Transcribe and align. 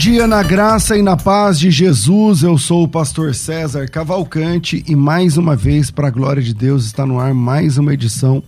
Dia 0.00 0.26
na 0.26 0.42
graça 0.42 0.96
e 0.96 1.02
na 1.02 1.14
paz 1.14 1.60
de 1.60 1.70
Jesus. 1.70 2.42
Eu 2.42 2.56
sou 2.56 2.84
o 2.84 2.88
pastor 2.88 3.34
César 3.34 3.86
Cavalcante 3.86 4.82
e 4.88 4.96
mais 4.96 5.36
uma 5.36 5.54
vez, 5.54 5.90
para 5.90 6.08
a 6.08 6.10
glória 6.10 6.42
de 6.42 6.54
Deus, 6.54 6.86
está 6.86 7.04
no 7.04 7.20
ar 7.20 7.34
mais 7.34 7.76
uma 7.76 7.92
edição 7.92 8.42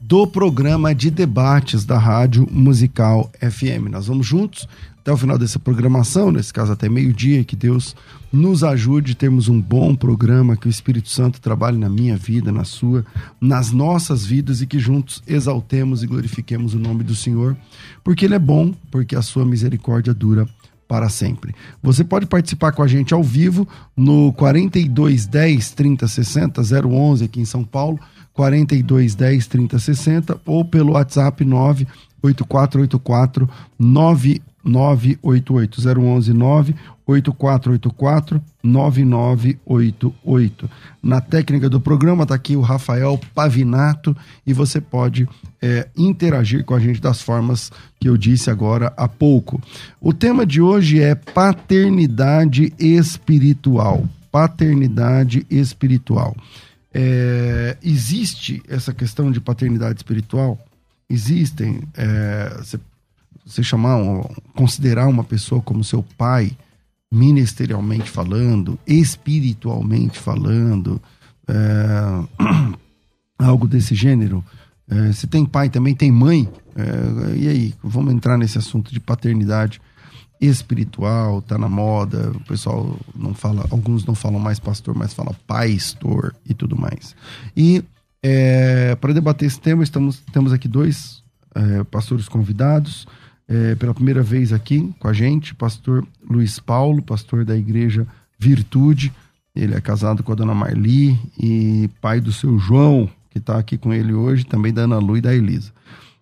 do 0.00 0.26
programa 0.26 0.94
de 0.94 1.10
debates 1.10 1.84
da 1.84 1.98
Rádio 1.98 2.48
Musical 2.50 3.30
FM. 3.38 3.90
Nós 3.90 4.06
vamos 4.06 4.26
juntos 4.26 4.66
até 4.98 5.12
o 5.12 5.16
final 5.18 5.36
dessa 5.36 5.58
programação, 5.58 6.32
nesse 6.32 6.50
caso 6.50 6.72
até 6.72 6.88
meio-dia, 6.88 7.44
que 7.44 7.54
Deus 7.54 7.94
nos 8.32 8.64
ajude 8.64 9.14
termos 9.14 9.46
um 9.46 9.60
bom 9.60 9.94
programa, 9.94 10.56
que 10.56 10.68
o 10.68 10.70
Espírito 10.70 11.10
Santo 11.10 11.38
trabalhe 11.38 11.76
na 11.76 11.90
minha 11.90 12.16
vida, 12.16 12.50
na 12.50 12.64
sua, 12.64 13.04
nas 13.38 13.70
nossas 13.70 14.24
vidas 14.24 14.62
e 14.62 14.66
que 14.66 14.78
juntos 14.78 15.22
exaltemos 15.26 16.02
e 16.02 16.06
glorifiquemos 16.06 16.72
o 16.72 16.78
nome 16.78 17.04
do 17.04 17.14
Senhor, 17.14 17.54
porque 18.02 18.24
Ele 18.24 18.36
é 18.36 18.38
bom, 18.38 18.72
porque 18.90 19.14
a 19.14 19.20
sua 19.20 19.44
misericórdia 19.44 20.14
dura 20.14 20.48
para 20.86 21.08
sempre. 21.08 21.54
Você 21.82 22.04
pode 22.04 22.26
participar 22.26 22.70
com 22.72 22.82
a 22.82 22.86
gente 22.86 23.14
ao 23.14 23.22
vivo 23.22 23.66
no 23.96 24.30
4210 24.34 25.70
3060 25.70 26.60
011 26.86 27.24
aqui 27.24 27.40
em 27.40 27.44
São 27.44 27.64
Paulo, 27.64 27.98
4210 28.32 29.46
3060 29.46 30.40
ou 30.44 30.64
pelo 30.64 30.92
WhatsApp 30.92 31.44
98484 31.44 33.48
9988 33.78 35.80
011 35.80 36.32
8484 36.32 36.93
9988. 38.62 40.70
Na 41.02 41.20
técnica 41.20 41.68
do 41.68 41.80
programa 41.80 42.22
está 42.22 42.34
aqui 42.34 42.56
o 42.56 42.62
Rafael 42.62 43.20
Pavinato 43.34 44.16
e 44.46 44.54
você 44.54 44.80
pode 44.80 45.28
é, 45.60 45.88
interagir 45.96 46.64
com 46.64 46.74
a 46.74 46.80
gente 46.80 47.00
das 47.00 47.20
formas 47.20 47.70
que 48.00 48.08
eu 48.08 48.16
disse 48.16 48.48
agora 48.50 48.92
há 48.96 49.06
pouco. 49.06 49.60
O 50.00 50.14
tema 50.14 50.46
de 50.46 50.62
hoje 50.62 51.00
é 51.00 51.14
paternidade 51.14 52.72
espiritual. 52.78 54.08
Paternidade 54.32 55.46
espiritual. 55.50 56.34
É, 56.92 57.76
existe 57.82 58.62
essa 58.68 58.92
questão 58.94 59.30
de 59.30 59.40
paternidade 59.40 59.98
espiritual? 59.98 60.58
Existem. 61.10 61.82
É, 61.96 62.50
você 63.44 63.62
chamar, 63.62 63.98
considerar 64.54 65.06
uma 65.06 65.22
pessoa 65.22 65.60
como 65.60 65.84
seu 65.84 66.02
pai, 66.16 66.56
ministerialmente 67.12 68.10
falando, 68.10 68.78
espiritualmente 68.86 70.18
falando, 70.18 71.00
é, 71.46 72.74
algo 73.38 73.68
desse 73.68 73.94
gênero. 73.94 74.44
É, 74.88 75.12
se 75.12 75.26
tem 75.26 75.46
pai, 75.46 75.68
também 75.68 75.94
tem 75.94 76.10
mãe. 76.10 76.48
É, 76.76 77.36
e 77.36 77.48
aí, 77.48 77.74
vamos 77.82 78.12
entrar 78.12 78.36
nesse 78.36 78.58
assunto 78.58 78.92
de 78.92 79.00
paternidade 79.00 79.80
espiritual, 80.40 81.40
tá 81.40 81.56
na 81.56 81.68
moda, 81.68 82.32
o 82.32 82.40
pessoal 82.40 82.98
não 83.14 83.32
fala, 83.32 83.66
alguns 83.70 84.04
não 84.04 84.14
falam 84.14 84.40
mais 84.40 84.58
pastor, 84.58 84.94
mas 84.94 85.14
fala 85.14 85.34
pastor 85.46 86.34
e 86.44 86.52
tudo 86.52 86.76
mais. 86.76 87.14
E 87.56 87.82
para 89.00 89.12
debater 89.12 89.46
esse 89.46 89.60
tema, 89.60 89.82
estamos, 89.82 90.20
temos 90.32 90.52
aqui 90.52 90.66
dois 90.66 91.22
pastores 91.90 92.28
convidados 92.28 93.06
é, 93.48 93.74
pela 93.74 93.94
primeira 93.94 94.22
vez 94.22 94.52
aqui 94.52 94.92
com 94.98 95.08
a 95.08 95.12
gente, 95.12 95.54
pastor 95.54 96.06
Luiz 96.28 96.58
Paulo, 96.58 97.02
pastor 97.02 97.44
da 97.44 97.56
igreja 97.56 98.06
Virtude. 98.38 99.12
Ele 99.54 99.74
é 99.74 99.80
casado 99.80 100.22
com 100.22 100.32
a 100.32 100.34
dona 100.34 100.54
Marli 100.54 101.18
e 101.38 101.88
pai 102.00 102.20
do 102.20 102.32
seu 102.32 102.58
João, 102.58 103.08
que 103.30 103.38
está 103.38 103.58
aqui 103.58 103.78
com 103.78 103.92
ele 103.92 104.12
hoje, 104.12 104.44
também 104.44 104.72
da 104.72 104.82
Ana 104.82 104.98
Lu 104.98 105.16
e 105.16 105.20
da 105.20 105.34
Elisa. 105.34 105.72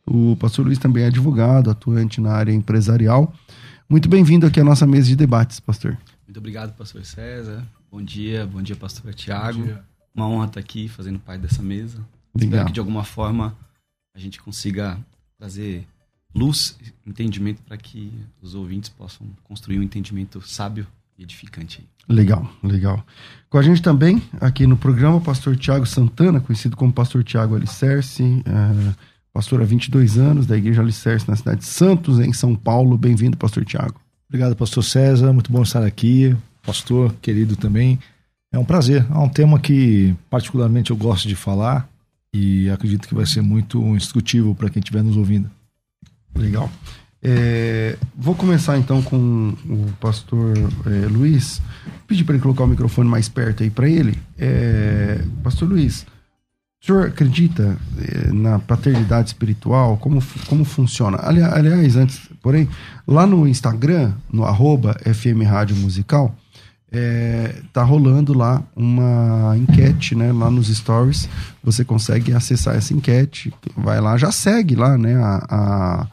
O 0.07 0.37
pastor 0.37 0.67
Luiz 0.67 0.79
também 0.79 1.05
é 1.05 1.07
advogado, 1.07 1.71
atuante 1.71 2.21
na 2.21 2.33
área 2.33 2.53
empresarial. 2.53 3.33
Muito 3.89 4.09
bem-vindo 4.09 4.47
aqui 4.47 4.61
à 4.61 4.65
nossa 4.65 4.87
mesa 4.87 5.07
de 5.07 5.17
debates, 5.17 5.61
pastor. 5.61 5.97
Muito 6.27 6.39
obrigado, 6.39 6.77
pastor 6.77 7.05
César. 7.05 7.63
Bom 7.91 8.03
dia, 8.03 8.47
bom 8.47 8.61
dia, 8.61 8.75
pastor 8.75 9.15
Tiago. 9.15 9.79
Uma 10.15 10.27
honra 10.29 10.47
estar 10.47 10.61
aqui 10.61 10.89
fazendo 10.89 11.19
parte 11.19 11.43
dessa 11.43 11.63
mesa. 11.63 11.99
Legal. 12.35 12.49
Espero 12.49 12.67
que 12.67 12.73
de 12.73 12.81
alguma 12.81 13.05
forma 13.05 13.57
a 14.15 14.19
gente 14.19 14.41
consiga 14.41 14.99
trazer 15.39 15.87
luz, 16.35 16.79
entendimento 17.07 17.63
para 17.63 17.77
que 17.77 18.13
os 18.41 18.55
ouvintes 18.55 18.89
possam 18.89 19.27
construir 19.45 19.79
um 19.79 19.83
entendimento 19.83 20.41
sábio 20.41 20.87
e 21.19 21.23
edificante. 21.23 21.87
Legal, 22.09 22.51
legal. 22.63 23.05
Com 23.49 23.59
a 23.59 23.63
gente 23.63 23.83
também, 23.83 24.23
aqui 24.41 24.67
no 24.67 24.77
programa, 24.77 25.17
o 25.17 25.21
pastor 25.21 25.57
Tiago 25.57 25.87
Santana, 25.87 26.41
conhecido 26.41 26.77
como 26.77 26.93
pastor 26.93 27.23
Tiago 27.23 27.55
Alicerce, 27.55 28.43
é, 28.45 28.95
pastor 29.33 29.61
há 29.63 29.65
22 29.65 30.19
anos 30.19 30.47
da 30.47 30.57
Igreja 30.57 30.83
Alicerce 30.83 31.29
na 31.29 31.37
cidade 31.37 31.61
de 31.61 31.67
Santos, 31.67 32.19
em 32.19 32.33
São 32.33 32.55
Paulo. 32.55 32.97
Bem-vindo, 32.97 33.37
pastor 33.37 33.65
Tiago. 33.65 34.01
Obrigado, 34.29 34.57
pastor 34.57 34.83
César. 34.83 35.33
Muito 35.33 35.53
bom 35.53 35.63
estar 35.63 35.85
aqui. 35.85 36.37
Pastor 36.65 37.15
querido 37.21 37.57
também. 37.57 37.99
É 38.51 38.59
um 38.59 38.65
prazer. 38.65 39.07
É 39.11 39.19
um 39.19 39.29
tema 39.29 39.59
que 39.59 40.15
particularmente 40.29 40.91
eu 40.91 40.97
gosto 40.97 41.29
de 41.29 41.37
falar 41.37 41.89
e 42.35 42.69
acredito 42.71 43.07
que 43.07 43.15
vai 43.15 43.27
ser 43.27 43.43
muito 43.43 43.79
instrutivo 43.95 44.55
para 44.55 44.71
quem 44.71 44.81
estiver 44.81 45.03
nos 45.03 45.17
ouvindo. 45.17 45.51
Legal. 46.35 46.71
É, 47.25 47.97
vou 48.17 48.35
começar 48.35 48.77
então 48.77 49.01
com 49.01 49.55
o 49.65 49.93
pastor 50.01 50.55
é, 50.87 51.07
Luiz. 51.07 51.63
Pedir 52.07 52.25
para 52.25 52.35
ele 52.35 52.43
colocar 52.43 52.65
o 52.65 52.67
microfone 52.67 53.09
mais 53.09 53.29
perto 53.29 53.63
aí 53.63 53.71
para 53.71 53.89
ele. 53.89 54.19
É, 54.37 55.23
pastor 55.43 55.69
Luiz, 55.69 56.05
o 56.83 56.87
senhor 56.87 57.07
acredita 57.07 57.77
é, 57.99 58.33
na 58.33 58.59
paternidade 58.59 59.29
espiritual? 59.29 59.97
Como, 59.99 60.21
como 60.49 60.65
funciona? 60.65 61.19
Ali, 61.23 61.41
aliás, 61.41 61.95
antes, 61.95 62.21
porém, 62.43 62.69
lá 63.07 63.25
no 63.25 63.47
Instagram, 63.47 64.13
no 64.33 64.45
arroba 64.45 64.97
FM 65.05 65.47
Rádio 65.47 65.77
Musical, 65.77 66.35
é, 66.91 67.55
tá 67.73 67.85
rolando 67.85 68.35
lá 68.35 68.63
uma 68.75 69.57
enquete, 69.57 70.17
né? 70.17 70.33
Lá 70.33 70.51
nos 70.51 70.67
stories, 70.67 71.29
você 71.63 71.85
consegue 71.85 72.35
acessar 72.35 72.75
essa 72.75 72.93
enquete. 72.93 73.55
Vai 73.77 74.01
lá, 74.01 74.19
já 74.19 74.33
segue 74.33 74.75
lá, 74.75 74.99
né? 74.99 75.15
a, 75.15 75.47
a 75.49 76.07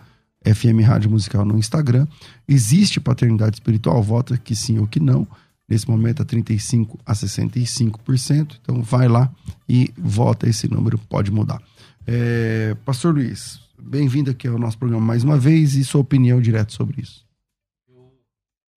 FM 0.43 0.83
Rádio 0.85 1.09
Musical 1.09 1.45
no 1.45 1.57
Instagram. 1.57 2.07
Existe 2.47 2.99
paternidade 2.99 3.57
espiritual? 3.57 4.01
Vota 4.01 4.37
que 4.37 4.55
sim 4.55 4.79
ou 4.79 4.87
que 4.87 4.99
não. 4.99 5.27
Nesse 5.67 5.87
momento 5.87 6.21
é 6.21 6.25
35% 6.25 6.99
a 7.05 7.13
65%. 7.13 8.57
Então 8.61 8.81
vai 8.81 9.07
lá 9.07 9.31
e 9.67 9.93
vota. 9.97 10.49
Esse 10.49 10.67
número 10.67 10.97
pode 10.97 11.31
mudar. 11.31 11.61
É, 12.07 12.75
Pastor 12.85 13.13
Luiz, 13.13 13.59
bem-vindo 13.77 14.31
aqui 14.31 14.47
ao 14.47 14.57
nosso 14.57 14.77
programa 14.77 15.05
mais 15.05 15.23
uma 15.23 15.37
vez 15.37 15.75
e 15.75 15.83
sua 15.83 16.01
opinião 16.01 16.41
direta 16.41 16.71
sobre 16.71 17.01
isso. 17.01 17.25
Eu 17.87 18.11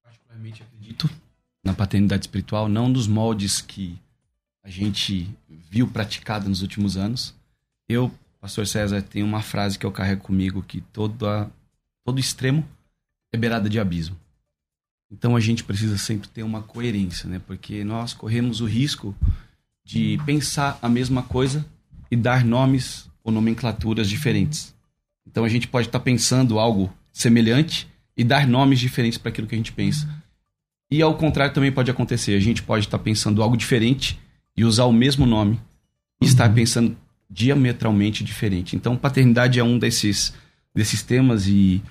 particularmente 0.03 0.63
acredito 0.63 1.09
na 1.65 1.73
paternidade 1.73 2.25
espiritual, 2.25 2.69
não 2.69 2.89
nos 2.89 3.07
moldes 3.07 3.61
que 3.61 3.99
a 4.63 4.69
gente 4.69 5.31
viu 5.71 5.89
praticada 5.89 6.49
nos 6.49 6.61
últimos 6.61 6.97
anos. 6.97 7.35
Eu 7.89 8.13
Pastor 8.43 8.67
César 8.67 9.01
tem 9.01 9.23
uma 9.23 9.41
frase 9.41 9.79
que 9.79 9.87
eu 9.87 9.93
carrego 9.93 10.25
comigo 10.25 10.65
que 10.65 10.81
toda, 10.81 11.49
todo 12.05 12.19
extremo 12.19 12.69
é 13.33 13.39
beirada 13.39 13.71
de 13.71 13.79
abismo. 13.79 14.17
Então 15.13 15.37
a 15.37 15.41
gente 15.41 15.63
precisa 15.63 15.97
sempre 15.97 16.29
ter 16.29 16.43
uma 16.43 16.61
coerência, 16.61 17.29
né? 17.29 17.41
Porque 17.47 17.85
nós 17.85 18.13
corremos 18.13 18.61
o 18.61 18.67
risco 18.67 19.15
de 19.85 20.19
pensar 20.27 20.77
a 20.83 20.89
mesma 20.89 21.23
coisa 21.23 21.65
e 22.11 22.17
dar 22.17 22.45
nomes 22.45 23.09
ou 23.23 23.31
nomenclaturas 23.31 24.09
diferentes. 24.09 24.75
Então 25.25 25.45
a 25.45 25.49
gente 25.49 25.69
pode 25.69 25.87
estar 25.87 26.01
pensando 26.01 26.59
algo 26.59 26.93
semelhante 27.13 27.89
e 28.17 28.25
dar 28.25 28.45
nomes 28.45 28.81
diferentes 28.81 29.19
para 29.19 29.29
aquilo 29.29 29.47
que 29.47 29.55
a 29.55 29.59
gente 29.59 29.73
pensa. 29.73 30.09
E 30.91 31.01
ao 31.01 31.17
contrário 31.17 31.55
também 31.55 31.71
pode 31.71 31.93
acontecer. 31.93 32.35
A 32.35 32.41
gente 32.41 32.61
pode 32.61 32.87
estar 32.87 32.99
pensando 32.99 33.41
algo 33.41 33.57
diferente 33.57 34.19
e 34.57 34.65
usar 34.65 34.87
o 34.87 34.93
mesmo 34.93 35.27
nome 35.27 35.61
e 36.21 36.27
estar 36.27 36.49
uhum. 36.49 36.55
pensando 36.57 36.97
diametralmente 37.33 38.23
diferente. 38.23 38.77
Então, 38.77 38.97
paternidade 38.97 39.59
é 39.59 39.65
um 39.65 39.79
desses, 39.79 40.35
desses 40.75 41.03
temas 41.03 41.47
e 41.47 41.83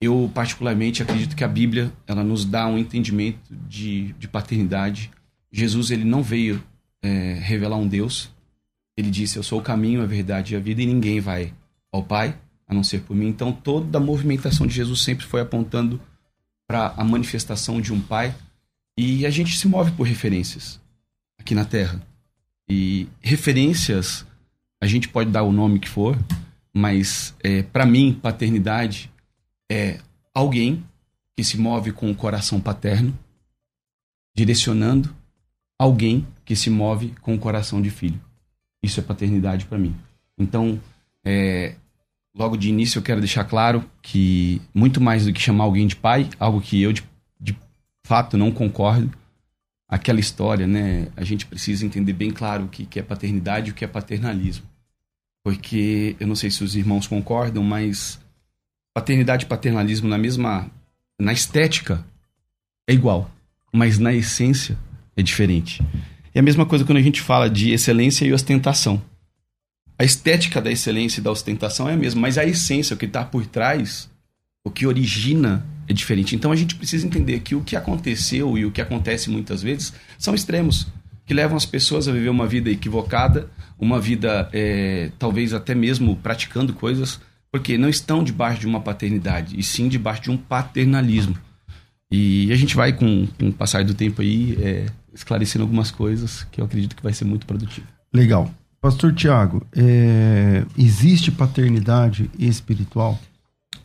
eu 0.00 0.30
particularmente 0.34 1.02
acredito 1.02 1.34
que 1.34 1.42
a 1.42 1.48
Bíblia 1.48 1.90
ela 2.06 2.22
nos 2.22 2.44
dá 2.44 2.66
um 2.66 2.76
entendimento 2.76 3.38
de, 3.50 4.12
de 4.18 4.28
paternidade. 4.28 5.10
Jesus 5.50 5.90
ele 5.90 6.04
não 6.04 6.22
veio 6.22 6.62
é, 7.02 7.38
revelar 7.40 7.76
um 7.76 7.88
Deus. 7.88 8.30
Ele 8.96 9.10
disse: 9.10 9.36
Eu 9.36 9.42
sou 9.42 9.60
o 9.60 9.62
caminho, 9.62 10.02
a 10.02 10.06
verdade 10.06 10.52
e 10.52 10.56
a 10.56 10.60
vida, 10.60 10.82
e 10.82 10.86
ninguém 10.86 11.20
vai 11.20 11.52
ao 11.90 12.02
Pai 12.02 12.36
a 12.66 12.74
não 12.74 12.84
ser 12.84 13.00
por 13.00 13.16
mim. 13.16 13.28
Então 13.28 13.52
toda 13.52 13.98
a 13.98 14.00
movimentação 14.00 14.66
de 14.66 14.74
Jesus 14.74 15.02
sempre 15.02 15.24
foi 15.24 15.40
apontando 15.40 16.00
para 16.66 16.94
a 16.96 17.04
manifestação 17.04 17.80
de 17.80 17.92
um 17.92 18.00
Pai. 18.00 18.34
E 18.98 19.24
a 19.26 19.30
gente 19.30 19.56
se 19.58 19.66
move 19.66 19.90
por 19.92 20.06
referências 20.06 20.80
aqui 21.38 21.54
na 21.54 21.64
Terra. 21.64 22.00
E 22.68 23.08
referências, 23.20 24.26
a 24.84 24.86
gente 24.86 25.08
pode 25.08 25.30
dar 25.30 25.42
o 25.44 25.50
nome 25.50 25.78
que 25.78 25.88
for, 25.88 26.14
mas 26.70 27.34
é, 27.42 27.62
para 27.62 27.86
mim, 27.86 28.12
paternidade 28.20 29.10
é 29.70 29.98
alguém 30.34 30.84
que 31.34 31.42
se 31.42 31.56
move 31.56 31.90
com 31.90 32.10
o 32.10 32.14
coração 32.14 32.60
paterno, 32.60 33.18
direcionando 34.36 35.08
alguém 35.78 36.26
que 36.44 36.54
se 36.54 36.68
move 36.68 37.14
com 37.22 37.34
o 37.34 37.38
coração 37.38 37.80
de 37.80 37.88
filho. 37.88 38.20
Isso 38.82 39.00
é 39.00 39.02
paternidade 39.02 39.64
para 39.64 39.78
mim. 39.78 39.96
Então, 40.36 40.78
é, 41.24 41.76
logo 42.34 42.54
de 42.54 42.68
início 42.68 42.98
eu 42.98 43.02
quero 43.02 43.20
deixar 43.20 43.44
claro 43.44 43.88
que 44.02 44.60
muito 44.74 45.00
mais 45.00 45.24
do 45.24 45.32
que 45.32 45.40
chamar 45.40 45.64
alguém 45.64 45.86
de 45.86 45.96
pai, 45.96 46.28
algo 46.38 46.60
que 46.60 46.82
eu 46.82 46.92
de, 46.92 47.02
de 47.40 47.56
fato 48.02 48.36
não 48.36 48.52
concordo, 48.52 49.10
aquela 49.88 50.20
história, 50.20 50.66
né? 50.66 51.08
A 51.16 51.24
gente 51.24 51.46
precisa 51.46 51.86
entender 51.86 52.12
bem 52.12 52.30
claro 52.30 52.64
o 52.64 52.68
que, 52.68 52.84
que 52.84 52.98
é 52.98 53.02
paternidade 53.02 53.68
e 53.68 53.72
o 53.72 53.74
que 53.74 53.82
é 53.82 53.88
paternalismo. 53.88 54.73
Porque 55.44 56.16
eu 56.18 56.26
não 56.26 56.34
sei 56.34 56.50
se 56.50 56.64
os 56.64 56.74
irmãos 56.74 57.06
concordam, 57.06 57.62
mas 57.62 58.18
paternidade 58.94 59.44
e 59.44 59.48
paternalismo 59.48 60.08
na 60.08 60.16
mesma. 60.16 60.70
na 61.20 61.32
estética 61.32 62.04
é 62.88 62.94
igual, 62.94 63.30
mas 63.70 63.98
na 63.98 64.12
essência 64.12 64.78
é 65.14 65.22
diferente. 65.22 65.82
É 66.34 66.40
a 66.40 66.42
mesma 66.42 66.64
coisa 66.64 66.84
quando 66.84 66.98
a 66.98 67.02
gente 67.02 67.20
fala 67.20 67.48
de 67.48 67.72
excelência 67.72 68.24
e 68.24 68.32
ostentação. 68.32 69.00
A 69.98 70.04
estética 70.04 70.60
da 70.60 70.72
excelência 70.72 71.20
e 71.20 71.22
da 71.22 71.30
ostentação 71.30 71.88
é 71.88 71.92
a 71.92 71.96
mesma, 71.96 72.22
mas 72.22 72.38
a 72.38 72.44
essência, 72.44 72.94
o 72.94 72.96
que 72.96 73.04
está 73.04 73.24
por 73.24 73.46
trás, 73.46 74.10
o 74.64 74.70
que 74.70 74.86
origina 74.86 75.64
é 75.86 75.92
diferente. 75.92 76.34
Então 76.34 76.50
a 76.50 76.56
gente 76.56 76.74
precisa 76.74 77.06
entender 77.06 77.40
que 77.40 77.54
o 77.54 77.62
que 77.62 77.76
aconteceu 77.76 78.56
e 78.56 78.64
o 78.64 78.72
que 78.72 78.80
acontece 78.80 79.30
muitas 79.30 79.62
vezes 79.62 79.92
são 80.18 80.34
extremos 80.34 80.88
que 81.26 81.34
levam 81.34 81.56
as 81.56 81.66
pessoas 81.66 82.08
a 82.08 82.12
viver 82.12 82.28
uma 82.28 82.46
vida 82.46 82.70
equivocada, 82.70 83.50
uma 83.78 84.00
vida 84.00 84.48
é, 84.52 85.10
talvez 85.18 85.52
até 85.52 85.74
mesmo 85.74 86.16
praticando 86.16 86.72
coisas 86.72 87.20
porque 87.54 87.78
não 87.78 87.88
estão 87.88 88.24
debaixo 88.24 88.58
de 88.58 88.66
uma 88.66 88.80
paternidade, 88.80 89.56
e 89.56 89.62
sim 89.62 89.88
debaixo 89.88 90.22
de 90.22 90.30
um 90.32 90.36
paternalismo. 90.36 91.36
E 92.10 92.52
a 92.52 92.56
gente 92.56 92.74
vai, 92.74 92.92
com, 92.92 93.28
com 93.38 93.48
o 93.48 93.52
passar 93.52 93.84
do 93.84 93.94
tempo 93.94 94.22
aí, 94.22 94.58
é, 94.60 94.86
esclarecendo 95.14 95.62
algumas 95.62 95.92
coisas 95.92 96.42
que 96.50 96.60
eu 96.60 96.64
acredito 96.64 96.96
que 96.96 97.02
vai 97.02 97.12
ser 97.12 97.24
muito 97.24 97.46
produtivo. 97.46 97.86
Legal. 98.12 98.52
Pastor 98.80 99.14
Tiago, 99.14 99.64
é, 99.72 100.64
existe 100.76 101.30
paternidade 101.30 102.28
espiritual? 102.36 103.20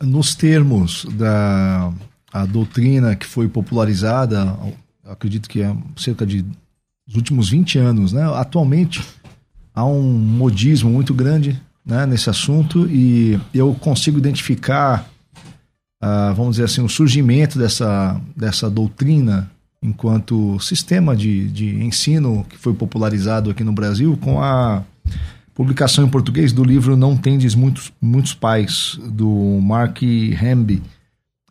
Nos 0.02 0.34
termos 0.34 1.06
da 1.06 1.94
a 2.34 2.48
doutrina 2.48 3.16
que 3.16 3.28
foi 3.28 3.48
popularizada, 3.48 4.58
acredito 5.06 5.48
que 5.48 5.62
é 5.62 5.76
cerca 5.96 6.26
de 6.26 6.44
os 7.10 7.16
últimos 7.16 7.50
20 7.50 7.80
anos, 7.80 8.14
né? 8.14 8.24
Atualmente 8.36 9.04
há 9.74 9.84
um 9.84 10.04
modismo 10.04 10.92
muito 10.92 11.14
grande 11.14 11.60
né, 11.84 12.06
nesse 12.06 12.30
assunto 12.30 12.88
e 12.88 13.40
eu 13.54 13.74
consigo 13.74 14.20
identificar, 14.20 15.10
uh, 16.04 16.34
vamos 16.36 16.52
dizer 16.52 16.66
assim, 16.66 16.82
o 16.82 16.90
surgimento 16.90 17.58
dessa, 17.58 18.22
dessa 18.36 18.70
doutrina 18.70 19.50
enquanto 19.82 20.60
sistema 20.60 21.16
de, 21.16 21.48
de 21.50 21.84
ensino 21.84 22.46
que 22.48 22.58
foi 22.58 22.74
popularizado 22.74 23.50
aqui 23.50 23.64
no 23.64 23.72
Brasil 23.72 24.18
com 24.22 24.42
a 24.42 24.84
publicação 25.56 26.06
em 26.06 26.10
português 26.10 26.54
do 26.54 26.64
livro 26.64 26.96
Não 26.96 27.18
Tendes 27.18 27.56
Muitos, 27.56 27.92
Muitos 28.00 28.34
Pais, 28.34 29.00
do 29.10 29.60
Mark 29.62 30.02
Hamby. 30.04 30.84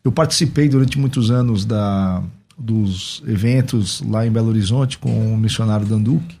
Eu 0.03 0.11
participei 0.11 0.69
durante 0.69 0.97
muitos 0.97 1.29
anos 1.29 1.65
da, 1.65 2.23
dos 2.59 3.23
eventos 3.25 4.01
lá 4.01 4.27
em 4.27 4.31
Belo 4.31 4.49
Horizonte 4.49 4.97
com 4.97 5.33
o 5.33 5.37
missionário 5.37 5.85
Danduque. 5.87 6.37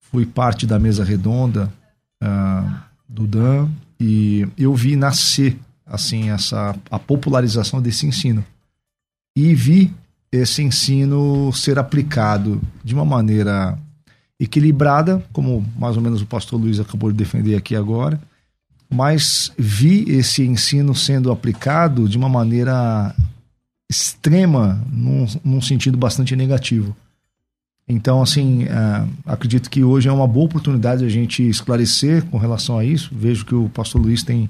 Fui 0.00 0.26
parte 0.26 0.66
da 0.66 0.78
mesa 0.78 1.02
redonda. 1.02 1.72
Uh, 2.22 2.92
do 3.12 3.26
Dan 3.26 3.68
e 4.00 4.48
eu 4.56 4.74
vi 4.74 4.96
nascer 4.96 5.58
assim 5.86 6.30
essa 6.30 6.74
a 6.90 6.98
popularização 6.98 7.82
desse 7.82 8.06
ensino 8.06 8.42
e 9.36 9.54
vi 9.54 9.92
esse 10.30 10.62
ensino 10.62 11.52
ser 11.52 11.78
aplicado 11.78 12.60
de 12.82 12.94
uma 12.94 13.04
maneira 13.04 13.78
equilibrada, 14.40 15.22
como 15.32 15.64
mais 15.78 15.96
ou 15.96 16.02
menos 16.02 16.22
o 16.22 16.26
pastor 16.26 16.58
Luiz 16.58 16.80
acabou 16.80 17.12
de 17.12 17.18
defender 17.18 17.54
aqui 17.54 17.76
agora, 17.76 18.20
mas 18.88 19.52
vi 19.58 20.04
esse 20.08 20.42
ensino 20.42 20.94
sendo 20.94 21.30
aplicado 21.30 22.08
de 22.08 22.16
uma 22.16 22.30
maneira 22.30 23.14
extrema, 23.92 24.82
num, 24.90 25.26
num 25.44 25.60
sentido 25.60 25.98
bastante 25.98 26.34
negativo. 26.34 26.96
Então, 27.86 28.22
assim, 28.22 28.64
uh, 28.64 29.08
acredito 29.26 29.68
que 29.68 29.84
hoje 29.84 30.08
é 30.08 30.12
uma 30.12 30.26
boa 30.26 30.46
oportunidade 30.46 31.04
a 31.04 31.08
gente 31.08 31.46
esclarecer 31.46 32.24
com 32.24 32.38
relação 32.38 32.78
a 32.78 32.84
isso. 32.84 33.10
Vejo 33.12 33.44
que 33.44 33.54
o 33.54 33.68
pastor 33.68 34.00
Luiz 34.00 34.22
tem 34.22 34.48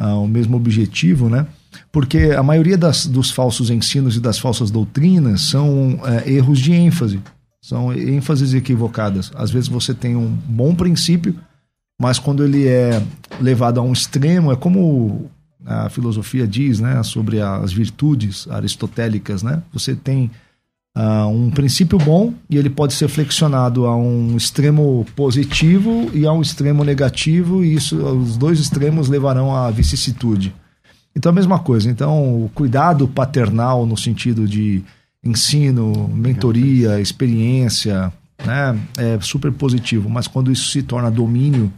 uh, 0.00 0.22
o 0.22 0.26
mesmo 0.26 0.56
objetivo, 0.56 1.28
né? 1.28 1.46
Porque 1.92 2.34
a 2.36 2.42
maioria 2.42 2.76
das, 2.76 3.06
dos 3.06 3.30
falsos 3.30 3.70
ensinos 3.70 4.16
e 4.16 4.20
das 4.20 4.38
falsas 4.38 4.70
doutrinas 4.70 5.42
são 5.42 5.94
uh, 5.94 6.28
erros 6.28 6.58
de 6.58 6.72
ênfase, 6.72 7.20
são 7.60 7.92
ênfases 7.92 8.52
equivocadas. 8.52 9.30
Às 9.34 9.50
vezes 9.50 9.68
você 9.68 9.94
tem 9.94 10.16
um 10.16 10.28
bom 10.28 10.74
princípio, 10.74 11.36
mas 12.00 12.18
quando 12.18 12.44
ele 12.44 12.66
é 12.66 13.00
levado 13.40 13.78
a 13.78 13.82
um 13.82 13.92
extremo, 13.92 14.50
é 14.50 14.56
como 14.56 15.30
a 15.64 15.88
filosofia 15.88 16.46
diz, 16.46 16.80
né, 16.80 17.02
sobre 17.02 17.40
as 17.40 17.72
virtudes 17.72 18.48
aristotélicas, 18.48 19.42
né? 19.42 19.62
Você 19.72 19.94
tem 19.94 20.30
uh, 20.96 21.26
um 21.28 21.50
princípio 21.50 21.98
bom 21.98 22.34
e 22.50 22.56
ele 22.56 22.70
pode 22.70 22.94
ser 22.94 23.08
flexionado 23.08 23.86
a 23.86 23.96
um 23.96 24.36
extremo 24.36 25.06
positivo 25.14 26.10
e 26.12 26.26
a 26.26 26.32
um 26.32 26.42
extremo 26.42 26.84
negativo, 26.84 27.64
e 27.64 27.74
isso, 27.74 27.96
os 27.96 28.36
dois 28.36 28.58
extremos 28.58 29.08
levarão 29.08 29.54
à 29.54 29.70
vicissitude. 29.70 30.54
Então, 31.14 31.30
a 31.30 31.34
mesma 31.34 31.58
coisa. 31.58 31.90
Então, 31.90 32.44
o 32.44 32.48
cuidado 32.54 33.06
paternal 33.06 33.84
no 33.86 33.96
sentido 33.96 34.48
de 34.48 34.82
ensino, 35.22 36.08
mentoria, 36.08 37.00
experiência, 37.00 38.12
né, 38.44 38.78
é 38.96 39.18
super 39.20 39.52
positivo. 39.52 40.08
Mas 40.08 40.26
quando 40.26 40.50
isso 40.50 40.70
se 40.70 40.82
torna 40.82 41.10
domínio 41.10 41.72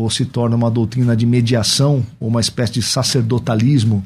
ou 0.00 0.10
se 0.10 0.24
torna 0.24 0.56
uma 0.56 0.70
doutrina 0.70 1.16
de 1.16 1.26
mediação 1.26 2.04
ou 2.18 2.28
uma 2.28 2.40
espécie 2.40 2.74
de 2.74 2.82
sacerdotalismo, 2.82 4.04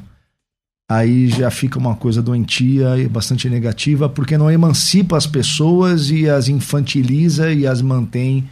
aí 0.89 1.29
já 1.29 1.49
fica 1.49 1.79
uma 1.79 1.95
coisa 1.95 2.21
doentia 2.21 2.97
e 2.97 3.07
bastante 3.07 3.49
negativa, 3.49 4.07
porque 4.07 4.37
não 4.37 4.51
emancipa 4.51 5.17
as 5.17 5.25
pessoas 5.25 6.09
e 6.09 6.29
as 6.29 6.47
infantiliza 6.47 7.51
e 7.51 7.65
as 7.65 7.81
mantém 7.81 8.47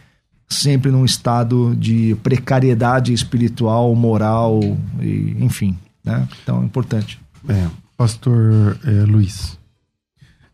sempre 0.49 0.91
num 0.91 1.05
estado 1.05 1.75
de 1.75 2.15
precariedade 2.23 3.13
espiritual, 3.13 3.93
moral, 3.95 4.59
e, 5.01 5.35
enfim. 5.39 5.77
Né? 6.03 6.27
Então 6.41 6.61
é 6.61 6.65
importante. 6.65 7.19
É, 7.47 7.67
pastor 7.97 8.77
é, 8.85 8.89
Luiz. 9.05 9.57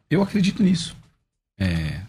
Eu 0.09 0.21
acredito 0.21 0.63
nisso. 0.63 0.95
É, 1.59 2.01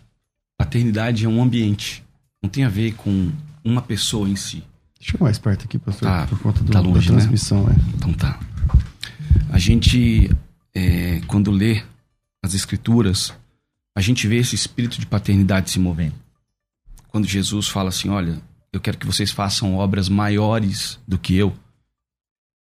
paternidade 0.56 1.24
é 1.24 1.28
um 1.28 1.42
ambiente. 1.42 2.02
Não 2.42 2.48
tem 2.48 2.64
a 2.64 2.68
ver 2.68 2.94
com 2.94 3.30
uma 3.64 3.82
pessoa 3.82 4.28
em 4.28 4.36
si. 4.36 4.62
Deixa 5.00 5.16
eu 5.16 5.20
mais 5.20 5.38
perto 5.38 5.64
aqui, 5.64 5.78
pastor, 5.78 6.08
tá, 6.08 6.26
por 6.26 6.38
conta 6.40 6.62
do, 6.62 6.70
tá 6.70 6.80
longe, 6.80 7.08
da 7.08 7.16
transmissão. 7.16 7.66
Né? 7.66 7.74
É. 7.74 7.96
Então 7.96 8.12
tá. 8.12 8.38
A 9.48 9.58
gente, 9.58 10.30
é, 10.74 11.20
quando 11.26 11.50
lê 11.50 11.82
as 12.42 12.52
Escrituras, 12.52 13.32
a 13.96 14.00
gente 14.02 14.28
vê 14.28 14.36
esse 14.36 14.54
espírito 14.54 15.00
de 15.00 15.06
paternidade 15.06 15.70
se 15.70 15.78
movendo. 15.78 16.14
Quando 17.08 17.26
Jesus 17.26 17.66
fala 17.66 17.88
assim: 17.88 18.10
Olha, 18.10 18.40
eu 18.72 18.80
quero 18.80 18.98
que 18.98 19.06
vocês 19.06 19.30
façam 19.30 19.74
obras 19.76 20.08
maiores 20.08 20.98
do 21.08 21.18
que 21.18 21.34
eu. 21.34 21.56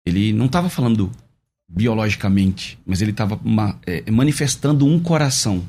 Ele 0.05 0.31
não 0.31 0.45
estava 0.45 0.69
falando 0.69 1.11
biologicamente, 1.67 2.79
mas 2.85 3.01
ele 3.01 3.11
estava 3.11 3.39
é, 3.85 4.09
manifestando 4.09 4.85
um 4.85 4.97
coração. 4.97 5.63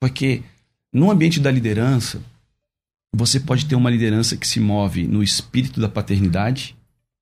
Porque 0.00 0.42
no 0.92 1.10
ambiente 1.10 1.38
da 1.40 1.50
liderança, 1.50 2.22
você 3.14 3.40
pode 3.40 3.66
ter 3.66 3.74
uma 3.74 3.90
liderança 3.90 4.36
que 4.36 4.46
se 4.46 4.60
move 4.60 5.06
no 5.06 5.22
espírito 5.22 5.80
da 5.80 5.88
paternidade 5.88 6.76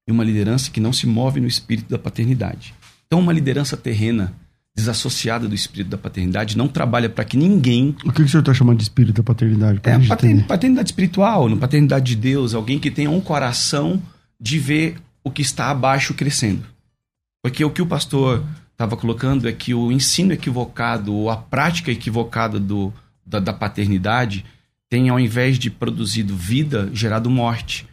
e 0.07 0.13
uma 0.13 0.25
liderança 0.25 0.71
que 0.71 0.81
não 0.81 0.93
se 0.93 1.07
move 1.07 1.41
no 1.41 1.47
espírito 1.47 1.91
da 1.91 1.99
paternidade. 1.99 2.75
Então, 3.07 3.21
uma 3.21 3.33
liderança 3.33 3.77
terrena 3.77 4.35
desassociada 4.79 5.49
do 5.49 5.55
espírito 5.57 5.91
da 5.91 5.99
paternidade, 5.99 6.57
não 6.57 6.69
trabalha 6.69 7.09
para 7.09 7.25
que 7.25 7.37
ninguém. 7.37 7.97
O 8.05 8.13
que, 8.13 8.23
que 8.23 8.23
o 8.23 8.29
senhor 8.29 8.43
está 8.43 8.55
chamando 8.55 8.77
de 8.77 8.85
espírito 8.85 9.17
da 9.17 9.23
paternidade? 9.25 9.81
É 9.83 9.99
paternidade, 10.07 10.47
paternidade 10.47 10.89
espiritual, 10.91 11.49
no 11.49 11.57
paternidade 11.57 12.15
de 12.15 12.17
Deus, 12.17 12.55
alguém 12.55 12.79
que 12.79 12.91
tenha 12.91 13.11
um 13.11 13.21
coração 13.21 14.01
de 14.41 14.59
ver 14.59 14.97
o 15.25 15.33
que 15.33 15.43
está 15.43 15.71
abaixo 15.71 16.15
crescendo. 16.15 16.65
Porque 17.43 17.65
o 17.65 17.71
que 17.71 17.83
o 17.83 17.87
pastor 17.87 18.45
estava 18.71 18.97
colocando 18.97 19.49
é 19.49 19.53
que 19.53 19.75
o 19.75 19.91
ensino 19.91 20.33
equivocado, 20.33 21.13
ou 21.13 21.29
a 21.29 21.37
prática 21.37 21.91
equivocada 21.91 22.61
do, 22.61 22.93
da, 23.27 23.41
da 23.41 23.53
paternidade, 23.53 24.45
tem, 24.89 25.09
ao 25.09 25.21
invés 25.21 25.59
de 25.59 25.71
produzido 25.71 26.35
vida, 26.35 26.91
gerado 26.93 27.31
morte. 27.31 27.87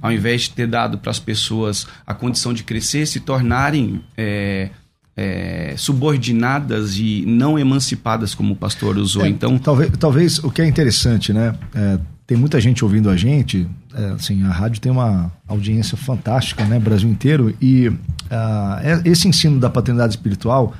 Ao 0.00 0.12
invés 0.12 0.42
de 0.42 0.50
ter 0.50 0.66
dado 0.66 0.98
para 0.98 1.10
as 1.10 1.18
pessoas 1.18 1.86
a 2.06 2.12
condição 2.12 2.52
de 2.52 2.62
crescer, 2.62 3.06
se 3.06 3.20
tornarem 3.20 4.02
é, 4.16 4.68
é, 5.16 5.74
subordinadas 5.78 6.98
e 6.98 7.24
não 7.26 7.58
emancipadas, 7.58 8.34
como 8.34 8.52
o 8.52 8.56
pastor 8.56 8.98
usou. 8.98 9.24
É, 9.24 9.28
então, 9.28 9.58
talvez, 9.58 9.90
talvez 9.98 10.38
o 10.38 10.50
que 10.50 10.60
é 10.60 10.66
interessante, 10.66 11.32
né? 11.32 11.54
É, 11.74 11.98
tem 12.26 12.36
muita 12.36 12.60
gente 12.60 12.84
ouvindo 12.84 13.08
a 13.08 13.16
gente. 13.16 13.66
É, 13.94 14.06
assim, 14.10 14.42
a 14.44 14.50
rádio 14.50 14.80
tem 14.80 14.90
uma 14.90 15.32
audiência 15.46 15.96
fantástica, 15.96 16.64
né? 16.64 16.78
Brasil 16.78 17.08
inteiro. 17.08 17.54
E 17.60 17.88
uh, 17.88 17.96
esse 19.04 19.28
ensino 19.28 19.60
da 19.60 19.70
paternidade 19.70 20.14
espiritual, 20.14 20.74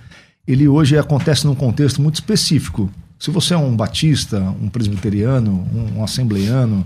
ele 0.46 0.66
hoje 0.66 0.98
acontece 0.98 1.46
num 1.46 1.54
contexto 1.54 2.02
muito 2.02 2.16
específico. 2.16 2.90
Se 3.18 3.30
você 3.30 3.54
é 3.54 3.56
um 3.56 3.74
batista, 3.74 4.40
um 4.60 4.68
presbiteriano, 4.68 5.52
um, 5.72 5.98
um 5.98 6.04
assembleiano, 6.04 6.84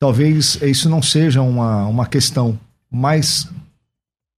talvez 0.00 0.56
isso 0.62 0.88
não 0.88 1.00
seja 1.00 1.42
uma, 1.42 1.86
uma 1.86 2.06
questão, 2.06 2.58
mas 2.90 3.48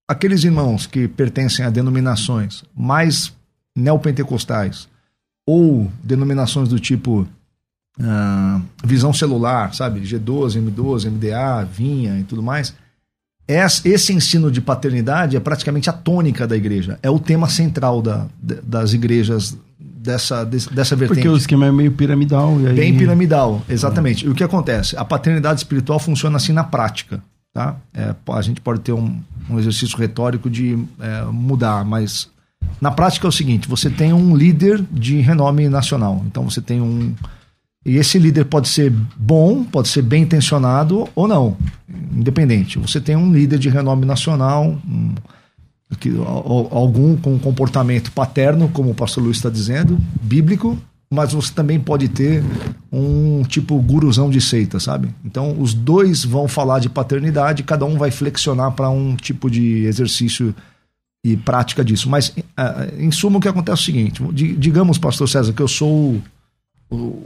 aqueles 0.08 0.44
irmãos 0.44 0.86
que 0.86 1.08
pertencem 1.08 1.64
a 1.64 1.70
denominações 1.70 2.64
mais 2.74 3.32
neopentecostais 3.76 4.88
ou 5.46 5.90
denominações 6.02 6.68
do 6.68 6.78
tipo 6.78 7.26
uh, 8.00 8.62
visão 8.84 9.12
celular, 9.12 9.74
sabe, 9.74 10.00
G12, 10.00 10.60
M12, 10.62 11.10
MDA, 11.10 11.64
Vinha 11.64 12.18
e 12.18 12.24
tudo 12.24 12.42
mais, 12.42 12.74
esse 13.48 14.12
ensino 14.12 14.50
de 14.50 14.60
paternidade 14.60 15.36
é 15.36 15.40
praticamente 15.40 15.88
a 15.88 15.92
tônica 15.92 16.46
da 16.46 16.56
igreja, 16.56 16.98
é 17.02 17.10
o 17.10 17.18
tema 17.18 17.48
central 17.48 18.02
da, 18.02 18.26
das 18.40 18.92
igrejas 18.92 19.56
dessa, 19.78 20.44
dessa 20.44 20.96
vertente. 20.96 21.16
Porque 21.16 21.28
o 21.28 21.36
esquema 21.36 21.66
é 21.66 21.72
meio 21.72 21.92
piramidal. 21.92 22.56
Aí... 22.58 22.74
Bem 22.74 22.96
piramidal, 22.96 23.62
exatamente. 23.68 24.24
É. 24.24 24.28
E 24.28 24.30
o 24.30 24.34
que 24.34 24.44
acontece? 24.44 24.96
A 24.96 25.04
paternidade 25.04 25.60
espiritual 25.60 25.98
funciona 25.98 26.36
assim 26.36 26.52
na 26.52 26.64
prática. 26.64 27.22
Tá? 27.52 27.76
É, 27.94 28.14
a 28.32 28.42
gente 28.42 28.60
pode 28.60 28.80
ter 28.80 28.92
um, 28.92 29.18
um 29.48 29.58
exercício 29.58 29.96
retórico 29.96 30.50
de 30.50 30.78
é, 31.00 31.22
mudar, 31.24 31.84
mas 31.84 32.28
na 32.80 32.90
prática 32.90 33.26
é 33.26 33.30
o 33.30 33.32
seguinte: 33.32 33.68
você 33.68 33.88
tem 33.88 34.12
um 34.12 34.36
líder 34.36 34.84
de 34.90 35.20
renome 35.20 35.68
nacional. 35.68 36.22
Então 36.26 36.48
você 36.48 36.60
tem 36.60 36.80
um. 36.80 37.14
E 37.86 37.98
esse 37.98 38.18
líder 38.18 38.46
pode 38.46 38.68
ser 38.68 38.92
bom, 39.16 39.62
pode 39.62 39.86
ser 39.86 40.02
bem 40.02 40.24
intencionado 40.24 41.08
ou 41.14 41.28
não, 41.28 41.56
independente. 42.12 42.80
Você 42.80 43.00
tem 43.00 43.14
um 43.14 43.32
líder 43.32 43.60
de 43.60 43.68
renome 43.68 44.04
nacional, 44.04 44.76
um, 44.84 45.14
que, 46.00 46.10
algum 46.18 47.16
com 47.16 47.38
comportamento 47.38 48.10
paterno, 48.10 48.68
como 48.70 48.90
o 48.90 48.94
pastor 48.94 49.22
Luiz 49.22 49.36
está 49.36 49.48
dizendo, 49.48 50.00
bíblico, 50.20 50.76
mas 51.08 51.32
você 51.32 51.54
também 51.54 51.78
pode 51.78 52.08
ter 52.08 52.42
um 52.90 53.44
tipo 53.44 53.80
guruzão 53.80 54.30
de 54.30 54.40
seita, 54.40 54.80
sabe? 54.80 55.14
Então 55.24 55.56
os 55.56 55.72
dois 55.72 56.24
vão 56.24 56.48
falar 56.48 56.80
de 56.80 56.88
paternidade, 56.88 57.62
cada 57.62 57.84
um 57.84 57.96
vai 57.96 58.10
flexionar 58.10 58.72
para 58.72 58.90
um 58.90 59.14
tipo 59.14 59.48
de 59.48 59.84
exercício 59.84 60.52
e 61.24 61.36
prática 61.36 61.84
disso. 61.84 62.10
Mas 62.10 62.34
em 62.98 63.12
suma 63.12 63.38
o 63.38 63.40
que 63.40 63.46
acontece 63.46 63.78
é 63.78 63.82
o 63.82 63.84
seguinte: 63.84 64.22
digamos, 64.58 64.98
pastor 64.98 65.28
César, 65.28 65.52
que 65.52 65.62
eu 65.62 65.68
sou 65.68 66.20
o 66.90 67.22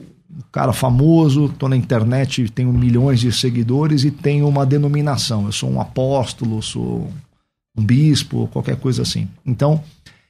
cara 0.52 0.72
famoso, 0.72 1.46
estou 1.46 1.68
na 1.68 1.76
internet, 1.76 2.48
tenho 2.50 2.72
milhões 2.72 3.20
de 3.20 3.32
seguidores 3.32 4.04
e 4.04 4.10
tenho 4.10 4.48
uma 4.48 4.66
denominação. 4.66 5.46
Eu 5.46 5.52
sou 5.52 5.70
um 5.70 5.80
apóstolo, 5.80 6.62
sou 6.62 7.10
um 7.76 7.84
bispo, 7.84 8.48
qualquer 8.52 8.76
coisa 8.76 9.02
assim. 9.02 9.28
Então, 9.44 9.82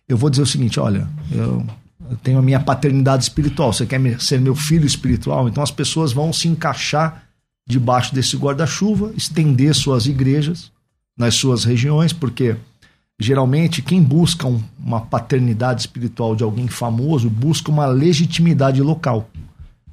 eu 0.09 0.17
vou 0.17 0.31
dizer 0.31 0.43
o 0.43 0.47
seguinte: 0.47 0.79
olha, 0.79 1.09
eu 1.31 1.65
eu 2.11 2.17
tenho 2.17 2.39
a 2.39 2.43
minha 2.43 2.59
paternidade 2.59 3.23
espiritual, 3.23 3.73
você 3.73 3.87
quer 3.87 4.21
ser 4.21 4.41
meu 4.41 4.55
filho 4.57 4.85
espiritual? 4.85 5.49
Então 5.49 5.63
as 5.63 5.71
pessoas 5.71 6.13
vão 6.13 6.33
se 6.33 6.49
encaixar 6.49 7.23
debaixo 7.69 8.13
desse 8.13 8.37
guarda-chuva, 8.37 9.13
estender 9.17 9.73
suas 9.75 10.07
igrejas 10.07 10.73
nas 11.17 11.35
suas 11.35 11.65
regiões, 11.65 12.13
porque 12.13 12.57
geralmente 13.21 13.81
quem 13.81 14.03
busca 14.03 14.49
um, 14.49 14.61
uma 14.77 15.01
paternidade 15.01 15.83
espiritual 15.83 16.35
de 16.35 16.43
alguém 16.43 16.67
famoso 16.67 17.31
busca 17.31 17.71
uma 17.71 17.87
legitimidade 17.87 18.83
local. 18.83 19.31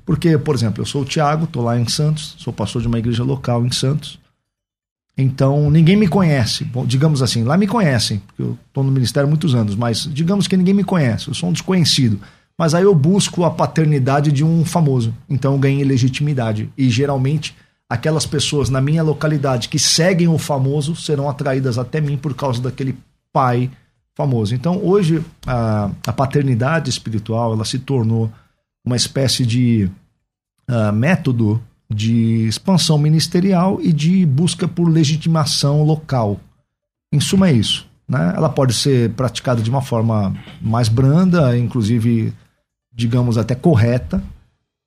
Porque, 0.08 0.38
por 0.38 0.56
exemplo, 0.56 0.82
eu 0.82 0.86
sou 0.86 1.02
o 1.02 1.06
Tiago, 1.06 1.44
estou 1.44 1.62
lá 1.62 1.78
em 1.78 1.86
Santos, 1.86 2.34
sou 2.38 2.54
pastor 2.54 2.82
de 2.82 2.88
uma 2.88 2.98
igreja 2.98 3.26
local 3.26 3.66
em 3.66 3.72
Santos. 3.74 4.18
Então, 5.18 5.70
ninguém 5.70 5.98
me 5.98 6.08
conhece. 6.08 6.64
Bom, 6.64 6.86
digamos 6.86 7.22
assim, 7.22 7.44
lá 7.44 7.58
me 7.58 7.68
conhecem, 7.68 8.20
porque 8.20 8.42
eu 8.42 8.58
estou 8.68 8.86
no 8.86 8.92
ministério 8.92 9.28
há 9.28 9.30
muitos 9.30 9.54
anos, 9.54 9.76
mas 9.76 10.08
digamos 10.10 10.48
que 10.48 10.56
ninguém 10.56 10.74
me 10.74 10.86
conhece, 10.86 11.28
eu 11.28 11.34
sou 11.34 11.50
um 11.50 11.52
desconhecido. 11.52 12.22
Mas 12.58 12.74
aí 12.74 12.84
eu 12.84 12.96
busco 12.96 13.44
a 13.44 13.52
paternidade 13.52 14.32
de 14.32 14.46
um 14.46 14.64
famoso. 14.64 15.14
Então 15.30 15.52
eu 15.52 15.60
ganhei 15.60 15.84
legitimidade. 15.84 16.70
E 16.78 16.90
geralmente, 16.90 17.54
aquelas 17.90 18.26
pessoas 18.26 18.70
na 18.70 18.80
minha 18.80 19.04
localidade 19.04 19.68
que 19.68 19.78
seguem 19.78 20.30
o 20.30 20.38
famoso 20.38 20.96
serão 20.96 21.30
atraídas 21.30 21.78
até 21.78 22.00
mim 22.00 22.16
por 22.16 22.34
causa 22.34 22.62
daquele 22.62 22.98
pai 23.34 23.70
famoso. 24.16 24.56
Então, 24.56 24.80
hoje, 24.82 25.22
a, 25.46 25.92
a 26.08 26.14
paternidade 26.14 26.90
espiritual 26.90 27.52
ela 27.52 27.66
se 27.66 27.78
tornou 27.78 28.32
uma 28.88 28.96
espécie 28.96 29.46
de 29.46 29.90
uh, 30.70 30.92
método 30.92 31.62
de 31.90 32.48
expansão 32.48 32.98
ministerial 32.98 33.80
e 33.82 33.94
de 33.94 34.26
busca 34.26 34.68
por 34.68 34.90
legitimação 34.90 35.84
local. 35.84 36.40
Em 37.14 37.20
suma, 37.20 37.50
é 37.50 37.54
isso. 37.54 37.88
Né? 38.08 38.34
Ela 38.36 38.50
pode 38.50 38.74
ser 38.74 39.12
praticada 39.12 39.62
de 39.62 39.70
uma 39.70 39.82
forma 39.82 40.36
mais 40.62 40.90
branda, 40.90 41.58
inclusive, 41.58 42.34
digamos, 42.94 43.38
até 43.38 43.56
correta, 43.56 44.22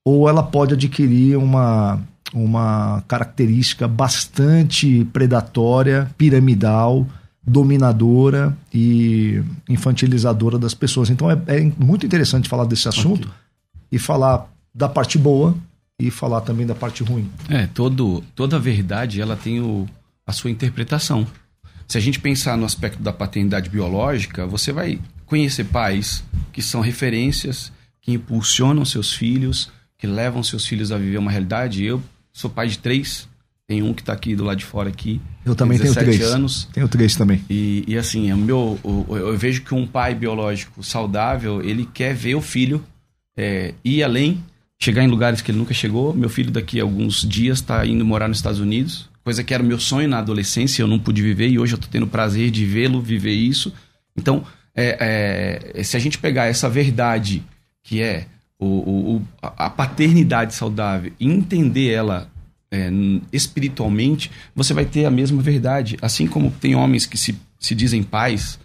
ou 0.05 0.29
ela 0.29 0.43
pode 0.43 0.75
adquirir 0.75 1.37
uma, 1.37 2.01
uma 2.35 3.03
característica 3.09 3.89
bastante 3.89 5.05
predatória, 5.07 6.11
piramidal, 6.19 7.07
dominadora 7.43 8.57
e 8.73 9.43
infantilizadora 9.69 10.59
das 10.59 10.75
pessoas. 10.75 11.09
Então 11.09 11.31
é, 11.31 11.39
é 11.47 11.73
muito 11.79 12.05
interessante 12.05 12.49
falar 12.49 12.65
desse 12.65 12.89
assunto 12.89 13.27
okay. 13.27 13.41
E 13.91 13.99
falar 13.99 14.49
da 14.75 14.89
parte 14.89 15.19
boa 15.19 15.57
e 15.99 16.11
falar 16.11 16.41
também 16.41 16.67
da 16.67 16.75
parte 16.75 17.03
ruim. 17.03 17.31
É, 17.49 17.67
todo, 17.67 18.25
toda 18.35 18.59
verdade 18.59 19.21
ela 19.21 19.37
tem 19.37 19.61
o, 19.61 19.87
a 20.27 20.33
sua 20.33 20.51
interpretação. 20.51 21.27
Se 21.87 21.99
a 21.99 22.01
gente 22.01 22.21
pensar 22.21 22.57
no 22.57 22.65
aspecto 22.65 23.03
da 23.03 23.13
paternidade 23.13 23.69
biológica, 23.69 24.47
você 24.47 24.73
vai 24.73 25.01
conhecer 25.27 25.65
pais 25.65 26.25
que 26.53 26.63
são 26.63 26.81
referências, 26.81 27.73
que 28.01 28.13
impulsionam 28.13 28.85
seus 28.85 29.13
filhos, 29.13 29.71
que 29.99 30.07
levam 30.07 30.43
seus 30.43 30.65
filhos 30.65 30.91
a 30.93 30.99
viver 30.99 31.19
uma 31.19 31.31
realidade. 31.31 31.85
Eu 31.85 32.03
sou 32.33 32.49
pai 32.49 32.69
de 32.69 32.79
três, 32.79 33.29
tem 33.67 33.83
um 33.83 33.93
que 33.93 34.03
está 34.03 34.13
aqui 34.13 34.35
do 34.35 34.45
lado 34.45 34.59
de 34.59 34.65
fora 34.65 34.89
aqui. 34.89 35.21
Eu 35.45 35.55
também 35.55 35.79
tenho 35.79 35.95
três. 35.95 36.23
anos. 36.23 36.69
Tenho 36.73 36.89
três 36.89 37.15
também. 37.15 37.45
E, 37.51 37.85
e 37.87 37.99
assim, 37.99 38.33
o 38.33 38.37
meu, 38.37 38.79
o, 38.83 39.17
eu 39.17 39.37
vejo 39.37 39.63
que 39.63 39.75
um 39.75 39.87
pai 39.87 40.15
biológico 40.15 40.83
saudável, 40.83 41.63
ele 41.63 41.89
quer 41.93 42.15
ver 42.15 42.35
o 42.35 42.41
filho 42.41 42.83
é, 43.37 43.75
ir 43.85 44.03
além 44.03 44.43
chegar 44.79 45.05
em 45.05 45.09
lugares 45.09 45.43
que 45.43 45.51
ele 45.51 45.59
nunca 45.59 45.75
chegou. 45.75 46.15
Meu 46.15 46.29
filho, 46.31 46.51
daqui 46.51 46.81
a 46.81 46.83
alguns 46.83 47.21
dias, 47.23 47.59
está 47.59 47.85
indo 47.87 48.05
morar 48.05 48.29
nos 48.29 48.39
Estados 48.39 48.61
Unidos, 48.61 49.09
coisa 49.23 49.45
que 49.45 49.53
era 49.53 49.63
meu 49.63 49.79
sonho 49.79 50.09
na 50.09 50.19
adolescência, 50.19 50.83
eu 50.83 50.87
não 50.87 50.99
pude 50.99 51.23
viver 51.23 51.49
e 51.49 51.59
hoje 51.59 51.75
eu 51.75 51.77
estou 51.77 51.91
tendo 51.91 52.05
o 52.05 52.09
prazer 52.09 52.51
de 52.51 52.65
vê-lo 52.65 53.01
viver 53.01 53.35
isso. 53.35 53.73
Então, 54.17 54.45
é, 54.75 55.73
é, 55.75 55.83
se 55.83 55.97
a 55.97 56.01
gente 56.01 56.19
pegar 56.19 56.47
essa 56.47 56.69
verdade 56.69 57.43
que 57.83 58.01
é 58.01 58.27
o, 58.59 58.67
o, 58.67 59.23
a 59.43 59.71
paternidade 59.71 60.55
saudável 60.55 61.13
e 61.19 61.27
entender 61.27 61.91
ela 61.91 62.31
é, 62.71 62.91
espiritualmente, 63.33 64.31
você 64.55 64.73
vai 64.73 64.85
ter 64.85 65.05
a 65.05 65.11
mesma 65.11 65.43
verdade. 65.43 65.97
Assim 66.01 66.27
como 66.27 66.51
tem 66.51 66.75
homens 66.75 67.07
que 67.07 67.19
se, 67.19 67.39
se 67.59 67.75
dizem 67.75 68.03
pais, 68.03 68.59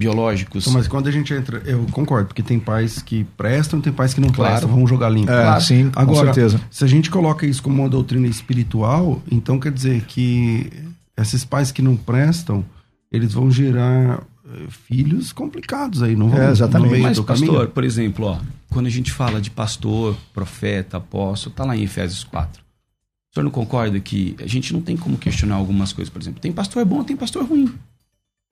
biológicos. 0.00 0.64
Então, 0.64 0.72
mas 0.72 0.88
quando 0.88 1.08
a 1.08 1.10
gente 1.12 1.32
entra, 1.34 1.62
eu 1.66 1.86
concordo, 1.92 2.28
porque 2.28 2.42
tem 2.42 2.58
pais 2.58 3.02
que 3.02 3.24
prestam, 3.36 3.82
tem 3.82 3.92
pais 3.92 4.14
que 4.14 4.20
não 4.20 4.30
claro. 4.30 4.52
prestam, 4.52 4.70
vamos 4.70 4.88
jogar 4.88 5.10
limpo. 5.10 5.30
É, 5.30 5.42
claro. 5.42 5.60
Sim, 5.60 5.90
Agora, 5.94 6.28
com 6.28 6.34
certeza. 6.34 6.60
Se 6.70 6.82
a 6.82 6.86
gente 6.86 7.10
coloca 7.10 7.44
isso 7.44 7.62
como 7.62 7.82
uma 7.82 7.88
doutrina 7.88 8.26
espiritual, 8.26 9.22
então 9.30 9.60
quer 9.60 9.70
dizer 9.70 10.02
que 10.06 10.72
esses 11.14 11.44
pais 11.44 11.70
que 11.70 11.82
não 11.82 11.96
prestam, 11.96 12.64
eles 13.12 13.34
vão 13.34 13.50
gerar 13.50 14.22
eh, 14.46 14.66
filhos 14.68 15.32
complicados 15.32 16.02
aí, 16.02 16.16
não 16.16 16.30
vão? 16.30 16.40
É, 16.40 16.50
exatamente. 16.50 17.02
Mas, 17.02 17.20
pastor, 17.20 17.48
caminho. 17.48 17.68
por 17.68 17.84
exemplo, 17.84 18.26
ó, 18.26 18.38
quando 18.70 18.86
a 18.86 18.90
gente 18.90 19.12
fala 19.12 19.38
de 19.38 19.50
pastor, 19.50 20.16
profeta, 20.32 20.96
apóstolo, 20.96 21.54
tá 21.54 21.62
lá 21.62 21.76
em 21.76 21.82
Efésios 21.82 22.24
4. 22.24 22.62
O 22.62 23.34
senhor 23.34 23.44
não 23.44 23.50
concorda 23.50 24.00
que 24.00 24.34
a 24.42 24.46
gente 24.46 24.72
não 24.72 24.80
tem 24.80 24.96
como 24.96 25.18
questionar 25.18 25.56
algumas 25.56 25.92
coisas, 25.92 26.10
por 26.10 26.22
exemplo, 26.22 26.40
tem 26.40 26.50
pastor 26.52 26.86
bom, 26.86 27.04
tem 27.04 27.16
pastor 27.16 27.44
ruim. 27.44 27.70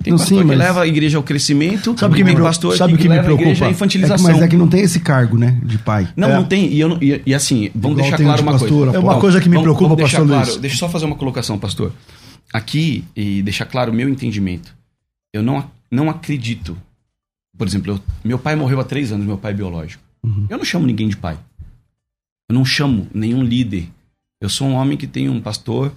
Tem 0.00 0.12
Não, 0.12 0.18
pastor 0.18 0.36
sim, 0.36 0.42
que 0.42 0.46
mas- 0.46 0.58
leva 0.58 0.82
a 0.82 0.86
igreja 0.86 1.16
ao 1.18 1.24
crescimento, 1.24 1.98
Sabe 1.98 2.14
o 2.14 2.16
que 2.16 2.22
me 2.22 2.30
preocupa? 2.30 2.48
pastor 2.48 2.76
Sabe 2.76 2.92
o 2.94 2.96
que, 2.96 3.02
que 3.02 3.08
me 3.08 3.16
leva 3.16 3.28
a 3.28 3.32
igreja 3.32 3.44
preocupa? 3.50 3.64
à 3.64 3.66
É 3.66 3.70
que, 3.70 3.74
infantilização. 3.74 4.26
mas 4.32 4.42
é 4.42 4.46
que 4.48 4.56
não 4.56 4.68
tem 4.68 4.80
esse 4.80 5.00
cargo, 5.00 5.36
né? 5.36 5.60
De 5.64 5.76
pai. 5.76 6.08
Não, 6.16 6.28
É. 6.30 6.34
não 6.34 6.44
tem. 6.44 6.72
E, 6.72 6.80
não- 6.84 6.98
e- 7.02 7.20
e 7.26 7.34
assim, 7.34 7.68
vamos 7.74 7.98
Igual 7.98 8.08
deixar 8.10 8.16
claro 8.22 8.36
de 8.36 8.42
uma 8.44 8.52
pastor, 8.52 8.68
coisa. 8.84 8.96
É 8.96 8.98
uma 9.00 9.18
coisa 9.20 9.40
que 9.40 9.48
me 9.48 9.56
Vamos- 9.56 9.64
preocupa, 9.64 9.88
vamos 9.96 10.02
pastor 10.02 10.26
claro, 10.28 10.46
Luiz. 10.46 10.56
Deixa 10.60 10.76
eu 10.76 10.78
só 10.78 10.88
fazer 10.88 11.04
uma 11.04 11.16
colocação, 11.16 11.58
pastor. 11.58 11.92
Aqui, 12.52 13.04
e 13.16 13.42
deixar 13.42 13.66
claro 13.66 13.90
o 13.90 13.94
meu 13.94 14.08
entendimento. 14.08 14.72
Eu 15.32 15.42
não, 15.42 15.68
não 15.90 16.08
acredito. 16.08 16.78
Por 17.56 17.66
exemplo, 17.66 17.94
eu- 17.94 18.00
meu 18.24 18.38
pai 18.38 18.54
morreu 18.54 18.78
há 18.78 18.84
três 18.84 19.10
anos, 19.10 19.26
meu 19.26 19.36
pai 19.36 19.52
biológico. 19.52 20.02
Eu 20.48 20.56
não 20.58 20.64
chamo 20.64 20.86
ninguém 20.86 21.08
de 21.08 21.16
pai. 21.16 21.36
Eu 22.48 22.54
não 22.54 22.64
chamo 22.64 23.08
nenhum 23.12 23.42
líder. 23.42 23.88
Eu 24.40 24.48
sou 24.48 24.68
um 24.68 24.74
homem 24.74 24.96
que 24.96 25.08
tem 25.08 25.28
um 25.28 25.40
pastor, 25.40 25.92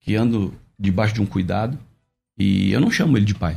que 0.00 0.14
ando 0.16 0.54
debaixo 0.78 1.12
de 1.14 1.20
um 1.20 1.26
cuidado, 1.26 1.78
e 2.38 2.72
eu 2.72 2.80
não 2.80 2.90
chamo 2.90 3.16
ele 3.16 3.26
de 3.26 3.34
pai. 3.34 3.56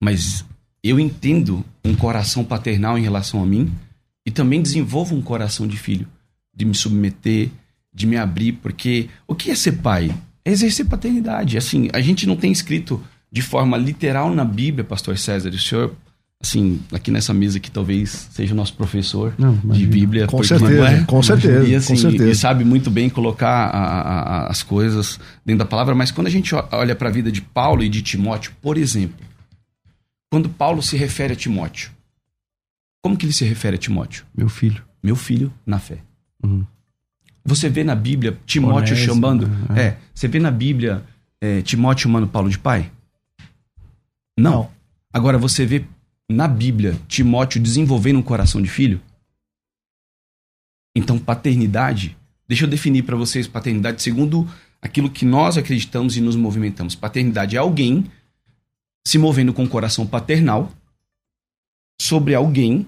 Mas 0.00 0.44
eu 0.82 1.00
entendo 1.00 1.64
um 1.84 1.94
coração 1.94 2.44
paternal 2.44 2.98
em 2.98 3.02
relação 3.02 3.42
a 3.42 3.46
mim 3.46 3.72
e 4.24 4.30
também 4.30 4.62
desenvolvo 4.62 5.14
um 5.14 5.22
coração 5.22 5.66
de 5.66 5.76
filho, 5.76 6.06
de 6.54 6.64
me 6.64 6.74
submeter, 6.74 7.50
de 7.92 8.06
me 8.06 8.16
abrir, 8.16 8.52
porque 8.52 9.08
o 9.26 9.34
que 9.34 9.50
é 9.50 9.54
ser 9.54 9.78
pai? 9.78 10.14
É 10.44 10.50
exercer 10.50 10.86
paternidade. 10.86 11.56
Assim, 11.56 11.88
a 11.92 12.00
gente 12.00 12.26
não 12.26 12.36
tem 12.36 12.52
escrito 12.52 13.02
de 13.32 13.42
forma 13.42 13.76
literal 13.76 14.34
na 14.34 14.44
Bíblia, 14.44 14.84
pastor 14.84 15.18
César, 15.18 15.50
o 15.50 15.58
senhor, 15.58 15.94
assim, 16.40 16.80
aqui 16.92 17.10
nessa 17.10 17.32
mesa 17.34 17.58
que 17.58 17.70
talvez 17.70 18.28
seja 18.30 18.52
o 18.52 18.56
nosso 18.56 18.74
professor 18.74 19.34
Não, 19.38 19.54
de. 19.56 19.86
Bíblia. 19.86 20.26
Com 20.26 20.42
certeza, 20.42 20.88
é? 20.88 21.04
com 21.04 21.22
certeza, 21.22 21.66
E, 21.68 21.74
assim, 21.74 21.94
com 21.94 22.00
certeza. 22.00 22.30
e 22.30 22.34
sabe 22.34 22.64
muito 22.64 22.90
bem 22.90 23.08
colocar 23.08 23.48
a- 23.48 23.70
a- 23.70 24.20
a- 24.20 24.46
as 24.48 24.62
coisas 24.62 25.18
dentro 25.44 25.60
da 25.60 25.64
palavra, 25.64 25.94
mas 25.94 26.10
quando 26.10 26.26
a 26.26 26.30
gente 26.30 26.54
olha 26.72 26.94
para 26.94 27.08
a 27.08 27.12
vida 27.12 27.32
de 27.32 27.40
Paulo 27.40 27.82
e 27.82 27.88
de 27.88 28.02
Timóteo, 28.02 28.52
por 28.60 28.76
exemplo, 28.76 29.24
quando 30.30 30.48
Paulo 30.48 30.82
se 30.82 30.96
refere 30.96 31.32
a 31.32 31.36
Timóteo, 31.36 31.90
como 33.02 33.16
que 33.16 33.24
ele 33.24 33.32
se 33.32 33.44
refere 33.44 33.76
a 33.76 33.78
Timóteo? 33.78 34.24
Meu 34.36 34.48
filho. 34.48 34.82
Meu 35.02 35.16
filho 35.16 35.52
na 35.64 35.78
fé. 35.78 35.98
Uhum. 36.42 36.64
Você 37.44 37.68
vê 37.68 37.84
na 37.84 37.94
Bíblia 37.94 38.36
Timóteo 38.44 38.94
Onésimo, 38.94 39.14
chamando. 39.14 39.50
é. 39.76 39.80
É. 39.80 39.96
você 40.12 40.26
vê 40.26 40.38
na 40.40 40.50
Bíblia 40.50 41.02
é, 41.40 41.62
Timóteo 41.62 42.02
chamando 42.04 42.26
Paulo 42.26 42.50
de 42.50 42.58
pai? 42.58 42.90
Não. 44.38 44.50
Não. 44.50 44.70
Agora 45.12 45.38
você 45.38 45.64
vê 45.64 45.84
na 46.28 46.48
Bíblia 46.48 46.98
Timóteo 47.08 47.60
desenvolvendo 47.60 48.18
um 48.18 48.22
coração 48.22 48.60
de 48.60 48.68
filho? 48.68 49.00
Então, 50.94 51.18
paternidade. 51.18 52.16
Deixa 52.48 52.64
eu 52.64 52.68
definir 52.68 53.02
para 53.02 53.16
vocês 53.16 53.46
paternidade 53.46 54.02
segundo 54.02 54.48
aquilo 54.80 55.10
que 55.10 55.24
nós 55.24 55.58
acreditamos 55.58 56.16
e 56.16 56.20
nos 56.20 56.36
movimentamos. 56.36 56.94
Paternidade 56.94 57.56
é 57.56 57.58
alguém 57.58 58.10
se 59.06 59.18
movendo 59.18 59.52
com 59.52 59.64
o 59.64 59.68
coração 59.68 60.06
paternal 60.06 60.72
sobre 62.00 62.34
alguém 62.34 62.86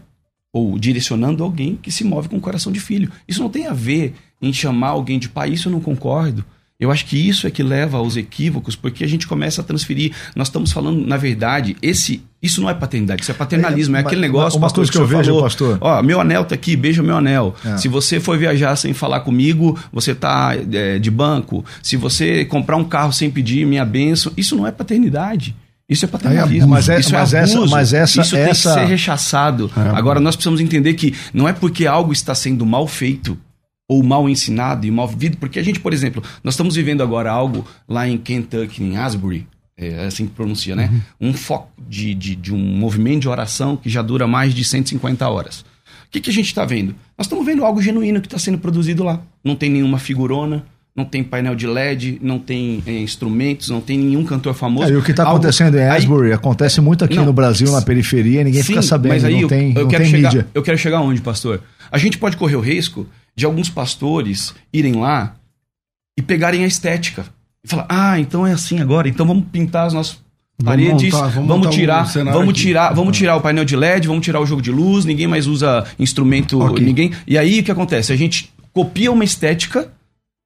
ou 0.53 0.79
direcionando 0.79 1.45
alguém 1.45 1.77
que 1.77 1.93
se 1.93 2.05
move 2.05 2.29
com 2.29 2.37
o 2.37 2.41
coração 2.41 2.73
de 2.73 2.81
filho. 2.81 3.13
Isso 3.27 3.43
não 3.43 3.51
tem 3.51 3.67
a 3.67 3.73
ver 3.73 4.15
em 4.41 4.53
chamar 4.53 4.89
alguém 4.89 5.19
de 5.19 5.29
pai, 5.29 5.51
isso 5.51 5.69
eu 5.69 5.73
não 5.73 5.81
concordo. 5.81 6.45
Eu 6.81 6.93
acho 6.93 7.07
que 7.07 7.17
isso 7.17 7.45
é 7.45 7.51
que 7.51 7.61
leva 7.61 7.99
aos 7.99 8.17
equívocos, 8.17 8.77
porque 8.77 9.03
a 9.03 9.09
gente 9.09 9.27
começa 9.27 9.61
a 9.61 9.65
transferir. 9.65 10.13
Nós 10.37 10.47
estamos 10.47 10.71
falando, 10.71 11.05
na 11.05 11.17
verdade, 11.17 11.77
esse, 11.83 12.23
isso 12.41 12.61
não 12.61 12.71
é 12.71 12.75
paternidade, 12.75 13.23
isso 13.23 13.33
é 13.33 13.35
paternalismo, 13.35 13.97
é, 13.97 13.99
É, 13.99 14.03
aquele 14.03 14.21
negócio. 14.21 14.57
uma 14.61 14.67
pastor, 14.67 14.83
coisa 14.85 14.93
que 14.93 14.97
eu 14.99 15.03
o 15.03 15.09
senhor 15.09 15.19
vejo, 15.19 15.31
falou, 15.31 15.43
pastor. 15.43 15.79
Ó, 15.81 16.01
meu 16.05 16.21
anel 16.21 16.45
tá 16.45 16.55
aqui, 16.55 16.77
beija 16.77 17.03
meu 17.03 17.17
anel. 17.17 17.53
É. 17.65 17.77
Se 17.79 17.89
você 17.89 18.21
for 18.21 18.39
viajar 18.39 18.77
sem 18.77 18.95
falar 18.95 19.21
comigo, 19.23 19.77
você 19.93 20.15
tá 20.15 20.53
é, 20.73 21.01
de 21.01 21.11
banco. 21.11 21.65
Se 21.83 21.97
você 21.97 22.45
comprar 22.45 22.77
um 22.77 22.85
carro 22.85 23.13
sem 23.13 23.29
pedir 23.29 23.67
minha 23.67 23.85
benção, 23.85 24.33
isso 24.37 24.55
não 24.55 24.65
é 24.65 24.71
paternidade. 24.71 25.57
Isso 25.89 26.05
é 26.05 26.09
paternalismo. 26.09 26.69
Mas 26.69 26.89
é- 26.89 27.01
isso 27.01 27.13
mas 27.13 27.35
é 27.35 27.39
essa- 27.43 27.57
abuso. 27.57 27.71
mas 27.73 27.93
essa- 27.93 28.21
isso 28.21 28.31
tem 28.37 28.41
essa- 28.45 28.75
que 28.75 28.81
ser 28.83 28.87
rechaçado. 28.87 29.69
É. 29.77 29.99
Agora, 29.99 30.21
nós 30.21 30.37
precisamos 30.37 30.61
entender 30.61 30.95
que 30.95 31.13
não 31.35 31.49
é 31.49 31.53
porque 31.53 31.87
algo 31.87 32.13
está 32.13 32.35
sendo 32.37 32.65
mal 32.65 32.87
feito 32.87 33.37
ou 33.89 34.03
mal 34.03 34.29
ensinado 34.29 34.87
e 34.87 34.91
mal 34.91 35.09
vivido, 35.09 35.39
porque 35.39 35.59
a 35.59 35.63
gente, 35.63 35.81
por 35.81 35.95
exemplo, 35.95 36.23
nós 36.45 36.55
estamos 36.55 36.77
vivendo 36.77 37.03
agora 37.03 37.31
algo 37.33 37.67
lá 37.89 38.07
em 38.07 38.19
Kentucky, 38.19 38.85
em 38.85 38.99
Asbury, 38.99 39.47
é 39.77 40.05
assim 40.05 40.27
que 40.27 40.33
pronuncia, 40.33 40.77
né? 40.77 40.91
Um 41.21 41.33
foco 41.33 41.71
de, 41.89 42.13
de, 42.15 42.35
de 42.37 42.53
um 42.53 42.59
movimento 42.59 43.23
de 43.23 43.29
oração 43.29 43.77
que 43.77 43.89
já 43.89 44.03
dura 44.03 44.27
mais 44.27 44.53
de 44.53 44.63
150 44.65 45.27
horas. 45.29 45.61
O 45.61 46.11
que, 46.11 46.21
que 46.21 46.31
a 46.31 46.33
gente 46.33 46.47
está 46.47 46.65
vendo? 46.65 46.95
Nós 47.17 47.27
estamos 47.27 47.47
vendo 47.47 47.65
algo 47.65 47.81
genuíno 47.81 48.21
que 48.21 48.27
está 48.27 48.39
sendo 48.39 48.59
produzido 48.59 49.05
lá. 49.05 49.21
Não 49.45 49.55
tem 49.55 49.71
nenhuma 49.71 49.99
figurona, 49.99 50.65
não 50.97 51.05
tem 51.05 51.23
painel 51.23 51.55
de 51.55 51.67
LED, 51.67 52.19
não 52.21 52.39
tem 52.41 52.83
é, 52.87 52.99
instrumentos, 52.99 53.69
não 53.69 53.81
tem 53.81 53.97
nenhum 53.97 54.25
cantor 54.25 54.53
famoso. 54.53 54.91
É, 54.91 54.95
e 54.95 54.97
o 54.97 55.03
que 55.03 55.13
está 55.13 55.23
acontecendo 55.23 55.77
em 55.79 55.83
Aí- 55.83 55.99
Asbury 55.99 56.33
acontece 56.33 56.81
muito 56.81 57.05
aqui 57.05 57.15
Não, 57.15 57.27
no 57.27 57.33
Brasil, 57.33 57.71
na 57.71 57.81
periferia, 57.81 58.43
ninguém 58.43 58.63
Sim, 58.63 58.69
fica 58.69 58.83
sabendo, 58.83 59.13
mas 59.13 59.25
aí 59.25 59.35
não 59.35 59.41
eu, 59.43 59.49
tem, 59.49 59.73
eu 59.75 59.83
não 59.83 59.89
quero 59.89 60.03
tem 60.03 60.11
chegar, 60.11 60.29
mídia. 60.33 60.47
Eu 60.53 60.63
quero 60.63 60.77
chegar 60.77 61.01
onde, 61.03 61.21
pastor? 61.21 61.63
A 61.91 61.99
gente 61.99 62.19
pode 62.19 62.37
correr 62.37 62.57
o 62.57 62.61
risco 62.61 63.07
de 63.39 63.45
alguns 63.47 63.71
pastores 63.71 64.53
irem 64.73 64.95
lá 64.95 65.37
e 66.19 66.23
pegarem 66.23 66.65
a 66.65 66.67
estética. 66.67 67.25
E 67.65 67.69
falar, 67.69 67.87
ah, 67.89 68.19
então 68.19 68.45
é 68.45 68.53
assim 68.53 68.81
agora, 68.81 69.09
então 69.09 69.25
vamos 69.25 69.45
pintar 69.53 69.87
as 69.87 69.93
nossas 69.93 70.19
Vamos 70.61 70.71
paredes, 70.85 71.13
montar- 71.15 71.29
vamos 71.29 71.49
vamos, 71.49 71.67
um 71.69 71.71
tirar, 71.71 72.05
cenário 72.09 72.33
vamos 72.37 72.53
aqui. 72.55 72.61
tirar, 72.63 72.93
vamos 72.93 73.11
Ah. 73.11 73.19
tirar 73.19 73.37
o 73.37 73.41
painel 73.41 73.65
de 73.65 73.77
LED, 73.77 74.09
vamos 74.09 74.25
tirar 74.25 74.41
o 74.41 74.47
jogo 74.47 74.61
de 74.61 74.73
luz, 74.73 75.05
ninguém 75.05 75.29
mais 75.29 75.47
usa 75.47 75.85
instrumento, 76.01 76.59
Ok. 76.61 76.85
ninguém. 76.85 77.13
E 77.29 77.39
aí 77.39 77.61
o 77.61 77.63
que 77.63 77.71
acontece? 77.71 78.13
A 78.13 78.17
gente 78.17 78.53
copia 78.73 79.13
uma 79.13 79.23
estética, 79.23 79.89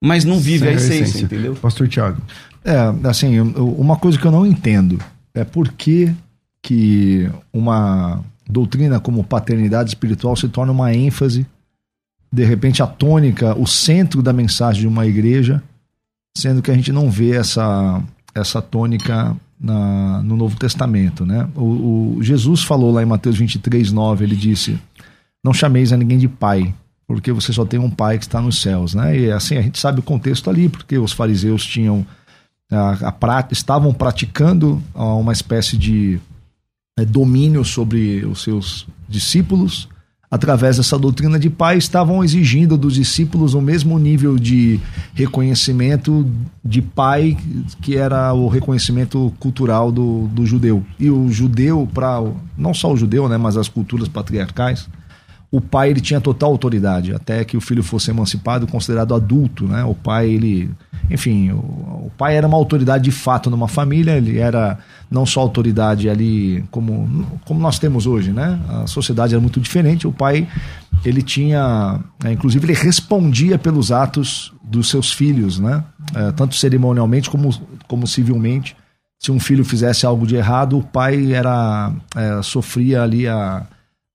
mas 0.04 0.22
não 0.26 0.38
vive 0.38 0.66
Sem 0.66 0.68
a 0.68 0.72
essência, 0.74 1.22
entendeu? 1.24 1.54
Pastor 1.54 1.88
Tiago. 1.88 2.20
É, 2.62 3.08
assim, 3.08 3.40
uma 3.40 3.96
coisa 3.96 4.18
que 4.18 4.24
eu 4.26 4.30
não 4.30 4.44
entendo 4.44 4.98
é 5.34 5.44
por 5.44 5.72
que, 5.72 6.12
que 6.62 7.30
uma 7.52 8.22
doutrina 8.46 9.00
como 9.00 9.24
paternidade 9.24 9.88
espiritual 9.90 10.36
se 10.36 10.46
torna 10.46 10.72
uma 10.72 10.92
ênfase, 10.94 11.46
de 12.32 12.44
repente 12.44 12.82
a 12.82 12.86
tônica, 12.86 13.54
o 13.58 13.66
centro 13.66 14.22
da 14.22 14.32
mensagem 14.32 14.82
de 14.82 14.88
uma 14.88 15.06
igreja, 15.06 15.62
sendo 16.36 16.62
que 16.62 16.70
a 16.70 16.74
gente 16.74 16.90
não 16.90 17.10
vê 17.10 17.36
essa, 17.36 18.02
essa 18.34 18.62
tônica 18.62 19.36
na- 19.60 20.22
no 20.22 20.36
Novo 20.36 20.56
Testamento, 20.56 21.26
né? 21.26 21.46
O, 21.54 22.16
o- 22.16 22.22
Jesus 22.22 22.62
falou 22.62 22.90
lá 22.90 23.02
em 23.02 23.06
Mateus 23.06 23.36
23, 23.36 23.92
9, 23.92 24.24
ele 24.24 24.34
disse, 24.34 24.78
não 25.44 25.52
chameis 25.52 25.92
a 25.92 25.96
ninguém 25.96 26.18
de 26.18 26.26
pai, 26.28 26.74
porque 27.06 27.30
você 27.32 27.52
só 27.52 27.64
tem 27.66 27.78
um 27.78 27.90
pai 27.90 28.16
que 28.18 28.24
está 28.24 28.40
nos 28.40 28.62
céus, 28.62 28.94
né? 28.94 29.18
E 29.18 29.30
assim, 29.30 29.56
a 29.58 29.62
gente 29.62 29.78
sabe 29.78 30.00
o 30.00 30.02
contexto 30.02 30.48
ali, 30.48 30.68
porque 30.70 30.96
os 30.98 31.12
fariseus 31.12 31.64
tinham 31.66 32.06
a, 32.70 33.08
a 33.08 33.12
prá- 33.12 33.46
estavam 33.50 33.92
praticando 33.92 34.82
ah, 34.94 35.14
uma 35.16 35.32
espécie 35.34 35.76
de 35.76 36.18
eh, 36.98 37.04
domínio 37.04 37.62
sobre 37.64 38.24
os 38.24 38.42
seus 38.42 38.86
discípulos 39.06 39.86
através 40.32 40.78
dessa 40.78 40.98
doutrina 40.98 41.38
de 41.38 41.50
pai 41.50 41.76
estavam 41.76 42.24
exigindo 42.24 42.74
dos 42.78 42.94
discípulos 42.94 43.52
o 43.52 43.60
mesmo 43.60 43.98
nível 43.98 44.38
de 44.38 44.80
reconhecimento 45.12 46.26
de 46.64 46.80
pai 46.80 47.36
que 47.82 47.98
era 47.98 48.32
o 48.32 48.48
reconhecimento 48.48 49.30
cultural 49.38 49.92
do, 49.92 50.28
do 50.28 50.46
judeu. 50.46 50.82
E 50.98 51.10
o 51.10 51.30
judeu 51.30 51.86
para 51.92 52.24
não 52.56 52.72
só 52.72 52.90
o 52.90 52.96
judeu 52.96 53.28
né 53.28 53.36
mas 53.36 53.58
as 53.58 53.68
culturas 53.68 54.08
patriarcais 54.08 54.88
o 55.52 55.60
pai 55.60 55.90
ele 55.90 56.00
tinha 56.00 56.18
total 56.18 56.50
autoridade 56.50 57.14
até 57.14 57.44
que 57.44 57.58
o 57.58 57.60
filho 57.60 57.82
fosse 57.82 58.10
emancipado 58.10 58.66
considerado 58.66 59.14
adulto 59.14 59.68
né? 59.68 59.84
O 59.84 59.94
pai 59.94 60.30
ele 60.30 60.70
enfim 61.10 61.50
o, 61.50 61.58
o 62.06 62.12
pai 62.16 62.36
era 62.36 62.48
uma 62.48 62.56
autoridade 62.56 63.04
de 63.04 63.12
fato 63.12 63.50
numa 63.50 63.68
família 63.68 64.16
ele 64.16 64.38
era 64.38 64.78
não 65.10 65.26
só 65.26 65.40
autoridade 65.40 66.08
ali 66.08 66.64
como 66.70 67.28
como 67.44 67.60
nós 67.60 67.78
temos 67.78 68.06
hoje 68.06 68.32
né? 68.32 68.58
A 68.66 68.86
sociedade 68.86 69.34
era 69.34 69.40
muito 69.42 69.60
diferente 69.60 70.06
o 70.06 70.12
pai 70.12 70.48
ele 71.04 71.22
tinha 71.22 72.00
é, 72.24 72.32
inclusive 72.32 72.64
ele 72.64 72.72
respondia 72.72 73.58
pelos 73.58 73.92
atos 73.92 74.54
dos 74.64 74.88
seus 74.88 75.12
filhos 75.12 75.58
né? 75.58 75.84
É, 76.14 76.32
tanto 76.32 76.56
cerimonialmente 76.56 77.28
como 77.28 77.50
como 77.86 78.06
civilmente. 78.06 78.74
Se 79.20 79.30
um 79.30 79.38
filho 79.38 79.64
fizesse 79.64 80.06
algo 80.06 80.26
de 80.26 80.34
errado 80.34 80.78
o 80.78 80.82
pai 80.82 81.34
era 81.34 81.92
é, 82.16 82.42
sofria 82.42 83.02
ali 83.02 83.28
a 83.28 83.66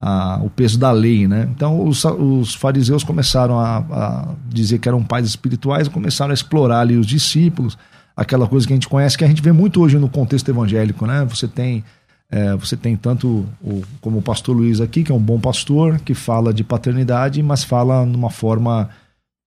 a- 0.01 0.39
o 0.43 0.49
peso 0.49 0.77
da 0.77 0.91
lei, 0.91 1.27
né? 1.27 1.47
Então 1.55 1.85
os, 1.87 2.03
os 2.05 2.53
fariseus 2.55 3.03
começaram 3.03 3.59
a, 3.59 3.77
a 3.77 4.27
dizer 4.47 4.79
que 4.79 4.87
eram 4.87 5.03
pais 5.03 5.25
espirituais, 5.27 5.87
e 5.87 5.89
começaram 5.89 6.31
a 6.31 6.33
explorar 6.33 6.81
ali 6.81 6.95
os 6.97 7.07
discípulos, 7.07 7.77
aquela 8.15 8.47
coisa 8.47 8.65
que 8.67 8.73
a 8.73 8.75
gente 8.75 8.87
conhece, 8.87 9.17
que 9.17 9.23
a 9.23 9.27
gente 9.27 9.41
vê 9.41 9.51
muito 9.51 9.81
hoje 9.81 9.97
no 9.97 10.09
contexto 10.09 10.49
evangélico, 10.49 11.05
né? 11.05 11.25
Você 11.25 11.47
tem 11.47 11.83
é, 12.29 12.55
você 12.57 12.75
tem 12.75 12.95
tanto 12.97 13.45
o, 13.61 13.81
como 14.01 14.17
o 14.17 14.21
pastor 14.21 14.55
Luiz 14.55 14.81
aqui, 14.81 15.01
que 15.03 15.11
é 15.11 15.15
um 15.15 15.19
bom 15.19 15.39
pastor, 15.39 15.97
que 15.99 16.13
fala 16.13 16.53
de 16.53 16.61
paternidade, 16.63 17.41
mas 17.41 17.63
fala 17.63 18.05
numa 18.05 18.29
forma 18.29 18.89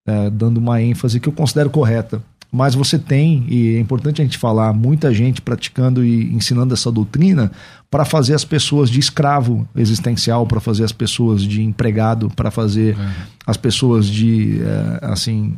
é, 0.09 0.31
dando 0.31 0.57
uma 0.57 0.81
ênfase 0.81 1.21
que 1.21 1.29
eu 1.29 1.33
considero 1.33 1.69
correta. 1.69 2.23
Mas 2.51 2.75
você 2.75 2.99
tem, 2.99 3.45
e 3.49 3.77
é 3.77 3.79
importante 3.81 4.21
a 4.21 4.25
gente 4.25 4.39
falar, 4.39 4.73
muita 4.73 5.13
gente 5.13 5.41
praticando 5.43 6.03
e 6.05 6.35
ensinando 6.35 6.73
essa 6.75 6.91
doutrina 6.91 7.53
para 7.91 8.05
fazer 8.05 8.35
as 8.35 8.45
pessoas 8.45 8.89
de 8.89 9.01
escravo 9.01 9.67
existencial, 9.75 10.47
para 10.47 10.61
fazer 10.61 10.85
as 10.85 10.93
pessoas 10.93 11.43
de 11.43 11.61
empregado, 11.63 12.31
para 12.37 12.51
fazer 12.51 12.97
as 13.47 13.57
pessoas 13.57 14.07
de, 14.07 14.61
é, 14.63 15.07
assim, 15.11 15.55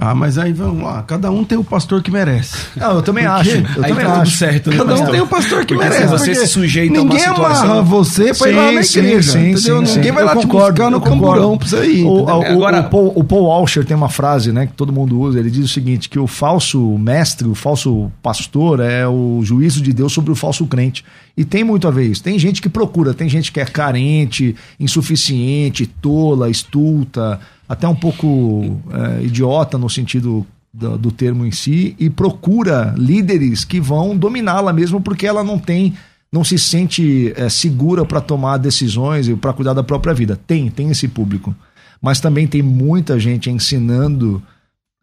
Ah, 0.00 0.14
mas 0.14 0.36
aí 0.38 0.52
vamos 0.52 0.82
lá. 0.82 1.02
Cada 1.04 1.30
um 1.30 1.44
tem 1.44 1.56
o 1.56 1.62
pastor 1.64 2.02
que 2.02 2.10
merece. 2.10 2.56
Não, 2.76 2.96
eu 2.96 3.02
também 3.02 3.24
acho. 3.24 3.48
Eu 3.50 3.84
Aí 3.84 3.90
também 3.90 4.04
tá 4.04 4.20
acho. 4.20 4.36
certo, 4.36 4.70
né, 4.70 4.76
Cada 4.76 4.92
um 4.92 4.96
pastor? 4.96 5.12
tem 5.12 5.20
o 5.22 5.26
pastor 5.26 5.64
que 5.64 5.74
Porque 5.74 5.88
merece. 5.88 6.02
se 6.02 6.08
você 6.08 6.34
se 6.34 6.46
sujeita 6.48 6.98
a 6.98 7.00
uma 7.02 7.04
ninguém 7.14 7.20
situação- 7.28 7.64
amarra 7.64 7.82
você 7.82 8.34
pra 8.34 8.50
ir 8.50 8.54
lá 8.54 8.72
na 8.72 8.82
Sim, 8.82 8.98
igreja. 8.98 9.32
sim, 9.32 9.38
entendeu? 9.52 9.86
sim, 9.86 9.94
ninguém 9.94 10.10
sim. 10.10 10.12
vai 10.12 10.24
lá 10.24 10.34
Eu 10.34 10.40
te 10.40 10.46
concordo, 10.48 10.72
buscar 10.72 10.90
no 10.90 11.00
camburão 11.00 11.56
pra 11.56 11.68
você 11.68 11.84
ir. 11.86 12.04
O, 12.04 12.24
o- 12.24 12.28
Agora- 12.28 12.80
o 12.80 12.90
Paul, 12.90 13.12
o 13.16 13.24
Paul 13.24 13.44
Washer 13.44 13.84
tem 13.84 13.96
uma 13.96 14.08
frase 14.10 14.50
né, 14.52 14.66
que 14.66 14.72
todo 14.74 14.92
mundo 14.92 15.18
usa. 15.18 15.38
Ele 15.38 15.50
diz 15.50 15.64
o 15.64 15.68
seguinte: 15.68 16.08
que 16.08 16.18
o 16.18 16.26
falso 16.26 16.98
mestre, 16.98 17.46
o 17.48 17.54
falso 17.54 18.10
pastor 18.20 18.80
é 18.80 19.06
o 19.06 19.40
juízo 19.44 19.80
de 19.80 19.92
Deus 19.92 20.12
sobre 20.12 20.32
o 20.32 20.34
falso 20.34 20.66
crente. 20.66 21.04
E 21.36 21.44
tem 21.44 21.61
muito 21.64 21.86
a 21.88 21.90
ver 21.90 22.10
isso. 22.10 22.22
Tem 22.22 22.38
gente 22.38 22.60
que 22.60 22.68
procura, 22.68 23.14
tem 23.14 23.28
gente 23.28 23.52
que 23.52 23.60
é 23.60 23.64
carente, 23.64 24.54
insuficiente, 24.78 25.86
tola, 25.86 26.50
estulta, 26.50 27.40
até 27.68 27.86
um 27.88 27.94
pouco 27.94 28.80
é, 28.90 29.24
idiota 29.24 29.78
no 29.78 29.88
sentido 29.88 30.46
do, 30.72 30.98
do 30.98 31.12
termo 31.12 31.44
em 31.44 31.50
si, 31.50 31.94
e 31.98 32.08
procura 32.08 32.94
líderes 32.96 33.64
que 33.64 33.80
vão 33.80 34.16
dominá-la 34.16 34.72
mesmo 34.72 35.00
porque 35.00 35.26
ela 35.26 35.44
não 35.44 35.58
tem 35.58 35.94
não 36.32 36.42
se 36.42 36.58
sente 36.58 37.30
é, 37.36 37.50
segura 37.50 38.06
para 38.06 38.18
tomar 38.18 38.56
decisões 38.56 39.28
e 39.28 39.36
para 39.36 39.52
cuidar 39.52 39.74
da 39.74 39.84
própria 39.84 40.14
vida. 40.14 40.40
Tem, 40.46 40.70
tem 40.70 40.90
esse 40.90 41.06
público. 41.06 41.54
Mas 42.00 42.20
também 42.20 42.46
tem 42.46 42.62
muita 42.62 43.20
gente 43.20 43.50
ensinando 43.50 44.42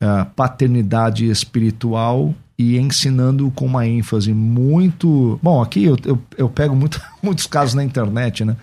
a 0.01 0.25
paternidade 0.25 1.29
espiritual 1.29 2.33
e 2.59 2.77
ensinando 2.77 3.49
com 3.55 3.65
uma 3.65 3.87
ênfase 3.87 4.33
muito. 4.33 5.39
Bom, 5.41 5.61
aqui 5.61 5.85
eu, 5.85 5.95
eu, 6.03 6.19
eu 6.37 6.49
pego 6.49 6.75
muito, 6.75 7.01
muitos 7.23 7.47
casos 7.47 7.73
na 7.73 7.85
internet, 7.85 8.43
né? 8.43 8.57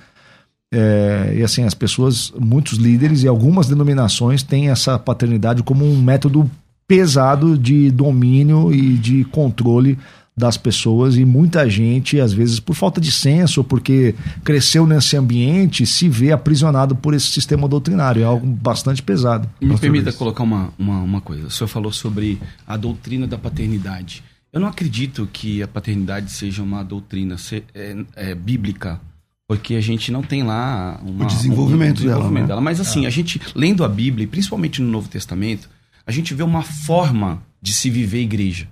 É, 0.71 1.35
e 1.39 1.43
assim, 1.43 1.63
as 1.65 1.73
pessoas, 1.73 2.31
muitos 2.39 2.77
líderes 2.77 3.23
e 3.23 3.29
algumas 3.29 3.69
denominações 3.69 4.43
têm 4.43 4.69
essa 4.69 4.99
paternidade 4.99 5.63
como 5.63 5.87
um 5.87 6.03
método 6.03 6.51
pesado 6.87 7.57
de 7.57 7.91
domínio 7.91 8.71
e 8.75 8.99
de 8.99 9.25
controle 9.25 9.99
das 10.37 10.57
pessoas 10.59 11.17
e 11.17 11.25
muita 11.25 11.69
gente, 11.71 12.21
às 12.21 12.33
vezes 12.33 12.61
por 12.61 12.75
falta 12.77 13.01
de 13.01 13.11
senso 13.11 13.61
ou 13.61 13.65
porque 13.65 14.15
cresceu 14.45 14.87
nesse 14.87 15.17
ambiente, 15.17 15.87
se 15.87 16.09
vê 16.11 16.31
aprisionado 16.31 16.95
por 16.95 17.15
esse 17.15 17.29
sistema 17.29 17.67
doutrinário. 17.67 18.21
É 18.21 18.25
algo 18.27 18.47
bastante 18.47 19.03
pesado. 19.03 19.49
Me 19.61 19.79
permita 19.79 20.05
Luiz. 20.11 20.17
colocar 20.17 20.43
uma, 20.43 20.71
uma, 20.79 21.01
uma 21.01 21.21
coisa. 21.23 21.47
O 21.47 21.51
senhor 21.51 21.69
falou 21.69 21.91
sobre 21.91 22.39
a 22.67 22.77
doutrina 22.77 23.27
da 23.27 23.39
paternidade. 23.39 24.23
Eu 24.53 24.61
não 24.61 24.69
acredito 24.69 25.27
que 25.33 25.63
a 25.63 25.69
paternidade 25.69 26.31
seja 26.31 26.63
uma 26.63 26.83
doutrina 26.83 27.39
se- 27.39 27.65
é, 27.75 27.97
é, 28.15 28.35
bíblica, 28.35 29.01
porque 29.49 29.75
a 29.75 29.81
gente 29.81 30.13
não 30.13 30.23
tem 30.23 30.43
lá 30.43 31.01
uma, 31.03 31.25
O 31.25 31.27
desenvolvimento 31.29 31.99
um- 31.99 32.03
um 32.03 32.05
desenvolvimento 32.05 32.07
dela, 32.27 32.41
né? 32.43 32.47
dela. 32.49 32.61
Mas 32.61 32.79
assim, 32.81 33.07
a 33.07 33.11
gente, 33.11 33.41
lendo 33.55 33.83
a 33.85 33.89
Bíblia, 33.89 34.25
e 34.25 34.27
principalmente 34.27 34.83
no 34.83 34.91
Novo 34.91 35.09
Testamento, 35.09 35.69
a 36.07 36.13
gente 36.13 36.35
vê 36.35 36.43
uma 36.43 36.63
forma 36.63 37.43
de 37.63 37.73
se 37.73 37.89
viver 37.91 38.21
igreja. 38.21 38.69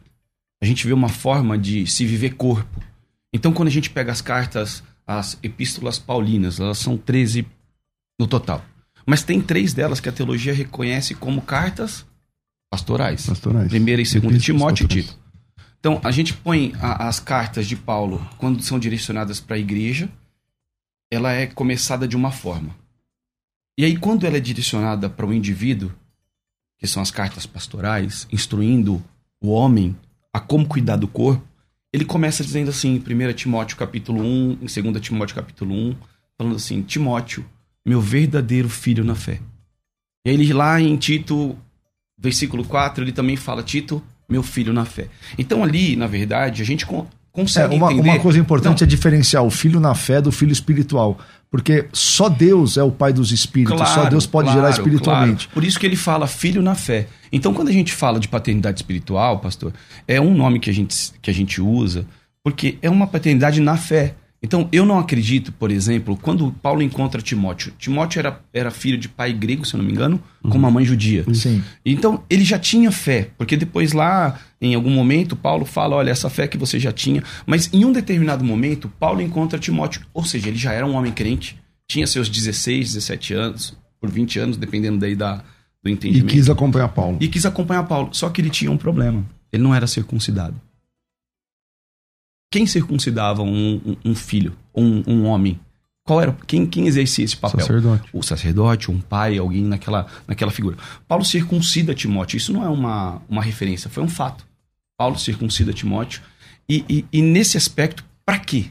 A 0.65 0.67
gente 0.67 0.87
vê 0.87 0.95
uma 0.95 1.11
forma 1.11 1.59
de 1.59 1.87
se 1.87 2.07
viver 2.07 2.37
corpo. 2.37 2.81
Então, 3.35 3.53
quando 3.53 3.69
a 3.69 3.71
gente 3.71 3.91
pega 3.91 4.11
as 4.11 4.23
cartas, 4.23 4.83
as 5.07 5.39
epístolas 5.43 5.99
paulinas, 5.99 6.59
elas 6.59 6.79
são 6.79 6.97
13 6.97 7.47
no 8.19 8.27
total. 8.27 8.65
Mas 9.05 9.23
tem 9.23 9.43
três 9.43 9.75
delas 9.75 10.01
que 10.01 10.09
a 10.09 10.13
teologia 10.13 10.55
reconhece 10.55 11.15
como 11.15 11.43
cartas 11.43 12.07
pastorais. 12.71 13.27
Pastorais. 13.27 13.69
Primeira 13.69 14.01
e 14.01 14.07
segunda, 14.07 14.37
Epístolas 14.37 14.59
Timóteo 14.59 14.85
e. 14.87 14.89
Tito. 14.89 15.19
Então, 15.79 16.01
a 16.03 16.11
gente 16.11 16.33
põe 16.33 16.73
a- 16.81 17.09
as 17.09 17.21
cartas 17.21 17.67
de 17.67 17.77
Paulo, 17.77 18.27
quando 18.39 18.63
são 18.63 18.79
direcionadas 18.79 19.41
para 19.41 19.57
a 19.57 19.59
igreja, 19.59 20.09
ela 21.13 21.31
é 21.31 21.47
começada 21.47 22.09
de 22.09 22.17
uma 22.17 22.31
forma. 22.33 22.75
E 23.77 23.85
aí, 23.85 23.99
quando 23.99 24.25
ela 24.25 24.39
é 24.39 24.41
direcionada 24.41 25.11
para 25.11 25.27
o 25.27 25.35
indivíduo, 25.35 25.93
que 26.79 26.87
são 26.87 27.03
as 27.03 27.11
cartas 27.11 27.45
pastorais, 27.45 28.27
instruindo 28.33 29.05
o 29.43 29.51
homem 29.51 29.95
a 30.35 30.41
como 30.41 30.67
cuidar 30.67 30.97
do 30.97 31.07
corpo, 31.07 31.43
ele 31.93 32.05
começa 32.05 32.43
dizendo 32.43 32.71
assim, 32.71 32.97
em 32.97 33.31
1 33.31 33.33
Timóteo 33.35 33.77
capítulo 33.77 34.21
1, 34.21 34.59
em 34.63 34.83
2 34.93 35.01
Timóteo 35.01 35.37
capítulo 35.37 35.73
1, 35.73 35.95
falando 36.37 36.57
assim, 36.57 36.83
Timóteo, 36.83 37.45
meu 37.87 38.01
verdadeiro 38.01 38.69
filho 38.69 39.05
na 39.05 39.15
fé. 39.15 39.41
E 40.27 40.31
aí 40.31 40.35
ele 40.35 40.53
lá 40.53 40.81
em 40.81 40.97
Tito, 40.97 41.57
versículo 42.19 42.65
4, 42.65 43.05
ele 43.05 43.13
também 43.13 43.37
fala, 43.37 43.63
Tito, 43.63 44.03
meu 44.29 44.43
filho 44.43 44.73
na 44.73 44.85
fé. 44.85 45.09
Então 45.39 45.63
ali, 45.63 45.95
na 45.95 46.09
verdade, 46.09 46.63
a 46.63 46.65
gente 46.65 46.85
con- 46.85 47.07
É, 47.07 47.15
consegue 47.31 47.77
uma, 47.77 47.93
entender... 47.93 48.09
uma 48.09 48.19
coisa 48.19 48.39
importante 48.39 48.81
Não, 48.81 48.87
é 48.87 48.89
diferenciar 48.89 49.45
o 49.45 49.51
filho 49.51 49.79
na 49.79 49.95
fé 49.95 50.21
do 50.21 50.33
filho 50.33 50.51
espiritual. 50.53 51.19
Porque 51.55 51.87
só 51.93 52.29
Deus 52.29 52.77
é 52.77 52.83
o 52.83 52.91
pai 52.91 53.13
dos 53.13 53.31
espíritos, 53.31 53.89
só 53.89 54.09
Deus 54.09 54.27
pode 54.27 54.49
gerar 54.49 54.63
claro, 54.63 54.77
espiritualmente. 54.77 55.47
claro. 55.47 55.55
Por 55.55 55.63
isso 55.63 55.79
que 55.79 55.87
ele 55.87 55.95
fala 55.95 56.27
filho 56.27 56.61
na 56.61 56.75
fé. 56.75 57.07
Então, 57.31 57.55
quando 57.55 57.69
a 57.69 57.73
gente 57.73 57.93
fala 57.93 58.19
de 58.19 58.27
paternidade 58.27 58.81
espiritual, 58.81 59.39
pastor, 59.39 59.73
é 60.09 60.21
um 60.21 60.35
nome 60.35 60.59
que 60.59 60.69
a 60.69 60.75
gente, 60.75 61.13
que 61.23 61.31
a 61.31 61.33
gente 61.33 61.61
usa, 61.61 62.09
porque 62.43 62.77
é 62.83 62.91
uma 62.91 63.07
paternidade 63.07 63.61
na 63.61 63.77
fé. 63.77 64.17
Então, 64.45 64.69
eu 64.71 64.85
não 64.85 64.99
acredito, 64.99 65.51
por 65.53 65.71
exemplo, 65.71 66.19
quando 66.21 66.53
Paulo 66.61 66.83
encontra 66.83 67.23
Timóteo. 67.23 67.73
Timóteo 67.79 68.19
era, 68.19 68.39
era 68.53 68.71
filho 68.71 68.99
de 68.99 69.09
pai 69.09 69.33
grego, 69.33 69.65
se 69.65 69.73
eu 69.75 69.79
não 69.79 69.85
me 69.87 69.91
engano, 69.91 70.21
com 70.43 70.59
uma 70.59 70.71
mãe 70.71 70.85
judia. 70.85 71.25
Sim. 71.33 71.65
Então, 71.83 72.23
ele 72.29 72.45
já 72.45 72.59
tinha 72.59 72.93
fé, 72.93 73.31
porque 73.39 73.57
depois 73.57 73.95
lá, 73.95 74.39
em 74.61 74.75
algum 74.75 74.91
momento, 74.91 75.35
Paulo 75.35 75.65
fala, 75.65 75.97
olha, 75.97 76.11
essa 76.11 76.29
fé 76.29 76.47
que 76.47 76.59
você 76.59 76.79
já 76.79 76.93
tinha. 76.93 77.23
Mas 77.47 77.71
em 77.73 77.87
um 77.87 77.91
determinado 77.93 78.45
momento, 78.45 78.93
Paulo 79.01 79.23
encontra 79.23 79.59
Timóteo, 79.59 80.03
ou 80.13 80.23
seja, 80.27 80.49
ele 80.49 80.59
já 80.59 80.73
era 80.73 80.87
um 80.87 80.95
homem 80.95 81.11
crente, 81.11 81.59
tinha 81.89 82.07
seus 82.07 82.29
16, 82.29 82.93
17 82.93 83.33
anos, 83.33 83.75
por 83.99 84.11
20 84.11 84.39
anos, 84.39 84.57
dependendo 84.59 84.99
daí 84.99 85.17
da, 85.17 85.37
do 85.83 85.89
E 85.89 85.93
entendimento. 85.93 86.27
quis 86.27 86.51
acompanhar 86.51 86.89
Paulo. 86.89 87.17
E 87.19 87.29
quis 87.29 87.47
acompanhar 87.47 87.85
Paulo, 87.85 88.11
só 88.13 88.29
que 88.29 88.43
ele 88.43 88.51
tinha 88.51 88.71
um 88.71 88.77
problema, 88.77 89.25
ele 89.51 89.63
não 89.63 89.75
era 89.75 89.87
circuncidado. 89.87 90.55
Quem 92.55 92.67
circuncidava 92.67 93.43
um, 93.43 93.81
um- 93.85 93.97
um 94.05 94.15
filho, 94.15 94.57
um, 94.73 95.03
um 95.09 95.25
homem? 95.25 95.59
Qual 96.05 96.21
era, 96.23 96.33
quem, 96.47 96.65
quem 96.65 96.87
exercia 96.87 97.25
esse 97.25 97.37
papel? 97.37 97.59
Sacerdote. 97.59 98.09
o 98.13 98.23
sacerdote, 98.23 98.91
um 98.93 99.01
pai, 99.01 99.39
alguém 99.39 99.65
naquela, 99.65 100.07
naquela 100.25 100.53
figura. 100.53 100.77
Paulo 101.09 101.25
circuncida 101.25 101.93
Timóteo. 101.97 102.37
Isso 102.37 102.53
não 102.53 102.65
é 102.65 102.69
uma, 102.69 103.21
uma 103.29 103.43
referência, 103.43 103.91
foi 103.91 104.05
um 104.05 104.09
fato. 104.09 104.47
Paulo 104.97 105.19
circuncida 105.19 105.73
Timóteo. 105.73 106.23
E, 106.69 106.85
e, 106.89 107.05
e 107.13 107.21
nesse 107.21 107.57
aspecto, 107.57 108.05
para 108.25 108.39
quê? 108.39 108.67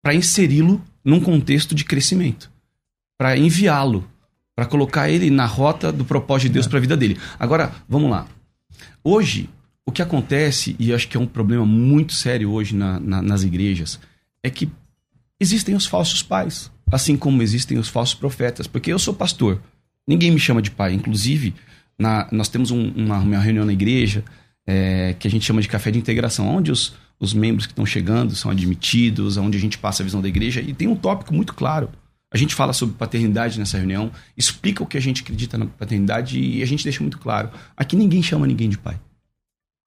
Para 0.00 0.14
inseri-lo 0.14 0.80
num 1.04 1.18
contexto 1.20 1.74
de 1.74 1.84
crescimento. 1.84 2.48
Para 3.18 3.36
enviá-lo. 3.36 4.08
Para 4.54 4.66
colocar 4.66 5.10
ele 5.10 5.30
na 5.30 5.46
rota 5.46 5.90
do 5.90 6.04
propósito 6.04 6.46
de 6.46 6.52
Deus 6.54 6.68
para 6.68 6.78
a 6.78 6.80
vida 6.80 6.96
dele. 6.96 7.18
Agora, 7.40 7.72
vamos 7.88 8.08
lá. 8.08 8.28
Hoje, 9.02 9.50
o 9.86 9.92
que 9.92 10.02
acontece, 10.02 10.76
e 10.78 10.92
acho 10.92 11.08
que 11.08 11.16
é 11.16 11.20
um 11.20 11.26
problema 11.26 11.64
muito 11.66 12.12
sério 12.12 12.50
hoje 12.50 12.74
na- 12.74 13.00
na- 13.00 13.22
nas 13.22 13.42
igrejas, 13.42 13.98
é 14.42 14.50
que 14.50 14.68
existem 15.40 15.74
os 15.74 15.86
falsos 15.86 16.22
pais, 16.22 16.70
assim 16.90 17.16
como 17.16 17.42
existem 17.42 17.78
os 17.78 17.88
falsos 17.88 18.14
profetas. 18.14 18.66
Porque 18.66 18.92
eu 18.92 18.98
sou 18.98 19.14
pastor, 19.14 19.60
ninguém 20.06 20.30
me 20.30 20.38
chama 20.38 20.62
de 20.62 20.70
pai. 20.70 20.92
Inclusive, 20.94 21.54
na- 21.98 22.28
nós 22.30 22.48
temos 22.48 22.70
um- 22.70 22.90
uma, 22.92 23.18
uma 23.18 23.38
reunião 23.38 23.64
na 23.64 23.72
igreja 23.72 24.24
é, 24.66 25.14
que 25.18 25.26
a 25.26 25.30
gente 25.30 25.44
chama 25.44 25.60
de 25.60 25.66
café 25.68 25.90
de 25.90 25.98
integração, 25.98 26.46
onde 26.46 26.70
os, 26.70 26.92
os 27.18 27.34
membros 27.34 27.66
que 27.66 27.72
estão 27.72 27.84
chegando 27.84 28.36
são 28.36 28.50
admitidos, 28.52 29.36
onde 29.36 29.56
a 29.58 29.60
gente 29.60 29.76
passa 29.78 30.02
a 30.02 30.04
visão 30.04 30.20
da 30.20 30.28
igreja. 30.28 30.60
E 30.60 30.72
tem 30.72 30.86
um 30.86 30.94
tópico 30.94 31.34
muito 31.34 31.54
claro. 31.54 31.88
A 32.32 32.36
gente 32.38 32.54
fala 32.54 32.72
sobre 32.72 32.94
paternidade 32.94 33.58
nessa 33.58 33.76
reunião, 33.78 34.12
explica 34.36 34.82
o 34.82 34.86
que 34.86 34.96
a 34.96 35.00
gente 35.00 35.22
acredita 35.22 35.58
na 35.58 35.66
paternidade 35.66 36.38
e 36.38 36.62
a 36.62 36.66
gente 36.66 36.84
deixa 36.84 37.02
muito 37.02 37.18
claro. 37.18 37.50
Aqui 37.76 37.96
ninguém 37.96 38.22
chama 38.22 38.46
ninguém 38.46 38.68
de 38.68 38.78
pai. 38.78 39.00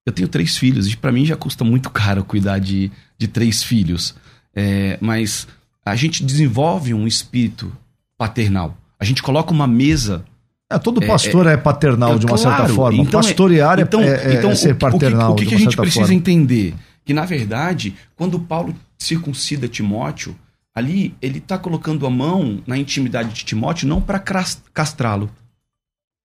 Eu 0.05 0.11
tenho 0.11 0.27
três 0.27 0.57
filhos 0.57 0.91
e 0.91 0.97
para 0.97 1.11
mim 1.11 1.25
já 1.25 1.35
custa 1.35 1.63
muito 1.63 1.89
caro 1.89 2.23
cuidar 2.23 2.59
de, 2.59 2.91
de 3.17 3.27
três 3.27 3.63
filhos. 3.63 4.15
É, 4.55 4.97
mas 5.01 5.47
a 5.85 5.95
gente 5.95 6.23
desenvolve 6.23 6.93
um 6.93 7.07
espírito 7.07 7.71
paternal. 8.17 8.77
A 8.99 9.05
gente 9.05 9.23
coloca 9.23 9.51
uma 9.51 9.67
mesa. 9.67 10.23
É, 10.69 10.77
todo 10.77 11.01
pastor 11.01 11.47
é, 11.47 11.55
paternal 11.57 12.15
É, 12.15 12.17
de 12.17 12.25
uma 12.25 12.37
certa 12.37 12.57
claro, 12.57 12.73
forma. 12.75 13.01
então 13.01 13.19
é- 13.19 13.23
Pastorear 13.23 13.79
é, 13.79 13.81
então, 13.83 14.01
é, 14.01 14.33
é 14.33 14.33
então, 14.35 14.55
ser 14.55 14.73
o 14.73 14.75
paternal 14.75 15.31
O 15.31 15.35
que, 15.35 15.43
o 15.43 15.45
que, 15.45 15.45
de 15.45 15.49
que 15.49 15.55
a 15.55 15.57
gente 15.57 15.69
certa 15.69 15.81
precisa 15.83 16.05
forma. 16.05 16.13
entender? 16.15 16.75
Que, 17.05 17.13
na 17.13 17.25
verdade, 17.25 17.95
quando 18.15 18.39
Paulo 18.39 18.75
circuncida 18.97 19.67
Timóteo, 19.67 20.35
ali 20.73 21.13
ele 21.21 21.39
está 21.39 21.57
colocando 21.57 22.05
a 22.05 22.09
mão 22.09 22.61
na 22.65 22.77
intimidade 22.77 23.33
de 23.33 23.43
Timóteo 23.45 23.87
não 23.87 24.01
para 24.01 24.19
castrá-lo, 24.19 25.29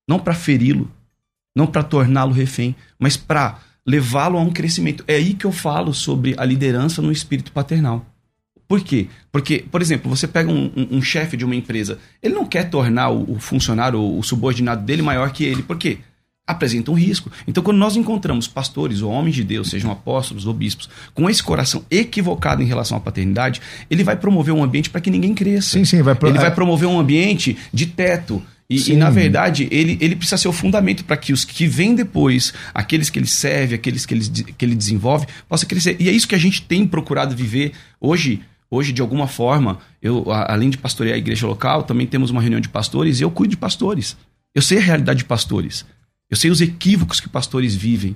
não 0.09 0.19
para 0.19 0.35
feri-lo, 0.35 0.91
não 1.55 1.67
para 1.67 1.83
torná-lo 1.83 2.33
refém, 2.33 2.75
mas 2.99 3.17
para 3.17 3.59
levá-lo 3.89 4.37
a 4.37 4.41
um 4.43 4.51
crescimento. 4.51 5.03
É 5.09 5.15
aí 5.17 5.33
que 5.35 5.45
eu 5.47 5.53
falo 5.53 5.95
sobre 5.95 6.35
a 6.37 6.45
liderança 6.45 7.01
no 7.01 7.11
espírito 7.11 7.51
paternal. 7.53 8.05
Por 8.69 8.83
quê? 8.83 9.07
Porque, 9.33 9.65
por 9.71 9.81
exemplo, 9.81 10.11
você 10.15 10.29
pega 10.29 10.51
um, 10.51 10.71
um- 10.77 10.99
um 10.99 11.03
chefe 11.03 11.39
de 11.39 11.45
uma 11.45 11.57
empresa, 11.57 11.99
ele 12.23 12.35
não 12.35 12.45
quer 12.45 12.69
tornar 12.69 13.09
o, 13.09 13.33
o 13.33 13.39
funcionário, 13.41 13.99
o 13.99 14.23
subordinado 14.23 14.85
dele 14.85 15.01
maior 15.01 15.31
que 15.33 15.43
ele. 15.43 15.63
Por 15.63 15.79
quê? 15.79 15.99
Apresenta 16.47 16.91
um 16.91 16.95
risco. 16.95 17.31
Então, 17.47 17.63
quando 17.63 17.79
nós 17.79 17.97
encontramos 17.97 18.47
pastores 18.47 19.01
ou 19.03 19.11
homens 19.11 19.35
de 19.37 19.45
Deus, 19.45 19.69
sejam 19.71 19.91
apóstolos 19.91 20.47
ou 20.47 20.53
bispos, 20.55 20.89
com 21.15 21.29
esse 21.31 21.43
coração 21.43 21.83
equivocado 21.91 22.63
em 22.63 22.67
relação 22.67 22.97
à 22.97 23.01
paternidade, 23.01 23.61
ele 23.91 24.05
vai 24.05 24.17
promover 24.17 24.53
um 24.55 24.63
ambiente 24.63 24.89
para 24.91 25.01
que 25.01 25.11
ninguém 25.11 25.35
cresça. 25.35 25.71
Sim, 25.79 25.85
sim, 25.87 26.03
vai 26.03 26.15
pro- 26.15 26.29
Ele 26.29 26.37
é- 26.39 26.41
vai 26.43 26.55
promover 26.55 26.89
um 26.89 26.99
ambiente 27.01 27.57
de 27.73 27.87
teto. 27.87 28.43
E, 28.71 28.93
e, 28.93 28.97
na 28.97 29.09
verdade, 29.09 29.67
ele, 29.71 29.97
ele 29.99 30.15
precisa 30.15 30.37
ser 30.37 30.49
o 30.49 30.53
fundamento 30.53 31.03
para 31.05 31.17
que 31.17 31.33
os 31.33 31.43
que 31.43 31.67
vêm 31.67 31.95
depois, 31.95 32.53
aqueles 32.75 33.09
que 33.09 33.19
ele 33.19 33.27
serve, 33.27 33.75
aqueles 33.75 34.05
que 34.05 34.13
ele, 34.13 34.29
que 34.29 34.65
ele 34.65 34.75
desenvolve, 34.75 35.27
possam 35.49 35.67
crescer. 35.67 35.97
E 35.99 36.09
é 36.09 36.13
isso 36.13 36.29
que 36.29 36.35
a 36.35 36.39
gente 36.39 36.63
tem 36.63 36.87
procurado 36.87 37.35
viver 37.35 37.73
hoje. 37.99 38.43
Hoje, 38.71 38.93
de 38.93 39.01
alguma 39.01 39.27
forma, 39.27 39.79
eu, 40.03 40.31
além 40.31 40.69
de 40.69 40.77
pastorear 40.77 41.15
a 41.15 41.19
igreja 41.19 41.47
local, 41.47 41.85
também 41.85 42.07
temos 42.07 42.31
uma 42.31 42.43
reunião 42.43 42.61
de 42.61 42.69
pastores 42.69 43.19
e 43.19 43.23
eu 43.23 43.31
cuido 43.31 43.53
de 43.53 43.57
pastores. 43.57 44.15
Eu 44.55 44.61
sei 44.61 44.77
a 44.77 44.83
realidade 44.83 45.21
de 45.21 45.25
pastores. 45.25 45.87
Eu 46.31 46.37
sei 46.37 46.51
os 46.51 46.61
equívocos 46.61 47.19
que 47.19 47.29
pastores 47.31 47.75
vivem. 47.75 48.15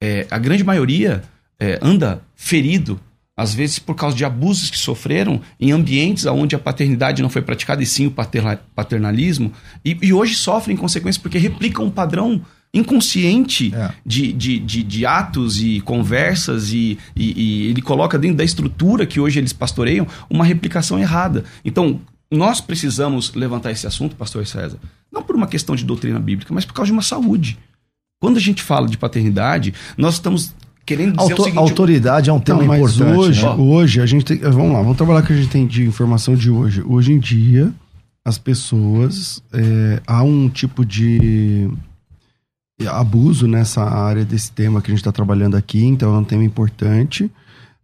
É, 0.00 0.28
a 0.30 0.38
grande 0.38 0.62
maioria 0.62 1.24
é, 1.58 1.80
anda 1.82 2.22
ferido, 2.36 3.00
às 3.40 3.54
vezes 3.54 3.78
por 3.78 3.94
causa 3.94 4.14
de 4.14 4.22
abusos 4.22 4.68
que 4.68 4.76
sofreram 4.76 5.40
em 5.58 5.72
ambientes 5.72 6.26
onde 6.26 6.54
a 6.54 6.58
paternidade 6.58 7.22
não 7.22 7.30
foi 7.30 7.40
praticada 7.40 7.82
e 7.82 7.86
sim 7.86 8.06
o 8.06 8.10
paternalismo, 8.10 9.50
e, 9.82 9.96
e 10.02 10.12
hoje 10.12 10.34
sofrem 10.34 10.76
consequências 10.76 11.16
porque 11.16 11.38
replicam 11.38 11.86
um 11.86 11.90
padrão 11.90 12.42
inconsciente 12.72 13.74
é. 13.74 13.92
de, 14.04 14.30
de, 14.34 14.58
de, 14.58 14.82
de, 14.82 15.06
atos 15.06 15.58
e 15.58 15.80
conversas 15.80 16.70
e, 16.70 16.98
e, 17.16 17.32
e, 17.32 17.66
ele 17.68 17.80
coloca 17.80 18.18
dentro 18.18 18.36
da 18.36 18.44
estrutura 18.44 19.06
que 19.06 19.18
hoje 19.18 19.38
eles 19.40 19.54
pastoreiam 19.54 20.06
uma 20.28 20.44
replicação 20.44 20.98
errada. 20.98 21.44
Então, 21.64 21.98
nós 22.30 22.60
precisamos 22.60 23.32
levantar 23.34 23.70
esse 23.70 23.86
assunto, 23.86 24.16
pastor 24.16 24.46
César, 24.46 24.78
não 25.10 25.22
por 25.22 25.34
uma 25.34 25.46
questão 25.46 25.74
de 25.74 25.84
doutrina 25.84 26.20
bíblica, 26.20 26.52
mas 26.52 26.66
por 26.66 26.74
causa 26.74 26.88
de 26.88 26.92
uma 26.92 27.02
saúde. 27.02 27.58
Quando 28.20 28.36
a 28.36 28.40
gente 28.40 28.62
fala 28.62 28.86
de 28.86 28.98
paternidade, 28.98 29.72
nós 29.96 30.14
estamos 30.14 30.54
querendo 30.90 31.16
dizer 31.16 31.30
Auto, 31.30 31.42
o 31.42 31.44
seguinte... 31.44 31.58
Autoridade 31.60 32.30
é 32.30 32.32
um 32.32 32.40
tema 32.40 32.60
não, 32.60 32.66
mas 32.66 32.96
importante. 32.96 33.18
Hoje, 33.18 33.44
né? 33.44 33.54
hoje, 33.54 34.00
a 34.00 34.06
gente 34.06 34.24
tem... 34.24 34.38
Vamos 34.38 34.72
lá, 34.72 34.82
vamos 34.82 34.96
trabalhar 34.96 35.20
o 35.20 35.22
que 35.22 35.32
a 35.32 35.36
gente 35.36 35.48
tem 35.48 35.64
de 35.64 35.86
informação 35.86 36.34
de 36.34 36.50
hoje. 36.50 36.82
Hoje 36.84 37.12
em 37.12 37.18
dia, 37.18 37.72
as 38.24 38.38
pessoas... 38.38 39.40
É, 39.52 40.02
há 40.04 40.24
um 40.24 40.48
tipo 40.48 40.84
de 40.84 41.70
abuso 42.88 43.46
nessa 43.46 43.84
área 43.84 44.24
desse 44.24 44.50
tema 44.50 44.82
que 44.82 44.90
a 44.90 44.92
gente 44.92 45.00
está 45.00 45.12
trabalhando 45.12 45.56
aqui, 45.56 45.84
então 45.84 46.12
é 46.14 46.18
um 46.18 46.24
tema 46.24 46.42
importante 46.42 47.30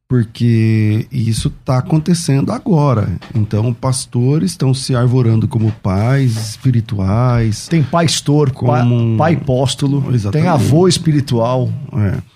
porque 0.09 1.07
isso 1.11 1.49
está 1.49 1.79
acontecendo 1.79 2.53
agora. 2.53 3.09
Então, 3.35 3.75
pastores 3.75 4.53
estão 4.53 4.73
se 4.73 4.95
arvorando 4.95 5.49
como 5.49 5.73
pais 5.83 6.51
espirituais. 6.51 7.66
Tem 7.66 7.83
pastor, 7.83 8.53
como... 8.53 9.16
pai 9.16 9.35
apóstolo, 9.35 9.99
Exatamente. 10.14 10.45
tem 10.45 10.47
avô 10.49 10.87
espiritual. 10.87 11.69
É. 11.92 12.36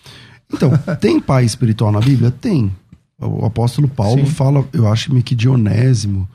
Então, 0.53 0.71
tem 1.01 1.21
pai 1.21 1.45
espiritual 1.45 1.93
na 1.93 2.01
Bíblia? 2.01 2.31
Tem. 2.31 2.71
O 3.19 3.45
apóstolo 3.45 3.87
Paulo 3.87 4.25
Sim. 4.25 4.33
fala, 4.33 4.65
eu 4.73 4.89
acho 4.89 5.11
que 5.23 5.35
Dionésimo, 5.35 6.27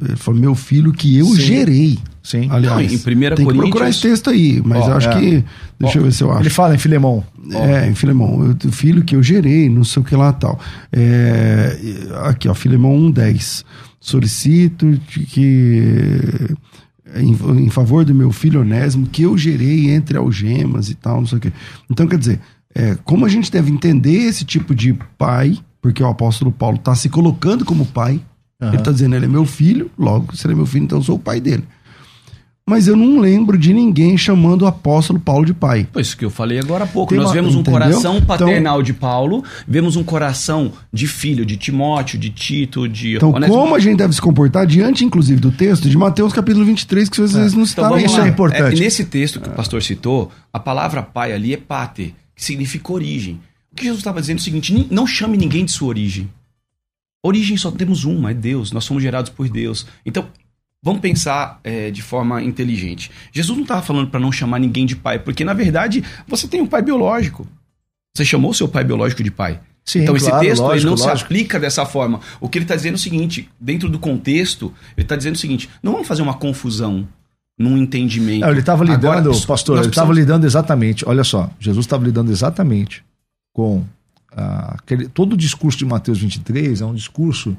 ele 0.00 0.16
falou, 0.16 0.40
meu 0.40 0.54
filho 0.54 0.92
que 0.92 1.18
eu 1.18 1.26
Sim. 1.26 1.40
gerei. 1.40 1.98
Sim. 2.22 2.48
Aliás, 2.50 2.76
Não, 2.76 2.82
em 2.82 2.98
primeira 2.98 3.36
tem 3.36 3.44
Coríntios... 3.44 3.64
que 3.64 3.70
procurar 3.70 3.90
esse 3.90 4.02
texto 4.02 4.30
aí, 4.30 4.62
mas 4.64 4.86
eu 4.86 4.94
acho 4.94 5.08
é. 5.08 5.20
que... 5.20 5.44
Deixa 5.78 5.98
eu 5.98 6.02
ver 6.04 6.12
se 6.12 6.22
eu 6.22 6.30
acho. 6.30 6.42
Ele 6.42 6.50
fala 6.50 6.74
em 6.74 6.78
Filemão. 6.78 7.24
É, 7.52 7.88
em 7.88 7.94
Filemão. 7.94 8.56
O 8.64 8.72
filho 8.72 9.02
que 9.02 9.16
eu 9.16 9.22
gerei, 9.22 9.68
não 9.68 9.84
sei 9.84 10.02
o 10.02 10.04
que 10.04 10.14
lá 10.14 10.32
tal. 10.32 10.58
É, 10.92 11.76
aqui, 12.24 12.48
ó, 12.48 12.54
Filemão 12.54 12.92
1.10. 13.12 13.64
Solicito 13.98 14.98
que... 15.08 16.54
Em, 17.16 17.32
em, 17.64 17.70
favor 17.70 18.04
do 18.04 18.14
meu 18.14 18.30
filho 18.30 18.60
Onésimo, 18.60 19.04
que 19.06 19.22
eu 19.22 19.36
gerei 19.36 19.90
entre 19.90 20.16
algemas 20.16 20.88
e 20.88 20.94
tal, 20.94 21.16
não 21.18 21.26
sei 21.26 21.38
o 21.38 21.40
quê. 21.40 21.52
Então, 21.90 22.06
quer 22.06 22.18
dizer, 22.18 22.40
é, 22.74 22.96
como 23.04 23.26
a 23.26 23.28
gente 23.28 23.50
deve 23.50 23.70
entender 23.70 24.16
esse 24.28 24.44
tipo 24.44 24.74
de 24.74 24.94
pai, 25.18 25.58
porque 25.80 26.02
o 26.02 26.06
apóstolo 26.06 26.52
Paulo 26.52 26.76
está 26.76 26.94
se 26.94 27.08
colocando 27.08 27.64
como 27.64 27.84
pai, 27.86 28.20
Uhum. 28.60 28.68
Ele 28.68 28.76
está 28.76 28.92
dizendo, 28.92 29.16
ele 29.16 29.24
é 29.24 29.28
meu 29.28 29.46
filho, 29.46 29.90
logo, 29.98 30.36
se 30.36 30.46
ele 30.46 30.52
é 30.52 30.56
meu 30.56 30.66
filho, 30.66 30.84
então 30.84 30.98
eu 30.98 31.02
sou 31.02 31.16
o 31.16 31.18
pai 31.18 31.40
dele. 31.40 31.64
Mas 32.68 32.86
eu 32.86 32.94
não 32.94 33.18
lembro 33.18 33.58
de 33.58 33.72
ninguém 33.72 34.16
chamando 34.16 34.62
o 34.62 34.66
apóstolo 34.66 35.18
Paulo 35.18 35.44
de 35.44 35.52
pai. 35.52 35.88
Pois 35.92 36.14
que 36.14 36.24
eu 36.24 36.30
falei 36.30 36.60
agora 36.60 36.84
há 36.84 36.86
pouco. 36.86 37.08
Tem 37.08 37.18
Nós 37.18 37.28
uma, 37.28 37.34
vemos 37.34 37.56
um 37.56 37.60
entendeu? 37.60 37.80
coração 37.80 38.16
então- 38.18 38.26
paternal 38.26 38.74
então, 38.74 38.82
de 38.82 38.92
Paulo, 38.92 39.42
vemos 39.66 39.96
um 39.96 40.04
coração 40.04 40.70
de 40.92 41.08
filho 41.08 41.44
de 41.44 41.56
Timóteo, 41.56 42.16
de 42.16 42.30
Tito, 42.30 42.86
de. 42.86 43.16
Então, 43.16 43.32
como 43.32 43.74
a 43.74 43.80
gente 43.80 43.96
deve 43.96 44.14
se 44.14 44.20
comportar 44.20 44.66
diante, 44.66 45.04
inclusive, 45.04 45.40
do 45.40 45.50
texto 45.50 45.88
de 45.88 45.98
Mateus 45.98 46.32
capítulo 46.32 46.64
23, 46.64 47.08
que 47.08 47.16
vocês 47.16 47.54
é. 47.54 47.56
não 47.56 47.64
estavam 47.64 47.98
então, 47.98 48.06
Isso 48.06 48.20
é 48.20 48.28
importante. 48.28 48.76
É, 48.76 48.84
nesse 48.84 49.04
texto 49.04 49.40
que 49.40 49.48
o 49.48 49.52
pastor 49.52 49.82
citou, 49.82 50.30
a 50.52 50.60
palavra 50.60 51.02
pai 51.02 51.32
ali 51.32 51.52
é 51.54 51.56
pater, 51.56 52.14
que 52.40 52.46
significa 52.46 52.90
origem. 52.90 53.38
O 53.70 53.76
que 53.76 53.84
Jesus 53.84 54.00
estava 54.00 54.18
dizendo 54.18 54.38
é 54.38 54.40
o 54.40 54.44
seguinte: 54.44 54.86
não 54.90 55.06
chame 55.06 55.36
ninguém 55.36 55.62
de 55.66 55.70
sua 55.70 55.88
origem. 55.88 56.28
Origem 57.22 57.54
só 57.58 57.70
temos 57.70 58.04
uma, 58.04 58.30
é 58.30 58.34
Deus. 58.34 58.72
Nós 58.72 58.84
somos 58.84 59.02
gerados 59.02 59.30
por 59.30 59.46
Deus. 59.46 59.86
Então, 60.06 60.26
vamos 60.82 61.02
pensar 61.02 61.60
é, 61.62 61.90
de 61.90 62.00
forma 62.00 62.42
inteligente. 62.42 63.10
Jesus 63.30 63.54
não 63.54 63.64
estava 63.64 63.82
falando 63.82 64.08
para 64.08 64.18
não 64.18 64.32
chamar 64.32 64.58
ninguém 64.58 64.86
de 64.86 64.96
pai, 64.96 65.18
porque 65.18 65.44
na 65.44 65.52
verdade 65.52 66.02
você 66.26 66.48
tem 66.48 66.62
um 66.62 66.66
pai 66.66 66.80
biológico. 66.80 67.46
Você 68.16 68.24
chamou 68.24 68.54
seu 68.54 68.66
pai 68.66 68.84
biológico 68.84 69.22
de 69.22 69.30
pai. 69.30 69.60
Sim, 69.84 70.00
então 70.00 70.16
claro, 70.16 70.36
esse 70.36 70.48
texto 70.48 70.62
lógico, 70.62 70.90
não 70.90 70.96
lógico. 70.96 71.18
se 71.18 71.24
aplica 71.24 71.60
dessa 71.60 71.84
forma. 71.84 72.20
O 72.40 72.48
que 72.48 72.56
ele 72.56 72.64
está 72.64 72.74
dizendo 72.74 72.94
é 72.94 72.96
o 72.96 73.00
seguinte: 73.00 73.50
dentro 73.60 73.90
do 73.90 73.98
contexto, 73.98 74.72
ele 74.96 75.04
está 75.04 75.14
dizendo 75.14 75.34
o 75.34 75.38
seguinte: 75.38 75.68
não 75.82 75.92
vamos 75.92 76.08
fazer 76.08 76.22
uma 76.22 76.34
confusão 76.34 77.06
num 77.60 77.76
entendimento. 77.76 78.40
Não, 78.40 78.48
ele 78.48 78.60
estava 78.60 78.82
lidando, 78.82 79.28
Agora, 79.30 79.46
pastor, 79.46 79.76
ele 79.76 79.88
estava 79.88 80.06
precisamos... 80.06 80.16
lidando 80.16 80.46
exatamente. 80.46 81.06
Olha 81.06 81.22
só, 81.22 81.50
Jesus 81.60 81.84
estava 81.84 82.02
lidando 82.02 82.32
exatamente 82.32 83.04
com 83.52 83.84
ah, 84.32 84.76
aquele, 84.78 85.08
todo 85.08 85.34
o 85.34 85.36
discurso 85.36 85.76
de 85.76 85.84
Mateus 85.84 86.18
23 86.18 86.80
é 86.80 86.86
um 86.86 86.94
discurso 86.94 87.54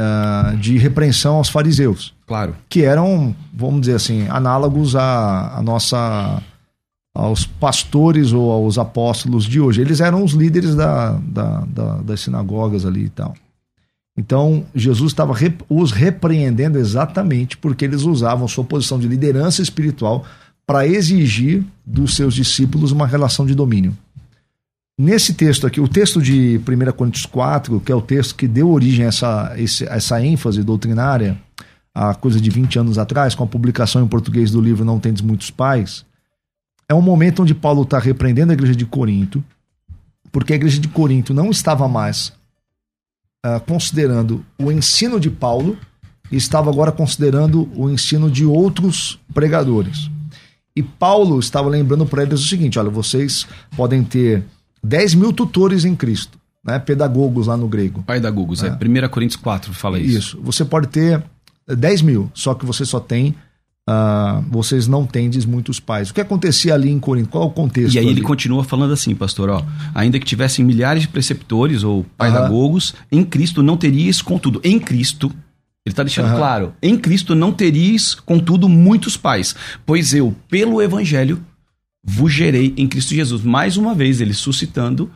uh, 0.00 0.56
de 0.56 0.78
repreensão 0.78 1.36
aos 1.36 1.50
fariseus. 1.50 2.14
Claro. 2.26 2.56
Que 2.70 2.84
eram, 2.84 3.36
vamos 3.52 3.82
dizer 3.82 3.96
assim, 3.96 4.26
análogos 4.28 4.96
a, 4.96 5.58
a 5.58 5.62
nossa 5.62 6.42
aos 7.14 7.46
pastores 7.46 8.32
ou 8.32 8.50
aos 8.50 8.78
apóstolos 8.78 9.44
de 9.44 9.60
hoje. 9.60 9.82
Eles 9.82 10.00
eram 10.00 10.24
os 10.24 10.32
líderes 10.32 10.74
da, 10.74 11.12
da, 11.12 11.64
da, 11.66 11.96
das 11.96 12.20
sinagogas 12.20 12.86
ali 12.86 13.04
e 13.04 13.10
tal. 13.10 13.34
Então, 14.16 14.64
Jesus 14.74 15.12
estava 15.12 15.34
os 15.68 15.92
repreendendo 15.92 16.78
exatamente 16.78 17.56
porque 17.56 17.84
eles 17.84 18.02
usavam 18.02 18.48
sua 18.48 18.64
posição 18.64 18.98
de 18.98 19.06
liderança 19.06 19.60
espiritual 19.60 20.24
para 20.66 20.86
exigir 20.86 21.62
dos 21.84 22.16
seus 22.16 22.34
discípulos 22.34 22.92
uma 22.92 23.06
relação 23.06 23.44
de 23.44 23.54
domínio. 23.54 23.96
Nesse 24.98 25.34
texto 25.34 25.66
aqui, 25.66 25.78
o 25.78 25.86
texto 25.86 26.22
de 26.22 26.58
1 26.58 26.92
Coríntios 26.92 27.26
4, 27.26 27.78
que 27.80 27.92
é 27.92 27.94
o 27.94 28.00
texto 28.00 28.34
que 28.34 28.48
deu 28.48 28.70
origem 28.70 29.04
a 29.04 29.08
essa, 29.08 29.54
essa 29.90 30.24
ênfase 30.24 30.62
doutrinária, 30.62 31.38
há 31.94 32.14
coisa 32.14 32.40
de 32.40 32.48
20 32.48 32.78
anos 32.78 32.98
atrás, 32.98 33.34
com 33.34 33.44
a 33.44 33.46
publicação 33.46 34.02
em 34.02 34.08
português 34.08 34.50
do 34.50 34.60
livro 34.60 34.86
Não 34.86 34.98
Tendes 34.98 35.20
Muitos 35.20 35.50
Pais, 35.50 36.06
é 36.88 36.94
um 36.94 37.02
momento 37.02 37.42
onde 37.42 37.54
Paulo 37.54 37.82
está 37.82 37.98
repreendendo 37.98 38.52
a 38.52 38.54
igreja 38.54 38.74
de 38.74 38.86
Corinto, 38.86 39.44
porque 40.32 40.54
a 40.54 40.56
igreja 40.56 40.80
de 40.80 40.88
Corinto 40.88 41.34
não 41.34 41.50
estava 41.50 41.86
mais 41.86 42.32
uh, 43.46 43.60
considerando 43.66 44.44
o 44.58 44.72
ensino 44.72 45.20
de 45.20 45.30
Paulo 45.30 45.78
e 46.30 46.36
estava 46.36 46.70
agora 46.70 46.90
considerando 46.90 47.70
o 47.74 47.88
ensino 47.88 48.30
de 48.30 48.44
outros 48.44 49.20
pregadores. 49.32 50.10
E 50.74 50.82
Paulo 50.82 51.38
estava 51.38 51.68
lembrando 51.68 52.04
para 52.04 52.22
eles 52.22 52.40
o 52.40 52.48
seguinte: 52.48 52.78
olha, 52.78 52.90
vocês 52.90 53.46
podem 53.76 54.02
ter 54.02 54.44
10 54.82 55.14
mil 55.14 55.32
tutores 55.32 55.84
em 55.84 55.94
Cristo, 55.94 56.38
né? 56.64 56.78
pedagogos 56.78 57.46
lá 57.46 57.56
no 57.56 57.68
grego. 57.68 58.02
Pedagogos, 58.02 58.62
é. 58.62 58.68
é 58.68 59.06
1 59.06 59.08
Coríntios 59.08 59.40
4 59.40 59.72
fala 59.72 59.98
isso. 59.98 60.18
Isso. 60.18 60.40
Você 60.42 60.64
pode 60.64 60.88
ter 60.88 61.22
10 61.66 62.02
mil, 62.02 62.30
só 62.34 62.54
que 62.54 62.66
você 62.66 62.84
só 62.84 63.00
tem. 63.00 63.34
Uh, 63.88 64.42
vocês 64.50 64.88
não 64.88 65.06
tendes 65.06 65.44
muitos 65.44 65.78
pais. 65.78 66.10
O 66.10 66.14
que 66.14 66.20
acontecia 66.20 66.74
ali 66.74 66.90
em 66.90 66.98
Corinto? 66.98 67.28
Qual 67.28 67.44
é 67.44 67.46
o 67.46 67.50
contexto? 67.50 67.94
E 67.94 67.98
aí 67.98 68.06
ali? 68.06 68.14
ele 68.14 68.22
continua 68.22 68.64
falando 68.64 68.92
assim, 68.92 69.14
pastor, 69.14 69.48
ó, 69.48 69.62
ainda 69.94 70.18
que 70.18 70.24
tivessem 70.24 70.64
milhares 70.64 71.02
de 71.02 71.08
preceptores 71.08 71.84
ou 71.84 72.04
pedagogos, 72.18 72.94
em 73.12 73.24
Cristo 73.24 73.62
não 73.62 73.76
teríeis, 73.76 74.20
contudo, 74.20 74.60
em 74.64 74.80
Cristo, 74.80 75.28
ele 75.86 75.92
está 75.92 76.02
deixando 76.02 76.34
claro, 76.36 76.74
em 76.82 76.98
Cristo 76.98 77.36
não 77.36 77.52
teríeis, 77.52 78.12
contudo, 78.12 78.68
muitos 78.68 79.16
pais, 79.16 79.54
pois 79.86 80.12
eu, 80.12 80.34
pelo 80.50 80.82
Evangelho, 80.82 81.40
vos 82.02 82.32
gerei 82.32 82.74
em 82.76 82.88
Cristo 82.88 83.14
Jesus. 83.14 83.42
Mais 83.42 83.76
uma 83.76 83.94
vez, 83.94 84.20
ele 84.20 84.34
suscitando 84.34 85.08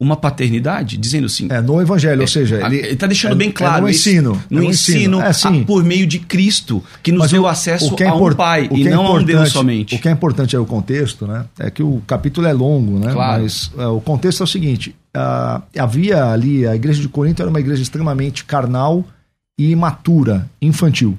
uma 0.00 0.16
paternidade, 0.16 0.96
dizendo 0.96 1.26
assim. 1.26 1.46
É, 1.50 1.60
no 1.60 1.80
Evangelho, 1.80 2.20
é, 2.20 2.22
ou 2.22 2.28
seja, 2.28 2.66
ele 2.66 2.78
está 2.78 3.06
deixando 3.06 3.32
é, 3.32 3.36
bem 3.36 3.50
claro. 3.50 3.78
É 3.78 3.80
no 3.82 3.88
ensino. 3.88 4.42
no 4.50 4.62
é 4.62 4.66
ensino, 4.66 5.20
é, 5.20 5.28
a, 5.28 5.64
por 5.64 5.84
meio 5.84 6.06
de 6.06 6.18
Cristo, 6.18 6.82
que 7.02 7.12
nos 7.12 7.20
Mas 7.20 7.30
deu 7.30 7.42
o, 7.42 7.46
acesso 7.46 7.94
o 7.94 8.02
é 8.02 8.08
a 8.08 8.14
um 8.14 8.34
Pai 8.34 8.68
e 8.72 8.86
é 8.86 8.90
não 8.90 9.06
a 9.06 9.12
um 9.14 9.22
Deus 9.22 9.50
somente. 9.50 9.94
O 9.94 9.98
que 9.98 10.08
é 10.08 10.10
importante 10.10 10.56
é 10.56 10.58
o 10.58 10.66
contexto, 10.66 11.26
né? 11.26 11.46
É 11.58 11.70
que 11.70 11.82
o 11.82 12.02
capítulo 12.06 12.46
é 12.46 12.52
longo, 12.52 12.98
né? 12.98 13.12
Claro. 13.12 13.42
Mas 13.42 13.70
o 13.74 14.00
contexto 14.00 14.42
é 14.42 14.44
o 14.44 14.48
seguinte: 14.48 14.94
uh, 15.16 15.62
havia 15.78 16.26
ali, 16.26 16.66
a 16.66 16.74
igreja 16.74 17.00
de 17.00 17.08
Corinto 17.08 17.40
era 17.40 17.50
uma 17.50 17.60
igreja 17.60 17.82
extremamente 17.82 18.44
carnal 18.44 19.04
e 19.58 19.70
imatura, 19.70 20.50
infantil. 20.60 21.16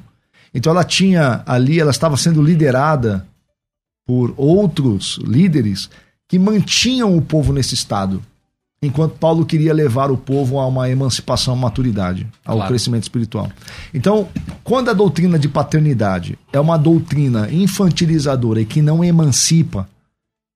Então 0.54 0.72
ela 0.72 0.84
tinha 0.84 1.44
ali, 1.46 1.80
ela 1.80 1.92
estava 1.92 2.18
sendo 2.18 2.42
liderada 2.42 3.26
por 4.06 4.34
outros 4.38 5.20
líderes 5.26 5.90
que 6.30 6.38
mantinham 6.38 7.18
o 7.18 7.22
povo 7.22 7.54
nesse 7.54 7.74
estado. 7.74 8.22
Enquanto 8.86 9.14
Paulo 9.18 9.46
queria 9.46 9.74
levar 9.74 10.12
o 10.12 10.18
povo 10.18 10.60
a 10.60 10.68
uma 10.68 10.90
emancipação, 10.90 11.54
à 11.54 11.58
maturidade, 11.58 12.28
ao 12.46 12.56
Claro. 12.58 12.70
crescimento 12.70 13.04
espiritual. 13.04 13.50
Então, 13.94 14.28
quando 14.64 14.90
a 14.90 14.94
doutrina 14.94 15.38
de 15.40 15.48
paternidade 15.48 16.38
é 16.54 16.60
uma 16.60 16.78
doutrina 16.78 17.50
infantilizadora 17.52 18.62
e 18.62 18.66
que 18.66 18.82
não 18.82 19.04
emancipa, 19.04 19.88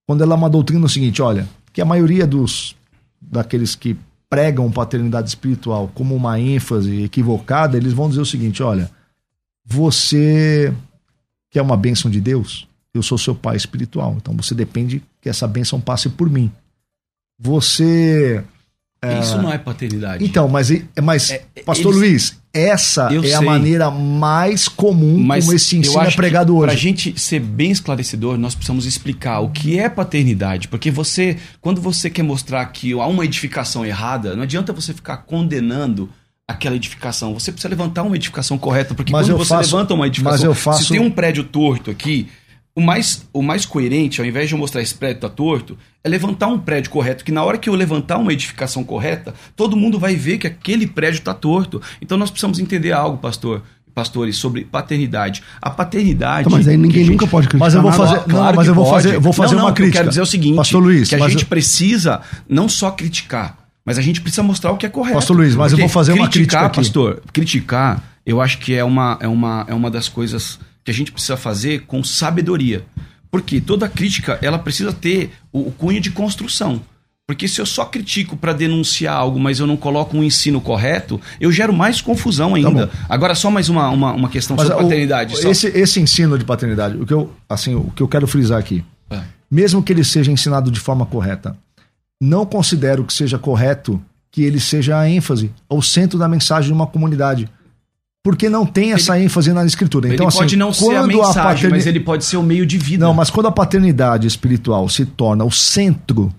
quando 0.07 0.21
ela 0.23 0.33
é 0.33 0.37
uma 0.37 0.49
doutrina 0.49 0.81
no 0.81 0.89
seguinte, 0.89 1.21
olha, 1.21 1.47
que 1.71 1.81
a 1.81 1.85
maioria 1.85 2.25
dos 2.25 2.75
daqueles 3.21 3.75
que 3.75 3.97
pregam 4.29 4.71
paternidade 4.71 5.27
espiritual 5.29 5.89
como 5.93 6.15
uma 6.15 6.39
ênfase 6.39 7.03
equivocada, 7.03 7.75
eles 7.77 7.93
vão 7.93 8.09
dizer 8.09 8.21
o 8.21 8.25
seguinte, 8.25 8.61
olha, 8.61 8.89
você 9.65 10.73
quer 11.51 11.61
uma 11.61 11.77
bênção 11.77 12.09
de 12.09 12.19
Deus? 12.19 12.67
Eu 12.93 13.03
sou 13.03 13.17
seu 13.17 13.35
pai 13.35 13.55
espiritual, 13.55 14.15
então 14.17 14.35
você 14.35 14.55
depende 14.55 15.03
que 15.21 15.29
essa 15.29 15.47
bênção 15.47 15.79
passe 15.79 16.09
por 16.09 16.29
mim. 16.29 16.51
Você 17.39 18.43
Isso 19.21 19.37
não 19.41 19.51
é 19.51 19.57
paternidade. 19.57 20.23
então, 20.25 20.47
mas, 20.49 20.69
mas 21.01 21.31
É, 21.31 21.43
Pastor 21.65 21.93
eles- 21.93 22.09
Luiz, 22.09 22.39
essa 22.53 23.07
Eu 23.13 23.23
é 23.23 23.33
a 23.33 23.37
sei. 23.37 23.45
maneira 23.47 23.89
mais 23.89 24.67
comum 24.67 25.17
Mas 25.23 25.45
como 25.45 25.55
esse 25.55 25.77
ensino 25.77 26.01
é 26.01 26.11
pregado 26.11 26.53
que 26.53 26.59
Pra 26.61 26.71
hoje. 26.73 26.77
gente 26.81 27.19
ser 27.19 27.39
bem 27.39 27.71
esclarecedor, 27.71 28.37
nós 28.37 28.55
precisamos 28.55 28.85
explicar 28.85 29.39
o 29.39 29.49
que 29.51 29.79
é 29.79 29.87
paternidade. 29.87 30.67
Porque 30.67 30.91
você, 30.91 31.37
quando 31.61 31.79
você 31.79 32.09
quer 32.09 32.23
mostrar 32.23 32.65
que 32.65 32.91
há 32.91 33.05
uma 33.07 33.23
edificação 33.23 33.85
errada, 33.85 34.35
não 34.35 34.43
adianta 34.43 34.73
você 34.73 34.93
ficar 34.93 35.17
condenando 35.17 36.09
aquela 36.45 36.75
edificação. 36.75 37.33
Você 37.35 37.51
precisa 37.51 37.69
levantar 37.69 38.03
uma 38.03 38.15
edificação 38.15 38.57
correta. 38.57 38.93
Porque 38.95 39.11
Mas 39.13 39.27
quando 39.27 39.37
você 39.37 39.49
faço- 39.49 39.75
levanta 39.75 39.93
uma 39.93 40.07
edificação. 40.07 40.53
Se 40.73 40.89
tem 40.89 40.99
um 40.99 41.11
prédio 41.11 41.43
torto 41.45 41.89
aqui. 41.91 42.27
O 42.79 42.81
mais, 42.81 43.27
o 43.33 43.41
mais 43.41 43.65
coerente, 43.65 44.21
ao 44.21 44.25
invés 44.25 44.47
de 44.47 44.55
eu 44.55 44.59
mostrar 44.59 44.81
esse 44.81 44.95
prédio 44.95 45.19
tá 45.19 45.27
torto, 45.27 45.77
é 46.01 46.07
levantar 46.07 46.47
um 46.47 46.57
prédio 46.57 46.89
correto, 46.89 47.25
que 47.25 47.31
na 47.31 47.43
hora 47.43 47.57
que 47.57 47.69
eu 47.69 47.75
levantar 47.75 48.17
uma 48.17 48.31
edificação 48.31 48.85
correta, 48.85 49.33
todo 49.53 49.75
mundo 49.75 49.99
vai 49.99 50.15
ver 50.15 50.37
que 50.37 50.47
aquele 50.47 50.87
prédio 50.87 51.19
tá 51.21 51.33
torto. 51.33 51.81
Então 52.01 52.17
nós 52.17 52.29
precisamos 52.29 52.57
entender 52.57 52.93
algo, 52.93 53.17
pastor, 53.17 53.63
pastores, 53.93 54.37
sobre 54.37 54.63
paternidade. 54.63 55.43
A 55.61 55.69
paternidade. 55.69 56.47
Então, 56.47 56.57
mas 56.57 56.69
aí 56.69 56.77
ninguém 56.77 57.01
gente- 57.03 57.11
nunca 57.11 57.27
pode 57.27 57.49
criticar 57.49 57.67
Mas 57.67 57.75
eu 57.75 57.81
vou 57.81 57.91
fazer- 57.91 58.21
não, 58.27 58.43
mas 58.53 58.63
que 58.63 58.69
eu 58.69 58.75
vou 58.75 58.85
pode. 58.85 59.03
fazer- 59.03 59.19
vou 59.19 59.33
fazer 59.33 59.55
Não, 59.55 59.59
não, 59.59 59.65
uma 59.67 59.71
o 59.71 59.73
que 59.73 59.81
eu 59.81 59.83
crítica. 59.83 59.99
quero 59.99 60.09
dizer 60.09 60.21
é 60.21 60.23
o 60.23 60.25
seguinte, 60.25 60.55
Pastor 60.55 60.81
Luiz, 60.81 61.09
que 61.09 61.15
a 61.15 61.19
mas 61.19 61.31
gente 61.33 61.41
eu- 61.43 61.49
precisa 61.49 62.21
não 62.47 62.69
só 62.69 62.91
criticar, 62.91 63.57
mas 63.85 63.97
a 63.97 64.01
gente 64.01 64.21
precisa 64.21 64.41
mostrar 64.41 64.71
o 64.71 64.77
que 64.77 64.85
é 64.85 64.89
correto. 64.89 65.15
Pastor 65.15 65.35
Luiz, 65.35 65.53
mas 65.53 65.73
eu 65.73 65.77
vou 65.79 65.89
fazer 65.89 66.13
uma 66.13 66.29
crítica 66.29 66.59
criticar, 66.59 66.65
aqui. 66.67 66.75
pastor, 66.77 67.21
criticar, 67.33 68.01
eu 68.25 68.39
acho 68.39 68.57
que 68.59 68.73
é 68.73 68.85
uma, 68.85 69.17
é, 69.19 69.27
uma, 69.27 69.65
é 69.67 69.73
uma 69.73 69.91
das 69.91 70.07
coisas 70.07 70.57
que 70.89 70.91
a 70.91 70.93
gente 70.95 71.11
precisa 71.11 71.37
fazer 71.37 71.81
com 71.85 72.03
sabedoria. 72.03 72.83
Porque 73.29 73.61
toda 73.61 73.87
crítica, 73.87 74.39
ela 74.41 74.57
precisa 74.57 74.91
ter 74.91 75.29
o, 75.53 75.67
o 75.67 75.71
cunho 75.71 76.01
de 76.01 76.09
construção. 76.09 76.81
Porque 77.27 77.47
se 77.47 77.61
eu 77.61 77.65
só 77.67 77.85
critico 77.85 78.35
para 78.35 78.53
denunciar 78.53 79.15
algo, 79.15 79.39
mas 79.39 79.59
eu 79.59 79.67
não 79.67 79.77
coloco 79.77 80.17
um 80.17 80.23
ensino 80.23 80.59
correto, 80.59 81.21
eu 81.39 81.51
gero 81.51 81.71
mais 81.71 82.01
confusão 82.01 82.55
ainda. 82.55 82.87
Tá. 82.87 82.93
Agora, 83.07 83.35
só 83.35 83.51
mais 83.51 83.69
uma, 83.69 83.87
uma, 83.91 84.13
uma 84.13 84.29
questão 84.29 84.57
Mas 84.57 84.65
sobre 84.65 84.81
o- 84.81 84.87
paternidade. 84.87 85.37
só. 85.39 85.47
esse, 85.51 85.67
esse 85.67 85.99
ensino 85.99 86.39
de 86.39 86.43
paternidade, 86.43 86.97
o 86.97 87.05
que 87.05 87.13
eu, 87.13 87.31
assim, 87.47 87.75
o 87.75 87.91
que 87.95 88.01
eu 88.01 88.07
quero 88.07 88.25
frisar 88.25 88.57
aqui, 88.57 88.83
É. 89.11 89.21
mesmo 89.51 89.83
que 89.83 89.93
ele 89.93 90.03
seja 90.03 90.31
ensinado 90.31 90.71
de 90.71 90.79
forma 90.79 91.05
correta, 91.05 91.55
não 92.19 92.47
considero 92.47 93.03
que 93.03 93.13
seja 93.13 93.37
correto 93.37 94.01
que 94.31 94.41
ele 94.43 94.59
seja 94.59 94.97
a 94.97 95.07
ênfase, 95.07 95.51
o 95.69 95.83
centro 95.83 96.17
da 96.17 96.27
mensagem 96.27 96.69
de 96.69 96.73
uma 96.73 96.87
comunidade. 96.87 97.47
Porque 98.23 98.49
não 98.49 98.65
tem 98.65 98.91
essa 98.91 99.19
ênfase 99.19 99.53
na 99.53 99.65
escritura. 99.65 100.07
Ele 100.07 100.15
Então, 100.15 100.27
assim, 100.27 100.39
pode 100.39 100.57
não 100.57 100.73
ser 100.73 100.95
a 100.95 101.07
mensagem, 101.07 101.43
paterni- 101.43 101.69
mas 101.77 101.87
ele 101.87 101.99
pode 102.01 102.25
ser 102.25 102.37
o 102.37 102.43
meio 102.43 102.65
de 102.65 102.77
vida. 102.77 103.05
Não, 103.05 103.13
mas 103.13 103.29
quando 103.29 103.47
a 103.47 103.51
paternidade 103.51 104.27
espiritual 104.27 104.89
se 104.89 105.05
torna 105.05 105.45
o 105.45 105.51
centro 105.51 106.33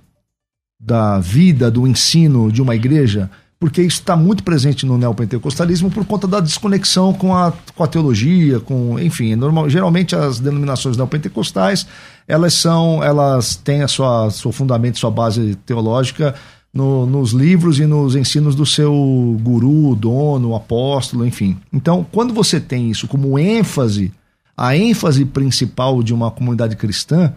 da 0.79 1.19
vida, 1.19 1.71
do 1.71 1.87
ensino 1.87 2.53
de 2.53 2.61
uma 2.61 2.75
igreja, 2.75 3.31
porque 3.59 3.83
isso 3.83 4.01
está 4.01 4.17
muito 4.17 4.43
presente 4.43 4.87
no 4.87 4.97
neopentecostalismo 4.97 5.91
por 5.91 6.05
conta 6.07 6.27
da 6.27 6.41
desconexão 6.41 7.13
com 7.13 7.35
a, 7.37 7.53
com 7.75 7.85
a 7.85 7.87
teologia, 7.87 8.61
com, 8.61 8.99
enfim, 8.99 9.35
normal, 9.35 9.69
geralmente 9.69 10.17
as 10.17 10.39
denominações 10.41 10.97
neopentecostais, 10.97 11.87
elas 12.27 12.55
são, 12.55 13.03
elas 13.05 13.57
têm 13.57 13.83
a 13.83 13.89
sua 13.89 14.31
seu 14.31 14.51
fundamento, 14.53 14.99
sua 14.99 15.11
base 15.11 15.55
teológica 15.67 16.35
no- 16.73 17.05
nos 17.07 17.33
livros 17.33 17.79
e 17.81 17.87
nos 17.87 18.15
ensinos 18.15 18.55
do 18.55 18.65
seu 18.65 19.39
guru, 19.43 19.95
dono, 19.97 20.55
apóstolo, 20.55 21.27
enfim. 21.27 21.57
Então, 21.73 22.07
quando 22.13 22.33
você 22.33 22.61
tem 22.61 22.91
isso 22.91 23.09
como 23.09 23.39
ênfase, 23.39 24.13
a 24.57 24.77
ênfase 24.77 25.25
principal 25.25 26.03
de 26.03 26.13
uma 26.15 26.31
comunidade 26.31 26.77
cristã, 26.77 27.33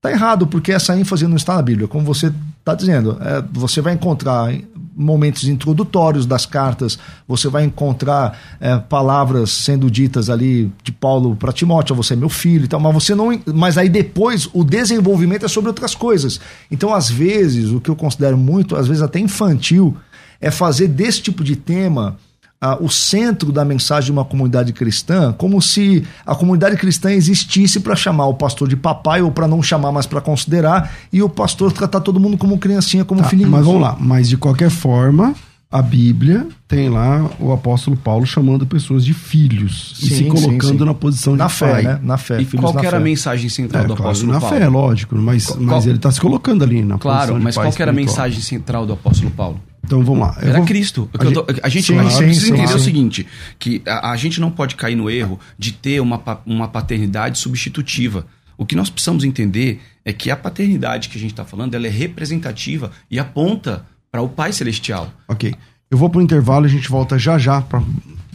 tá 0.00 0.10
errado, 0.10 0.46
porque 0.46 0.72
essa 0.72 0.96
ênfase 0.98 1.26
não 1.26 1.36
está 1.36 1.56
na 1.56 1.62
Bíblia. 1.62 1.86
Como 1.88 2.04
você 2.04 2.32
está 2.58 2.74
dizendo, 2.74 3.18
é, 3.20 3.42
você 3.52 3.80
vai 3.80 3.92
encontrar 3.94 4.54
momentos 5.00 5.48
introdutórios 5.48 6.26
das 6.26 6.44
cartas, 6.44 6.98
você 7.26 7.48
vai 7.48 7.64
encontrar 7.64 8.38
é, 8.60 8.76
palavras 8.76 9.50
sendo 9.50 9.90
ditas 9.90 10.28
ali 10.28 10.70
de 10.82 10.92
Paulo 10.92 11.34
para 11.34 11.52
Timóteo, 11.52 11.96
você 11.96 12.12
é 12.12 12.16
meu 12.16 12.28
filho 12.28 12.66
e 12.66 12.68
tal, 12.68 12.78
mas 12.78 12.92
você 12.92 13.14
não. 13.14 13.40
Mas 13.54 13.78
aí 13.78 13.88
depois 13.88 14.48
o 14.52 14.62
desenvolvimento 14.62 15.46
é 15.46 15.48
sobre 15.48 15.68
outras 15.68 15.94
coisas. 15.94 16.40
Então, 16.70 16.94
às 16.94 17.10
vezes, 17.10 17.70
o 17.70 17.80
que 17.80 17.88
eu 17.88 17.96
considero 17.96 18.36
muito, 18.36 18.76
às 18.76 18.86
vezes 18.86 19.02
até 19.02 19.18
infantil, 19.18 19.96
é 20.40 20.50
fazer 20.50 20.88
desse 20.88 21.22
tipo 21.22 21.42
de 21.42 21.56
tema 21.56 22.16
ah, 22.60 22.76
o 22.80 22.90
centro 22.90 23.50
da 23.50 23.64
mensagem 23.64 24.06
de 24.06 24.12
uma 24.12 24.24
comunidade 24.24 24.72
cristã, 24.74 25.32
como 25.32 25.62
se 25.62 26.04
a 26.26 26.34
comunidade 26.34 26.76
cristã 26.76 27.10
existisse 27.10 27.80
para 27.80 27.96
chamar 27.96 28.26
o 28.26 28.34
pastor 28.34 28.68
de 28.68 28.76
papai 28.76 29.22
ou 29.22 29.30
para 29.32 29.48
não 29.48 29.62
chamar, 29.62 29.90
mas 29.92 30.04
para 30.06 30.20
considerar, 30.20 30.92
e 31.12 31.22
o 31.22 31.28
pastor 31.28 31.72
tratar 31.72 32.00
todo 32.00 32.20
mundo 32.20 32.36
como 32.36 32.58
criancinha, 32.58 33.04
como 33.04 33.22
Tá, 33.22 33.28
filhinho. 33.28 33.48
mas 33.50 33.64
vamos 33.64 33.80
lá. 33.80 33.96
Mas 33.98 34.28
de 34.28 34.36
qualquer 34.36 34.68
forma, 34.68 35.34
a 35.72 35.80
Bíblia 35.80 36.48
tem 36.68 36.90
lá 36.90 37.30
o 37.38 37.50
apóstolo 37.50 37.96
Paulo 37.96 38.26
chamando 38.26 38.66
pessoas 38.66 39.04
de 39.06 39.14
filhos 39.14 39.94
e 39.98 40.02
Sim, 40.02 40.08
se 40.08 40.16
sim, 40.16 40.28
colocando 40.28 40.78
sim. 40.80 40.84
na 40.84 40.92
posição 40.92 41.36
Na 41.36 41.46
de 41.46 41.52
fé, 41.54 41.70
pai. 41.72 41.82
né? 41.84 42.00
Na 42.02 42.18
fé. 42.18 42.42
E 42.42 42.44
filhos 42.44 42.62
qual 42.64 42.74
na 42.74 42.80
que 42.80 42.86
era 42.86 42.96
a 42.98 43.00
mensagem 43.00 43.48
central 43.48 43.84
É, 43.84 43.86
do 43.86 43.94
claro, 43.94 44.10
apóstolo 44.10 44.32
na 44.32 44.40
Paulo? 44.40 44.56
fé, 44.58 44.68
lógico, 44.68 45.16
mas, 45.16 45.46
Qual- 45.46 45.60
mas 45.60 45.86
ele 45.86 45.96
está 45.96 46.10
se 46.12 46.20
colocando 46.20 46.62
ali 46.62 46.82
na 46.82 46.98
Claro, 46.98 47.18
posição 47.18 47.38
de 47.38 47.44
mas 47.44 47.54
pai 47.54 47.64
qual 47.64 47.72
que 47.74 47.80
era 47.82 47.90
a 47.90 47.94
mensagem 47.94 48.40
central 48.42 48.84
do 48.84 48.92
apóstolo 48.92 49.30
Paulo? 49.30 49.58
Então 49.84 50.04
vamos 50.04 50.20
lá. 50.20 50.38
Eu 50.42 50.48
Era 50.48 50.58
vou- 50.58 50.66
Cristo. 50.66 51.08
a 51.14 51.18
tô- 51.18 51.46
A 51.62 51.68
gente, 51.68 51.86
Sim, 51.86 51.98
a 51.98 52.02
gente 52.04 52.12
sim, 52.14 52.24
precisa 52.24 52.46
sim, 52.46 52.52
entender 52.52 52.74
o 52.74 52.78
seguinte: 52.78 53.26
que 53.58 53.82
a, 53.86 54.10
a 54.12 54.16
gente 54.16 54.40
não 54.40 54.50
pode 54.50 54.74
cair 54.76 54.96
no 54.96 55.08
erro 55.10 55.38
de 55.58 55.72
ter 55.72 56.00
uma, 56.00 56.22
uma 56.46 56.68
paternidade 56.68 57.38
substitutiva. 57.38 58.26
O 58.56 58.66
que 58.66 58.76
nós 58.76 58.90
precisamos 58.90 59.24
entender 59.24 59.80
é 60.04 60.12
que 60.12 60.30
a 60.30 60.36
paternidade 60.36 61.08
que 61.08 61.16
a 61.16 61.20
gente 61.20 61.30
está 61.30 61.44
falando 61.44 61.74
ela 61.74 61.86
é 61.86 61.90
representativa 61.90 62.90
e 63.10 63.18
aponta 63.18 63.86
para 64.12 64.20
o 64.22 64.28
Pai 64.28 64.52
Celestial. 64.52 65.10
Ok. 65.26 65.54
Eu 65.90 65.96
vou 65.98 66.10
pro 66.10 66.20
intervalo 66.20 66.66
e 66.66 66.68
a 66.68 66.70
gente 66.70 66.88
volta 66.88 67.18
já 67.18 67.38
já 67.38 67.62
para 67.62 67.82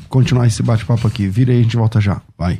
continuar 0.09 0.47
esse 0.47 0.63
bate-papo 0.63 1.07
aqui. 1.07 1.27
Vira 1.27 1.51
aí, 1.53 1.59
a 1.59 1.63
gente 1.63 1.77
volta 1.77 2.01
já. 2.01 2.21
Vai. 2.37 2.59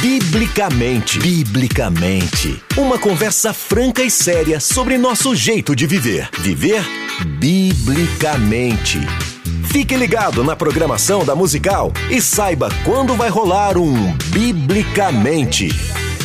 Biblicamente. 0.00 1.18
Biblicamente. 1.18 2.62
Uma 2.76 2.98
conversa 2.98 3.52
franca 3.52 4.00
e 4.00 4.08
séria 4.08 4.60
sobre 4.60 4.96
nosso 4.96 5.34
jeito 5.34 5.74
de 5.74 5.88
viver. 5.88 6.28
Viver 6.38 6.84
biblicamente. 7.40 9.00
Fique 9.64 9.96
ligado 9.96 10.44
na 10.44 10.54
programação 10.54 11.24
da 11.24 11.34
musical 11.34 11.92
e 12.08 12.22
saiba 12.22 12.68
quando 12.84 13.16
vai 13.16 13.28
rolar 13.28 13.76
um 13.76 14.16
Biblicamente. 14.26 15.68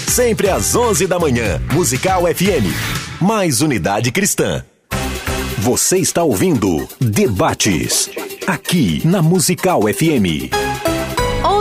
Sempre 0.07 0.51
às 0.51 0.75
11 0.75 1.07
da 1.07 1.17
manhã, 1.17 1.59
Musical 1.73 2.25
FM. 2.25 2.69
Mais 3.19 3.61
unidade 3.61 4.11
cristã. 4.11 4.63
Você 5.57 5.97
está 5.97 6.21
ouvindo 6.21 6.87
Debates. 6.99 8.07
Aqui 8.45 9.01
na 9.03 9.23
Musical 9.23 9.81
FM. 9.81 10.53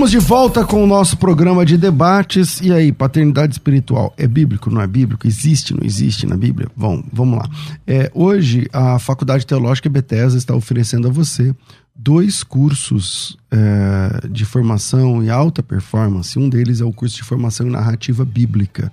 Estamos 0.00 0.12
de 0.12 0.18
volta 0.18 0.64
com 0.64 0.82
o 0.82 0.86
nosso 0.86 1.14
programa 1.18 1.62
de 1.62 1.76
debates. 1.76 2.58
E 2.62 2.72
aí, 2.72 2.90
paternidade 2.90 3.52
espiritual 3.52 4.14
é 4.16 4.26
bíblico, 4.26 4.70
não 4.70 4.80
é 4.80 4.86
bíblico? 4.86 5.26
Existe, 5.26 5.74
não 5.74 5.84
existe 5.84 6.24
na 6.26 6.38
Bíblia? 6.38 6.70
Bom, 6.74 7.04
vamos 7.12 7.38
lá. 7.38 7.46
É, 7.86 8.10
hoje, 8.14 8.66
a 8.72 8.98
Faculdade 8.98 9.46
Teológica 9.46 9.90
Bethesda 9.90 10.38
está 10.38 10.54
oferecendo 10.54 11.06
a 11.06 11.10
você 11.10 11.54
dois 11.94 12.42
cursos 12.42 13.36
é, 13.50 14.26
de 14.26 14.46
formação 14.46 15.22
e 15.22 15.28
alta 15.28 15.62
performance. 15.62 16.38
Um 16.38 16.48
deles 16.48 16.80
é 16.80 16.84
o 16.86 16.94
curso 16.94 17.16
de 17.16 17.22
formação 17.22 17.66
em 17.66 17.70
narrativa 17.70 18.24
bíblica. 18.24 18.90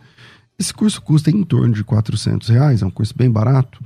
Esse 0.59 0.73
curso 0.73 1.01
custa 1.01 1.31
em 1.31 1.41
torno 1.41 1.73
de 1.73 1.85
400 1.85 2.49
reais, 2.49 2.81
é 2.81 2.85
um 2.85 2.91
curso 2.91 3.13
bem 3.15 3.31
barato 3.31 3.81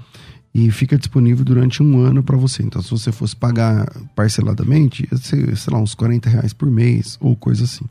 e 0.53 0.69
fica 0.69 0.97
disponível 0.97 1.45
durante 1.45 1.81
um 1.81 1.99
ano 1.99 2.21
para 2.21 2.37
você. 2.37 2.61
Então, 2.61 2.81
se 2.81 2.91
você 2.91 3.11
fosse 3.11 3.35
pagar 3.35 3.89
parceladamente, 4.15 5.07
ser, 5.17 5.55
sei 5.55 5.73
lá, 5.73 5.79
uns 5.79 5.95
40 5.95 6.29
reais 6.29 6.53
por 6.53 6.69
mês 6.69 7.17
ou 7.21 7.35
coisa 7.35 7.63
assim. 7.63 7.85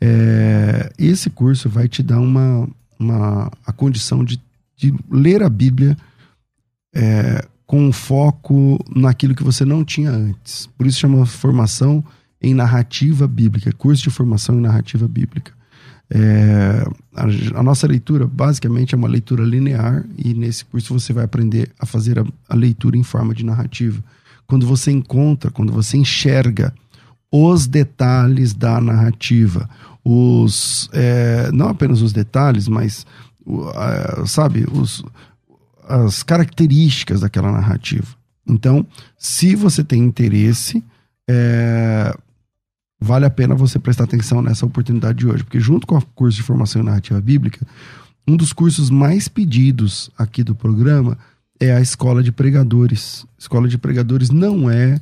É, 0.00 0.92
esse 0.98 1.28
curso 1.28 1.68
vai 1.68 1.88
te 1.88 2.02
dar 2.02 2.20
uma, 2.20 2.68
uma 2.98 3.50
a 3.66 3.72
condição 3.72 4.24
de, 4.24 4.40
de 4.76 4.94
ler 5.10 5.42
a 5.42 5.48
Bíblia 5.48 5.96
é, 6.94 7.44
com 7.66 7.92
foco 7.92 8.78
naquilo 8.94 9.34
que 9.34 9.44
você 9.44 9.64
não 9.64 9.84
tinha 9.84 10.10
antes. 10.10 10.66
Por 10.78 10.86
isso 10.86 11.00
chama 11.00 11.26
formação 11.26 12.04
em 12.40 12.54
narrativa 12.54 13.28
bíblica, 13.28 13.72
curso 13.72 14.02
de 14.02 14.10
formação 14.10 14.56
em 14.56 14.62
narrativa 14.62 15.06
bíblica. 15.06 15.52
É, 16.12 16.84
a, 17.14 17.60
a, 17.60 17.62
nossa 17.62 17.86
leitura 17.86 18.26
basicamente 18.26 18.94
é 18.94 18.98
uma 18.98 19.06
leitura 19.06 19.44
linear 19.44 20.04
e 20.18 20.34
nesse 20.34 20.64
curso 20.64 20.92
você 20.92 21.12
vai 21.12 21.24
aprender 21.24 21.70
a 21.78 21.86
fazer 21.86 22.18
a, 22.18 22.24
a 22.48 22.54
leitura 22.56 22.96
em 22.96 23.04
forma 23.04 23.32
de 23.32 23.44
narrativa. 23.44 24.02
Quando 24.46 24.66
você 24.66 24.90
encontra, 24.90 25.52
quando 25.52 25.72
você 25.72 25.96
enxerga 25.96 26.74
os 27.30 27.68
detalhes 27.68 28.52
da 28.52 28.80
narrativa, 28.80 29.70
os 30.04 30.90
é, 30.92 31.50
não 31.52 31.68
apenas 31.68 32.02
os 32.02 32.12
detalhes, 32.12 32.66
mas 32.66 33.06
sabe 34.26 34.66
os, 34.72 35.04
as 35.88 36.22
características 36.22 37.20
daquela 37.20 37.52
narrativa. 37.52 38.08
Então, 38.46 38.84
se 39.16 39.54
você 39.54 39.84
tem 39.84 40.02
interesse, 40.02 40.82
é, 41.28 42.12
vale 43.00 43.24
a 43.24 43.30
pena 43.30 43.54
você 43.54 43.78
prestar 43.78 44.04
atenção 44.04 44.42
nessa 44.42 44.66
oportunidade 44.66 45.18
de 45.18 45.26
hoje, 45.26 45.42
porque 45.42 45.58
junto 45.58 45.86
com 45.86 45.96
o 45.96 46.02
curso 46.14 46.36
de 46.36 46.42
formação 46.42 46.82
em 46.82 46.84
narrativa 46.84 47.20
bíblica, 47.20 47.66
um 48.28 48.36
dos 48.36 48.52
cursos 48.52 48.90
mais 48.90 49.26
pedidos 49.26 50.10
aqui 50.18 50.44
do 50.44 50.54
programa 50.54 51.16
é 51.58 51.72
a 51.72 51.80
Escola 51.80 52.22
de 52.22 52.30
Pregadores. 52.30 53.26
Escola 53.38 53.66
de 53.66 53.78
Pregadores 53.78 54.30
não 54.30 54.70
é 54.70 55.00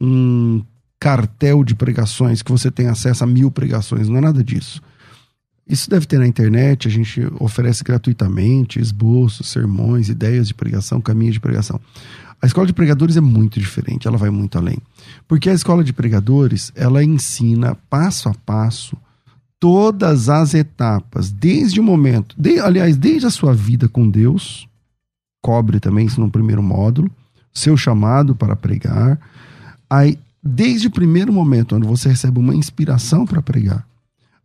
um 0.00 0.62
cartel 1.00 1.64
de 1.64 1.74
pregações 1.74 2.42
que 2.42 2.50
você 2.50 2.70
tem 2.70 2.88
acesso 2.88 3.24
a 3.24 3.26
mil 3.26 3.50
pregações, 3.50 4.08
não 4.08 4.18
é 4.18 4.20
nada 4.20 4.44
disso. 4.44 4.82
Isso 5.68 5.90
deve 5.90 6.06
ter 6.06 6.18
na 6.18 6.26
internet, 6.26 6.88
a 6.88 6.90
gente 6.90 7.20
oferece 7.38 7.84
gratuitamente 7.84 8.80
esboços, 8.80 9.48
sermões, 9.48 10.08
ideias 10.08 10.48
de 10.48 10.54
pregação, 10.54 11.00
caminhos 11.00 11.34
de 11.34 11.40
pregação. 11.40 11.78
A 12.40 12.46
escola 12.46 12.66
de 12.66 12.72
pregadores 12.72 13.16
é 13.16 13.20
muito 13.20 13.58
diferente, 13.58 14.06
ela 14.06 14.16
vai 14.16 14.30
muito 14.30 14.56
além. 14.58 14.78
Porque 15.26 15.50
a 15.50 15.54
escola 15.54 15.82
de 15.82 15.92
pregadores, 15.92 16.72
ela 16.74 17.02
ensina 17.02 17.76
passo 17.90 18.28
a 18.28 18.34
passo 18.34 18.96
todas 19.60 20.28
as 20.28 20.54
etapas, 20.54 21.30
desde 21.30 21.80
o 21.80 21.82
momento, 21.82 22.36
de, 22.38 22.60
aliás, 22.60 22.96
desde 22.96 23.26
a 23.26 23.30
sua 23.30 23.52
vida 23.52 23.88
com 23.88 24.08
Deus, 24.08 24.68
cobre 25.42 25.80
também 25.80 26.06
isso 26.06 26.20
no 26.20 26.30
primeiro 26.30 26.62
módulo, 26.62 27.10
seu 27.52 27.76
chamado 27.76 28.36
para 28.36 28.54
pregar, 28.54 29.18
aí 29.90 30.18
desde 30.42 30.86
o 30.86 30.90
primeiro 30.90 31.32
momento 31.32 31.74
onde 31.74 31.86
você 31.86 32.08
recebe 32.08 32.38
uma 32.38 32.54
inspiração 32.54 33.26
para 33.26 33.42
pregar, 33.42 33.84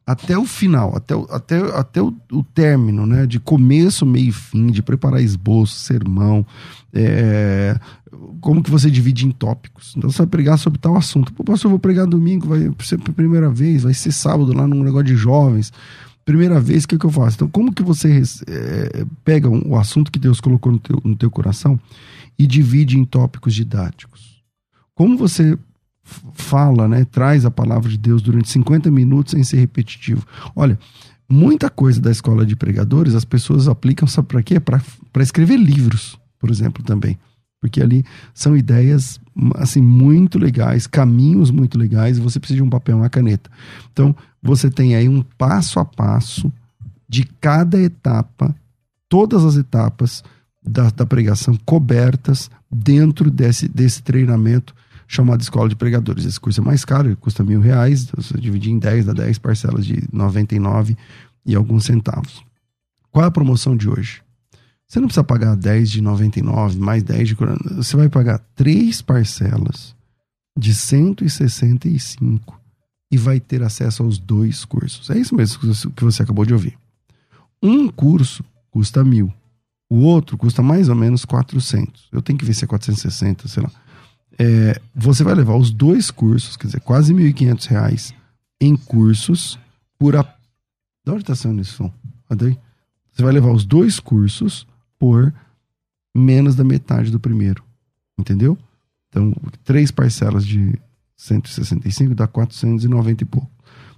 até 0.06 0.38
o 0.38 0.46
final, 0.46 0.96
até 0.96 1.16
o, 1.16 1.24
até, 1.32 1.58
até 1.78 2.02
o, 2.02 2.14
o, 2.32 2.44
término, 2.44 3.06
né? 3.06 3.26
De 3.26 3.40
começo, 3.40 4.06
meio 4.06 4.30
e 4.30 4.32
fim, 4.32 4.68
de 4.68 4.82
preparar 4.84 5.22
esboço, 5.22 5.80
sermão, 5.80 6.46
é, 6.94 7.80
como 8.42 8.62
que 8.62 8.70
você 8.70 8.92
divide 8.92 9.26
em 9.26 9.32
tópicos. 9.32 9.94
Então 9.96 10.10
você 10.10 10.20
vai 10.20 10.28
pregar 10.28 10.58
sobre 10.60 10.78
tal 10.78 10.98
assunto. 10.98 11.34
Pô, 11.34 11.44
pastor, 11.44 11.68
eu 11.68 11.72
vou 11.72 11.80
pregar 11.80 12.06
domingo, 12.06 12.48
vai 12.48 12.70
ser 12.82 12.96
a 12.96 13.12
primeira 13.14 13.50
vez, 13.50 13.84
vai 13.84 13.94
ser 13.94 14.12
sábado 14.12 14.54
lá 14.54 14.68
num 14.68 14.84
negócio 14.84 15.08
de 15.08 15.16
jovens. 15.16 15.72
Primeira 16.26 16.60
vez, 16.60 16.84
o 16.84 16.88
que, 16.88 16.98
que 16.98 17.06
eu 17.06 17.12
faço? 17.12 17.38
Então, 17.38 17.50
como 17.50 17.74
que 17.74 17.84
você 17.84 18.22
é, 18.48 19.06
pega 19.24 19.50
um, 19.50 19.72
o 19.72 19.78
assunto 19.78 20.12
que 20.12 20.20
Deus 20.20 20.40
colocou 20.42 20.72
no 20.72 20.80
teu, 20.80 21.02
no 21.04 21.16
teu 21.16 21.32
coração 21.32 21.80
e 22.38 22.46
divide 22.46 22.98
em 22.98 23.06
tópicos 23.06 23.54
didáticos? 23.54 24.42
Como 24.96 25.18
você 25.18 25.58
fala, 26.04 26.88
né, 26.88 27.06
traz 27.06 27.46
a 27.46 27.52
palavra 27.52 27.90
de 27.90 27.98
Deus 27.98 28.22
durante 28.22 28.50
50 28.50 28.92
minutos 28.92 29.32
sem 29.32 29.44
ser 29.44 29.58
repetitivo. 29.58 30.26
Olha, 30.56 30.78
muita 31.30 31.70
coisa 31.70 32.02
da 32.02 32.12
escola 32.12 32.46
de 32.46 32.56
pregadores 32.56 33.16
as 33.16 33.26
pessoas 33.26 33.68
aplicam, 33.68 34.08
sabe 34.08 34.28
para 34.28 34.44
quê? 34.44 34.60
Para 34.60 34.82
escrever 35.24 35.58
livros, 35.58 36.20
por 36.40 36.50
exemplo, 36.50 36.84
também. 36.84 37.18
Porque 37.60 37.82
ali 37.82 38.04
são 38.34 38.58
ideias 38.58 39.22
assim 39.56 39.82
muito 39.82 40.38
legais, 40.38 40.86
caminhos 40.86 41.50
muito 41.50 41.78
legais, 41.78 42.18
e 42.18 42.22
você 42.22 42.40
precisa 42.40 42.58
de 42.58 42.64
um 42.64 42.70
papel 42.70 42.98
uma 42.98 43.10
caneta. 43.10 43.50
Então, 43.92 44.14
você 44.42 44.70
tem 44.70 44.96
aí 44.96 45.08
um 45.08 45.24
passo 45.38 45.80
a 45.80 45.86
passo 45.86 46.52
de 47.08 47.24
cada 47.40 47.80
etapa, 47.80 48.54
todas 49.08 49.46
as 49.46 49.56
etapas 49.56 50.24
da, 50.62 50.90
da 50.90 51.06
pregação 51.06 51.58
cobertas 51.66 52.52
dentro 52.70 53.32
desse, 53.32 53.68
desse 53.68 54.02
treinamento 54.04 54.76
chamado 55.14 55.42
Escola 55.42 55.70
de 55.70 55.76
Pregadores. 55.76 56.26
Esse 56.26 56.40
curso 56.40 56.60
é 56.60 56.64
mais 56.64 56.84
caro, 56.84 57.10
ele 57.10 57.16
custa 57.16 57.44
mil 57.44 57.62
reais, 57.62 58.04
então 58.04 58.22
você 58.22 58.38
dividir 58.38 58.72
em 58.72 58.80
10, 58.80 59.06
dá 59.06 59.14
10 59.14 59.38
parcelas 59.38 59.86
de 59.86 60.04
99 60.12 60.98
e 61.46 61.56
alguns 61.56 61.86
centavos. 61.86 62.44
Qual 63.12 63.24
é 63.24 63.28
a 63.28 63.32
promoção 63.32 63.78
de 63.78 63.88
hoje? 63.88 64.22
Você 64.88 65.00
não 65.00 65.08
precisa 65.08 65.24
pagar 65.24 65.56
10 65.56 65.92
de 65.92 66.02
99, 66.02 66.80
mais 66.80 67.04
10 67.04 67.30
de... 67.30 67.36
Você 67.76 67.96
vai 67.96 68.10
pagar 68.10 68.40
três 68.56 69.02
parcelas 69.02 69.96
de 70.58 70.74
165 70.74 72.60
e 73.12 73.18
vai 73.18 73.40
ter 73.40 73.62
acesso 73.62 74.04
aos 74.04 74.18
dois 74.18 74.66
cursos. 74.66 75.10
É 75.10 75.18
isso 75.18 75.36
mesmo 75.36 75.60
que 75.96 76.04
você 76.04 76.24
acabou 76.24 76.46
de 76.46 76.54
ouvir. 76.54 76.78
Um 77.62 77.88
curso 77.88 78.44
custa 78.72 79.04
mil. 79.04 79.32
O 79.90 79.98
outro 79.98 80.38
custa 80.38 80.64
mais 80.64 80.90
ou 80.90 80.96
menos 80.96 81.24
400. 81.24 82.10
Eu 82.12 82.22
tenho 82.22 82.38
que 82.38 82.46
ver 82.46 82.54
se 82.54 82.66
é 82.66 82.68
460, 82.68 83.48
sei 83.48 83.62
lá 83.62 83.72
é, 84.40 84.80
você 84.96 85.24
vai 85.24 85.36
levar 85.36 85.56
os 85.56 85.72
dois 85.72 86.10
cursos, 86.10 86.58
quer 86.58 86.68
dizer, 86.68 86.82
quase 86.82 87.14
R$ 87.14 87.34
1.500 87.34 88.14
em 88.60 88.76
cursos 88.76 89.60
por 89.98 90.16
a. 90.16 90.24
Da 91.06 91.14
onde 91.14 91.24
está 91.24 91.36
saindo 91.36 91.62
esse 91.62 91.72
som? 91.72 91.92
Cadê? 92.30 92.58
Você 93.12 93.22
vai 93.22 93.34
levar 93.34 93.52
os 93.52 93.66
dois 93.66 94.00
cursos 94.00 94.66
por 94.98 95.34
menos 96.16 96.56
da 96.56 96.64
metade 96.64 97.12
do 97.12 97.20
primeiro. 97.20 97.64
Entendeu? 98.18 98.58
Então, 99.10 99.34
três 99.64 99.92
parcelas 99.92 100.46
de 100.46 100.80
165 101.16 102.16
dá 102.16 102.26
490 102.28 103.24
e 103.24 103.26
pouco. 103.26 103.52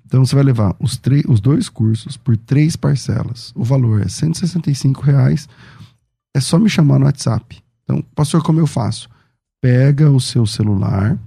Então, 0.06 0.26
você 0.26 0.36
vai 0.36 0.44
levar 0.44 0.76
os, 0.80 1.00
os 1.28 1.40
dois 1.40 1.70
cursos 1.70 2.18
por 2.18 2.36
três 2.38 2.76
parcelas. 2.76 3.52
O 3.56 3.64
valor 3.64 4.02
é 4.02 4.08
165 4.08 5.02
reais. 5.02 5.48
É 6.34 6.40
só 6.40 6.60
me 6.60 6.70
chamar 6.70 7.00
no 7.00 7.06
WhatsApp. 7.06 7.64
Então, 7.84 8.02
pastor, 8.14 8.44
como 8.44 8.60
eu 8.60 8.68
faço? 8.68 9.10
Pega 9.66 10.12
o 10.12 10.20
seu 10.20 10.46
celular, 10.46 11.18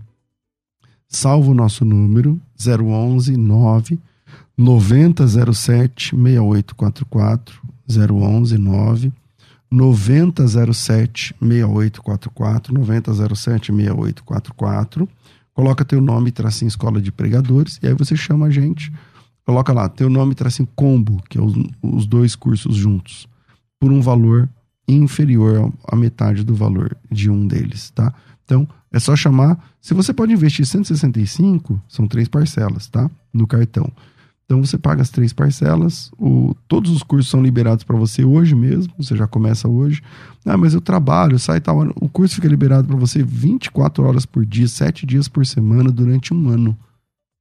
salva 1.09 1.51
o 1.51 1.55
nosso 1.55 1.85
número 1.85 2.41
011 2.57 3.37
9 3.37 3.99
9007 4.57 6.15
6844 6.15 7.61
011 7.89 8.57
9 8.57 9.13
9007 9.69 11.35
6844 11.41 12.75
9007 12.75 13.73
6844 13.73 15.09
coloca 15.53 15.85
teu 15.85 16.01
nome 16.01 16.31
tracinho 16.31 16.69
escola 16.69 17.01
de 17.01 17.11
pregadores 17.11 17.81
e 17.83 17.89
aí 17.89 17.95
você 17.95 18.15
chama 18.15 18.47
a 18.47 18.51
gente 18.51 18.93
coloca 19.45 19.73
lá 19.73 19.89
teu 19.89 20.09
nome 20.09 20.37
tracinho 20.37 20.69
combo 20.77 21.21
que 21.29 21.39
é 21.39 21.43
os, 21.43 21.55
os 21.83 22.07
dois 22.07 22.37
cursos 22.37 22.77
juntos 22.77 23.27
por 23.81 23.91
um 23.91 24.01
valor 24.01 24.49
inferior 24.89 25.73
à 25.87 25.95
metade 25.95 26.43
do 26.43 26.55
valor 26.55 26.97
de 27.11 27.31
um 27.31 27.47
deles, 27.47 27.91
tá? 27.91 28.15
Então, 28.49 28.67
é 28.91 28.99
só 28.99 29.15
chamar. 29.15 29.63
Se 29.79 29.93
você 29.93 30.15
pode 30.15 30.33
investir 30.33 30.65
165, 30.65 31.79
são 31.87 32.09
três 32.09 32.29
parcelas, 32.29 32.87
tá? 32.87 33.11
No 33.31 33.47
cartão. 33.47 33.93
Então 34.47 34.65
você 34.65 34.79
paga 34.79 35.03
as 35.03 35.11
três 35.11 35.31
parcelas, 35.31 36.11
o, 36.19 36.57
todos 36.67 36.91
os 36.91 37.03
cursos 37.03 37.31
são 37.31 37.43
liberados 37.43 37.85
para 37.85 37.99
você 37.99 38.25
hoje 38.25 38.55
mesmo, 38.55 38.95
você 38.97 39.15
já 39.15 39.27
começa 39.27 39.69
hoje. 39.69 40.03
Ah, 40.47 40.57
mas 40.57 40.73
eu 40.73 40.81
trabalho, 40.81 41.39
sai 41.39 41.61
tal. 41.61 41.87
O 41.97 42.09
curso 42.09 42.37
fica 42.37 42.49
liberado 42.49 42.89
para 42.89 42.97
você 42.97 43.23
24 43.23 44.03
horas 44.03 44.25
por 44.25 44.47
dia, 44.47 44.67
7 44.67 45.05
dias 45.05 45.29
por 45.29 45.45
semana, 45.45 45.93
durante 45.93 46.33
um 46.33 46.49
ano. 46.49 46.75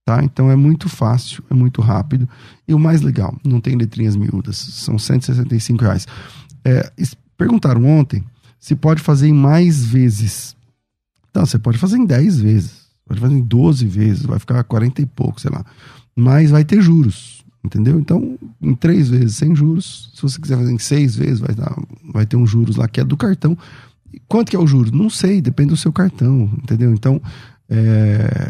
Tá? 0.06 0.22
Então 0.22 0.52
é 0.52 0.56
muito 0.58 0.90
fácil, 0.90 1.42
é 1.50 1.54
muito 1.54 1.82
rápido. 1.82 2.28
E 2.68 2.74
o 2.74 2.80
mais 2.80 3.02
legal, 3.02 3.34
não 3.42 3.62
tem 3.62 3.78
letrinhas 3.78 4.18
miúdas, 4.18 4.58
são 4.58 5.00
165 5.00 5.82
reais. 5.82 6.06
É, 6.66 6.92
perguntaram 7.38 7.86
ontem 7.86 8.22
se 8.60 8.76
pode 8.76 9.02
fazer 9.02 9.30
em 9.30 9.34
mais 9.34 9.86
vezes. 9.86 10.57
Então, 11.30 11.46
você 11.46 11.60
pode 11.60 11.78
fazer 11.78 11.98
em 11.98 12.06
10 12.06 12.40
vezes. 12.40 12.88
Pode 13.08 13.22
fazer 13.22 13.36
em 13.36 13.42
12 13.42 13.86
vezes, 13.86 14.26
vai 14.26 14.38
ficar 14.38 14.64
40 14.64 15.02
e 15.02 15.06
pouco, 15.06 15.40
sei 15.40 15.50
lá. 15.50 15.66
Mas 16.16 16.52
vai 16.52 16.66
ter 16.66 16.82
juros, 16.82 17.46
entendeu? 17.64 18.00
Então, 18.00 18.38
em 18.62 18.76
três 18.76 19.10
vezes 19.10 19.38
sem 19.38 19.56
juros, 19.56 20.12
se 20.14 20.22
você 20.22 20.42
quiser 20.42 20.58
fazer 20.58 20.74
em 20.74 20.80
seis 20.80 21.16
vezes, 21.16 21.40
vai, 21.40 21.56
dar, 21.56 21.74
vai 22.12 22.26
ter 22.26 22.36
um 22.36 22.46
juros 22.46 22.76
lá 22.76 22.88
que 22.88 23.00
é 23.00 23.06
do 23.06 23.16
cartão. 23.16 23.58
Quanto 24.28 24.50
que 24.50 24.56
é 24.56 24.60
o 24.60 24.68
juros? 24.68 24.92
Não 24.92 25.10
sei, 25.10 25.42
depende 25.42 25.70
do 25.70 25.78
seu 25.78 25.94
cartão, 25.94 26.52
entendeu? 26.62 26.92
Então, 26.92 27.22
é, 27.70 28.50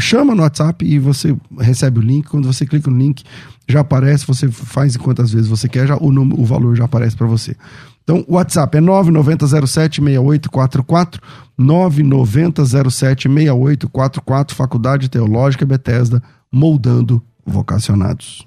chama 0.00 0.34
no 0.34 0.42
WhatsApp 0.42 0.84
e 0.84 0.98
você 0.98 1.36
recebe 1.58 2.00
o 2.00 2.02
link. 2.02 2.28
Quando 2.28 2.52
você 2.52 2.66
clica 2.66 2.90
no 2.90 2.98
link, 2.98 3.22
já 3.68 3.80
aparece, 3.80 4.26
você 4.26 4.50
faz 4.50 4.96
quantas 4.96 5.30
vezes 5.32 5.48
você 5.48 5.68
quer, 5.68 5.86
já, 5.86 5.96
o, 5.96 6.08
o 6.08 6.44
valor 6.44 6.74
já 6.74 6.84
aparece 6.84 7.14
para 7.16 7.26
você. 7.26 7.54
Então, 8.02 8.24
o 8.28 8.34
WhatsApp 8.34 8.78
é 8.78 8.80
9907-6844, 8.80 11.18
9907-6844, 11.58 14.52
Faculdade 14.52 15.08
Teológica 15.08 15.66
Bethesda, 15.66 16.22
moldando 16.52 17.20
vocacionados. 17.44 18.46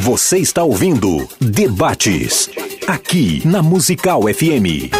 Você 0.00 0.38
está 0.38 0.62
ouvindo 0.62 1.28
Debates, 1.40 2.48
aqui 2.86 3.42
na 3.44 3.60
Musical 3.60 4.22
FM. 4.22 4.94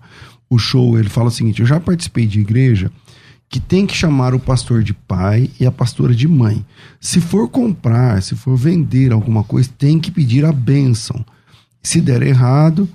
o 0.49 0.57
show, 0.57 0.97
ele 0.97 1.09
fala 1.09 1.27
o 1.27 1.31
seguinte: 1.31 1.61
eu 1.61 1.65
já 1.65 1.79
participei 1.79 2.25
de 2.25 2.39
igreja 2.39 2.91
que 3.49 3.59
tem 3.59 3.87
que 3.87 3.95
chamar 3.95 4.35
o 4.35 4.39
pastor 4.39 4.83
de 4.83 4.93
pai 4.93 5.49
e 5.59 5.65
a 5.65 5.71
pastora 5.71 6.13
de 6.13 6.27
mãe. 6.27 6.63
Se 7.01 7.19
for 7.19 7.49
comprar, 7.49 8.21
se 8.21 8.35
for 8.35 8.55
vender 8.55 9.11
alguma 9.11 9.43
coisa, 9.43 9.69
tem 9.75 9.99
que 9.99 10.11
pedir 10.11 10.45
a 10.45 10.51
bênção. 10.51 11.25
Se 11.81 11.99
der 11.99 12.21
errado, 12.21 12.87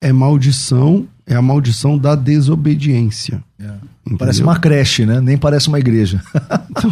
é 0.00 0.10
maldição, 0.10 1.06
é 1.26 1.34
a 1.34 1.42
maldição 1.42 1.98
da 1.98 2.14
desobediência. 2.14 3.44
É. 3.60 3.70
Parece 4.16 4.42
uma 4.42 4.58
creche, 4.58 5.04
né? 5.04 5.20
Nem 5.20 5.36
parece 5.36 5.68
uma 5.68 5.78
igreja. 5.78 6.22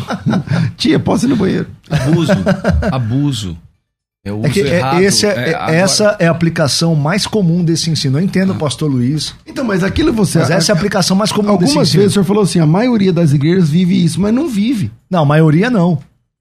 Tia, 0.76 1.00
posso 1.00 1.24
ir 1.24 1.28
no 1.28 1.36
banheiro? 1.36 1.68
Abuso, 1.88 2.32
abuso. 2.92 3.58
É, 4.27 4.47
é 4.47 4.51
que 4.51 4.61
é, 4.61 4.79
errado, 4.79 5.01
esse 5.03 5.24
é, 5.24 5.29
é, 5.29 5.55
agora... 5.55 5.77
Essa 5.77 6.16
é 6.18 6.27
a 6.27 6.31
aplicação 6.33 6.97
mais 6.97 7.27
comum 7.29 7.62
desse 7.62 7.89
ensino. 7.91 8.18
Eu 8.18 8.24
entendo, 8.24 8.53
ah. 8.53 8.57
pastor 8.57 8.91
Luiz. 8.91 9.35
Então, 9.47 9.64
mas 9.64 9.85
aquilo 9.85 10.12
você. 10.12 10.41
Mas 10.41 10.51
essa 10.51 10.72
é 10.72 10.74
a 10.74 10.77
aplicação 10.77 11.16
mais 11.16 11.31
comum 11.31 11.51
Algumas 11.51 11.74
desse 11.74 11.97
vezes 11.97 12.11
o 12.11 12.14
senhor 12.14 12.24
falou 12.24 12.43
assim: 12.43 12.59
a 12.59 12.66
maioria 12.66 13.12
das 13.12 13.33
igrejas 13.33 13.68
vive 13.70 14.05
isso, 14.05 14.20
mas 14.20 14.35
não 14.35 14.49
vive. 14.49 14.91
Não, 15.09 15.22
a 15.22 15.24
maioria 15.24 15.70
não. 15.70 15.99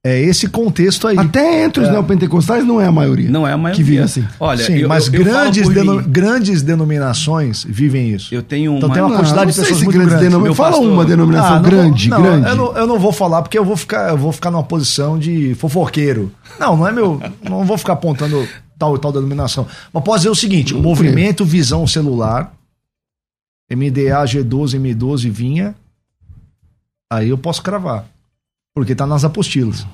É 0.07 0.21
esse 0.21 0.47
contexto 0.47 1.07
aí. 1.07 1.17
Até 1.17 1.63
entre 1.63 1.81
os 1.81 1.89
é. 1.89 1.91
neopentecostais 1.91 2.63
não 2.63 2.79
é 2.79 2.85
a 2.85 2.91
maioria. 2.91 3.27
Não 3.27 3.47
é 3.47 3.53
a 3.53 3.57
maioria. 3.57 3.75
Que 3.75 3.89
vive 3.89 4.03
assim. 4.03 4.23
Olha, 4.39 4.63
Sim, 4.63 4.75
eu, 4.75 4.87
mas 4.87 5.07
eu, 5.07 5.13
grandes, 5.13 5.67
deno 5.67 5.99
grandes 6.03 6.61
denominações 6.61 7.65
vivem 7.67 8.11
isso. 8.11 8.31
Eu 8.31 8.43
tenho 8.43 8.77
Então 8.77 8.87
tem 8.91 9.01
uma 9.01 9.17
quantidade 9.17 9.51
de 9.51 9.59
pessoas 9.59 9.81
muito 9.81 9.97
grande. 9.97 10.23
Denom... 10.23 10.53
Fala 10.53 10.73
pastor... 10.73 10.91
uma 10.91 11.05
denominação 11.05 11.55
ah, 11.55 11.59
não, 11.59 11.63
grande, 11.63 12.07
não, 12.07 12.21
grande. 12.21 12.47
Eu 12.47 12.55
não, 12.55 12.77
eu 12.77 12.85
não, 12.85 12.99
vou 12.99 13.11
falar 13.11 13.41
porque 13.41 13.57
eu 13.57 13.65
vou 13.65 13.75
ficar, 13.75 14.09
eu 14.09 14.17
vou 14.17 14.31
ficar 14.31 14.51
numa 14.51 14.61
posição 14.61 15.17
de 15.17 15.55
fofoqueiro. 15.55 16.31
Não, 16.59 16.77
não 16.77 16.87
é 16.87 16.91
meu. 16.91 17.19
não 17.41 17.65
vou 17.65 17.75
ficar 17.75 17.93
apontando 17.93 18.47
tal 18.77 18.95
tal 18.99 19.11
denominação. 19.11 19.65
Mas 19.91 20.03
posso 20.03 20.19
dizer 20.19 20.29
o 20.29 20.35
seguinte: 20.35 20.75
o 20.75 20.83
movimento 20.83 21.43
Visão 21.43 21.87
Celular, 21.87 22.53
MDA 23.71 24.23
G12, 24.23 24.79
M12 24.79 25.31
vinha. 25.31 25.73
Aí 27.11 27.29
eu 27.29 27.39
posso 27.39 27.63
cravar. 27.63 28.05
Porque 28.75 28.93
tá 28.93 29.07
nas 29.07 29.23
apostilas. 29.23 29.87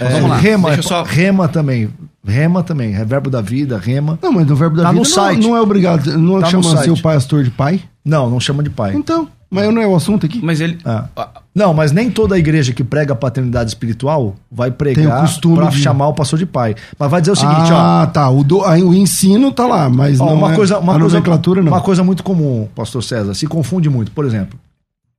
É, 0.00 0.08
Vamos 0.08 0.30
lá. 0.30 0.36
Rema, 0.38 0.82
só... 0.82 1.02
rema 1.02 1.46
também. 1.46 1.90
Rema 2.24 2.62
também. 2.62 2.90
Reverbo 2.90 3.28
da 3.28 3.42
vida, 3.42 3.78
rema. 3.78 4.18
Não, 4.22 4.32
mas 4.32 4.46
no 4.46 4.56
verbo 4.56 4.76
da 4.76 4.84
tá 4.84 4.88
vida 4.88 5.00
no 5.00 5.04
site. 5.04 5.42
Não, 5.42 5.54
é 5.54 5.60
obrigado. 5.60 6.18
Não 6.18 6.40
tá 6.40 6.46
chama 6.46 6.82
seu 6.82 6.96
pastor 6.96 7.44
de 7.44 7.50
pai? 7.50 7.82
Não, 8.02 8.30
não 8.30 8.40
chama 8.40 8.62
de 8.62 8.70
pai. 8.70 8.94
Então. 8.94 9.28
Mas 9.50 9.74
não 9.74 9.82
é 9.82 9.86
o 9.86 9.96
assunto 9.96 10.24
aqui? 10.24 10.40
Mas 10.42 10.60
ele. 10.60 10.78
Ah. 10.84 11.08
Não, 11.52 11.74
mas 11.74 11.90
nem 11.90 12.08
toda 12.08 12.38
igreja 12.38 12.72
que 12.72 12.84
prega 12.84 13.16
paternidade 13.16 13.68
espiritual 13.68 14.36
vai 14.50 14.70
pregar 14.70 15.28
para 15.56 15.66
de... 15.66 15.80
chamar 15.80 16.06
o 16.06 16.14
pastor 16.14 16.38
de 16.38 16.46
pai. 16.46 16.76
Mas 16.96 17.10
vai 17.10 17.20
dizer 17.20 17.32
o 17.32 17.36
seguinte, 17.36 17.72
ah, 17.72 18.04
ó. 18.04 18.06
tá. 18.06 18.30
O, 18.30 18.44
do, 18.44 18.64
aí, 18.64 18.80
o 18.80 18.94
ensino 18.94 19.50
tá 19.50 19.66
lá, 19.66 19.90
mas 19.90 20.20
ó, 20.20 20.26
não 20.26 20.34
uma 20.34 20.52
é, 20.52 20.56
coisa, 20.56 20.78
uma 20.78 20.94
a 20.94 20.98
coisa, 21.00 21.16
nomenclatura 21.16 21.62
não. 21.62 21.72
Uma 21.72 21.80
coisa 21.80 22.04
muito 22.04 22.22
comum, 22.22 22.68
pastor 22.76 23.02
César, 23.02 23.34
se 23.34 23.48
confunde 23.48 23.90
muito. 23.90 24.12
Por 24.12 24.24
exemplo, 24.24 24.56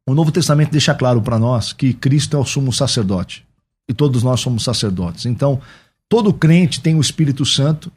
o 0.07 0.13
Novo 0.13 0.31
Testamento 0.31 0.71
deixa 0.71 0.93
claro 0.93 1.21
para 1.21 1.37
nós 1.37 1.73
que 1.73 1.93
Cristo 1.93 2.35
é 2.35 2.39
o 2.39 2.45
sumo 2.45 2.73
sacerdote 2.73 3.45
e 3.87 3.93
todos 3.93 4.23
nós 4.23 4.39
somos 4.39 4.63
sacerdotes. 4.63 5.25
Então, 5.25 5.61
todo 6.09 6.33
crente 6.33 6.81
tem 6.81 6.95
o 6.95 7.01
Espírito 7.01 7.45
Santo. 7.45 7.91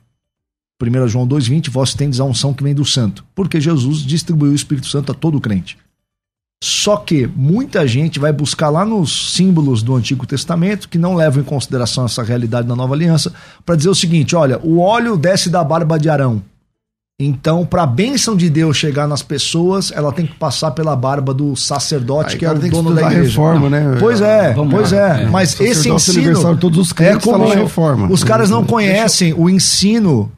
1 0.82 1.08
João 1.08 1.26
2,20, 1.26 1.70
vós 1.70 1.94
tendes 1.94 2.20
a 2.20 2.24
unção 2.24 2.52
que 2.52 2.62
vem 2.62 2.74
do 2.74 2.84
santo. 2.84 3.24
Porque 3.34 3.60
Jesus 3.60 3.98
distribuiu 3.98 4.52
o 4.52 4.56
Espírito 4.56 4.86
Santo 4.88 5.12
a 5.12 5.14
todo 5.14 5.40
crente. 5.40 5.78
Só 6.62 6.96
que 6.96 7.26
muita 7.26 7.86
gente 7.86 8.18
vai 8.18 8.32
buscar 8.32 8.70
lá 8.70 8.84
nos 8.84 9.34
símbolos 9.34 9.82
do 9.82 9.94
Antigo 9.94 10.26
Testamento, 10.26 10.88
que 10.88 10.98
não 10.98 11.14
levam 11.14 11.42
em 11.42 11.44
consideração 11.44 12.06
essa 12.06 12.22
realidade 12.22 12.66
da 12.66 12.74
nova 12.74 12.94
aliança, 12.94 13.32
para 13.64 13.76
dizer 13.76 13.90
o 13.90 13.94
seguinte: 13.94 14.34
olha, 14.34 14.58
o 14.62 14.78
óleo 14.78 15.16
desce 15.16 15.50
da 15.50 15.62
barba 15.62 15.98
de 15.98 16.08
Arão. 16.08 16.42
Então, 17.20 17.64
para 17.64 17.84
a 17.84 17.86
bênção 17.86 18.36
de 18.36 18.50
Deus 18.50 18.76
chegar 18.76 19.06
nas 19.06 19.22
pessoas, 19.22 19.92
ela 19.94 20.12
tem 20.12 20.26
que 20.26 20.34
passar 20.34 20.72
pela 20.72 20.96
barba 20.96 21.32
do 21.32 21.54
sacerdote, 21.54 22.32
Aí, 22.32 22.38
que 22.40 22.44
é 22.44 22.50
o 22.50 22.58
dono 22.58 22.92
da 22.92 23.02
igreja. 23.02 23.28
reforma, 23.28 23.70
né? 23.70 23.96
Pois 24.00 24.20
é, 24.20 24.52
Vamos 24.52 24.74
pois 24.74 24.90
lá. 24.90 25.20
é. 25.20 25.22
é. 25.22 25.26
Mas 25.28 25.60
esse 25.60 25.88
ensino 25.88 26.56
todos 26.56 26.78
os 26.78 27.00
é 27.00 27.16
como 27.16 27.48
reforma. 27.48 28.10
Os 28.10 28.24
caras 28.24 28.50
não 28.50 28.64
conhecem 28.64 29.32
o 29.32 29.48
ensino 29.48 30.30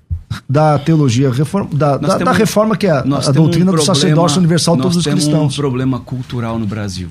da 0.47 0.79
teologia 0.79 1.31
reforma, 1.33 1.71
da, 1.73 1.97
da, 1.97 2.19
da, 2.19 2.33
reforma 2.33 2.77
que 2.77 2.87
é 2.87 2.91
a, 2.91 2.99
a 2.99 3.03
doutrina 3.03 3.37
um 3.37 3.49
problema, 3.49 3.77
do 3.77 3.83
sacerdócio 3.83 4.39
universal 4.39 4.77
de 4.77 4.83
todos 4.83 4.99
os 4.99 5.05
cristãos. 5.05 5.27
Nós 5.29 5.39
temos 5.39 5.55
um 5.55 5.57
problema 5.57 6.01
cultural 6.01 6.59
no 6.59 6.67
Brasil. 6.67 7.09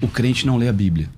O 0.00 0.08
crente 0.08 0.46
não 0.46 0.56
lê 0.56 0.68
a 0.68 0.72
Bíblia. 0.72 1.08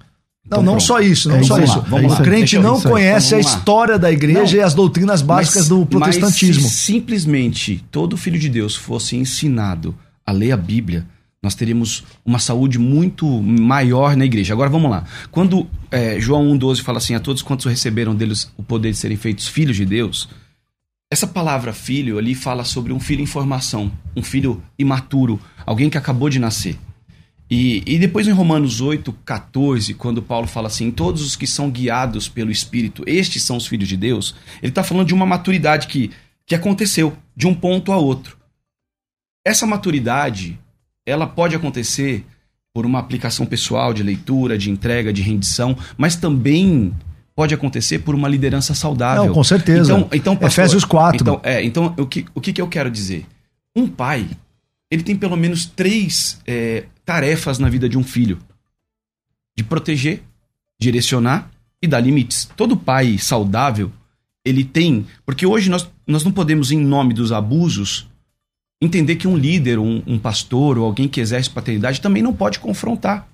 Não, 0.51 0.61
então, 0.61 0.63
não 0.63 0.79
só 0.79 1.01
isso, 1.01 1.31
não 1.31 1.39
é, 1.39 1.43
só 1.43 1.59
isso. 1.59 1.83
Lá, 1.89 2.01
o 2.01 2.23
crente 2.23 2.59
não 2.59 2.79
conhece 2.79 3.35
a 3.35 3.39
história 3.39 3.99
da 3.99 4.13
igreja 4.13 4.57
não, 4.57 4.61
e 4.61 4.61
as 4.61 4.75
doutrinas 4.75 5.23
básicas 5.23 5.63
mas, 5.63 5.69
do 5.69 5.87
protestantismo. 5.87 6.63
Mas 6.63 6.73
se 6.73 6.79
simplesmente 6.79 7.83
todo 7.91 8.17
filho 8.17 8.39
de 8.39 8.51
Deus 8.51 8.77
fosse 8.77 9.17
ensinado 9.17 9.95
a 10.27 10.33
ler 10.33 10.53
a 10.53 10.57
Bíblia, 10.57 11.07
nós 11.43 11.55
teríamos 11.55 12.05
uma 12.25 12.39
saúde 12.39 12.79
muito 12.79 13.27
maior 13.43 14.17
na 14.17 14.25
igreja. 14.27 14.53
Agora 14.53 14.69
vamos 14.69 14.91
lá. 14.91 15.05
Quando 15.31 15.67
é, 15.91 16.21
João 16.21 16.47
1,12 16.59 16.83
fala 16.83 16.99
assim: 16.99 17.15
a 17.15 17.21
todos 17.21 17.41
quantos 17.43 17.65
receberam 17.67 18.15
deles 18.15 18.51
o 18.57 18.63
poder 18.63 18.91
de 18.91 18.99
serem 18.99 19.17
feitos 19.17 19.49
filhos 19.49 19.77
de 19.77 19.87
Deus, 19.87 20.29
essa 21.11 21.27
palavra 21.27 21.73
filho 21.73 22.19
ali 22.19 22.35
fala 22.35 22.65
sobre 22.65 22.93
um 22.93 23.01
filho 23.01 23.23
em 23.23 23.27
formação, 23.27 23.93
um 24.17 24.23
filho 24.23 24.63
imaturo, 24.79 25.39
alguém 25.65 25.89
que 25.89 25.99
acabou 25.99 26.29
de 26.29 26.39
nascer. 26.39 26.79
E, 27.51 27.83
e 27.87 27.99
depois 27.99 28.27
em 28.27 28.33
Romanos 28.33 28.81
8, 28.81 29.13
14, 29.25 29.95
quando 29.95 30.23
Paulo 30.23 30.47
fala 30.47 30.69
assim: 30.69 30.91
todos 30.91 31.23
os 31.23 31.37
que 31.37 31.47
são 31.47 31.71
guiados 31.71 32.29
pelo 32.29 32.51
Espírito, 32.51 33.03
estes 33.07 33.43
são 33.43 33.57
os 33.57 33.67
filhos 33.67 33.89
de 33.89 33.97
Deus, 33.97 34.35
ele 34.63 34.71
está 34.71 34.83
falando 34.83 35.09
de 35.09 35.15
uma 35.15 35.27
maturidade 35.27 35.87
que, 35.87 36.11
que 36.47 36.55
aconteceu 36.55 37.17
de 37.37 37.47
um 37.47 37.55
ponto 37.55 37.93
a 37.93 37.97
outro. 37.97 38.37
Essa 39.47 39.67
maturidade, 39.67 40.59
ela 41.07 41.27
pode 41.27 41.55
acontecer 41.55 42.25
por 42.73 42.87
uma 42.87 42.99
aplicação 42.99 43.47
pessoal 43.47 43.93
de 43.95 44.03
leitura, 44.03 44.59
de 44.59 44.71
entrega, 44.71 45.13
de 45.13 45.23
rendição, 45.23 45.77
mas 45.97 46.17
também 46.17 46.93
pode 47.35 47.55
acontecer 47.55 48.01
por 48.01 48.15
uma 48.15 48.29
liderança 48.29 48.75
saudável. 48.75 49.27
Não, 49.27 49.35
com 49.35 49.45
certeza. 49.45 49.93
Então, 49.93 50.09
então 50.13 50.37
pastor, 50.37 50.65
Efésios 50.65 50.85
4. 50.85 51.21
Então, 51.21 51.41
é, 51.43 51.63
então 51.63 51.95
o, 51.99 52.07
que, 52.07 52.25
o 52.35 52.41
que, 52.41 52.61
eu 52.61 52.69
quero 52.69 52.91
dizer? 52.91 53.27
Um 53.77 53.87
pai, 53.87 54.29
ele 54.91 55.03
tem 55.03 55.17
pelo 55.17 55.37
menos 55.37 55.67
três 55.67 56.41
é, 56.47 56.85
tarefas 57.05 57.59
na 57.59 57.69
vida 57.69 57.89
de 57.89 57.97
um 57.99 58.05
filho: 58.05 58.39
de 59.57 59.63
proteger, 59.65 60.23
direcionar 60.79 61.51
e 61.83 61.87
dar 61.87 62.01
limites. 62.01 62.49
Todo 62.57 62.77
pai 62.77 63.19
saudável, 63.19 63.91
ele 64.45 64.65
tem. 64.65 65.07
Porque 65.25 65.47
hoje 65.47 65.71
nós, 65.71 65.89
nós 66.07 66.25
não 66.25 66.33
podemos, 66.33 66.71
em 66.73 66.79
nome 66.79 67.15
dos 67.15 67.31
abusos, 67.33 68.07
entender 68.81 69.17
que 69.17 69.29
um 69.29 69.37
líder, 69.37 69.79
um, 69.79 70.03
um 70.07 70.19
pastor 70.19 70.79
ou 70.79 70.85
alguém 70.85 71.09
que 71.09 71.21
exerce 71.21 71.49
paternidade 71.51 72.01
também 72.01 72.23
não 72.23 72.33
pode 72.35 72.59
confrontar. 72.59 73.29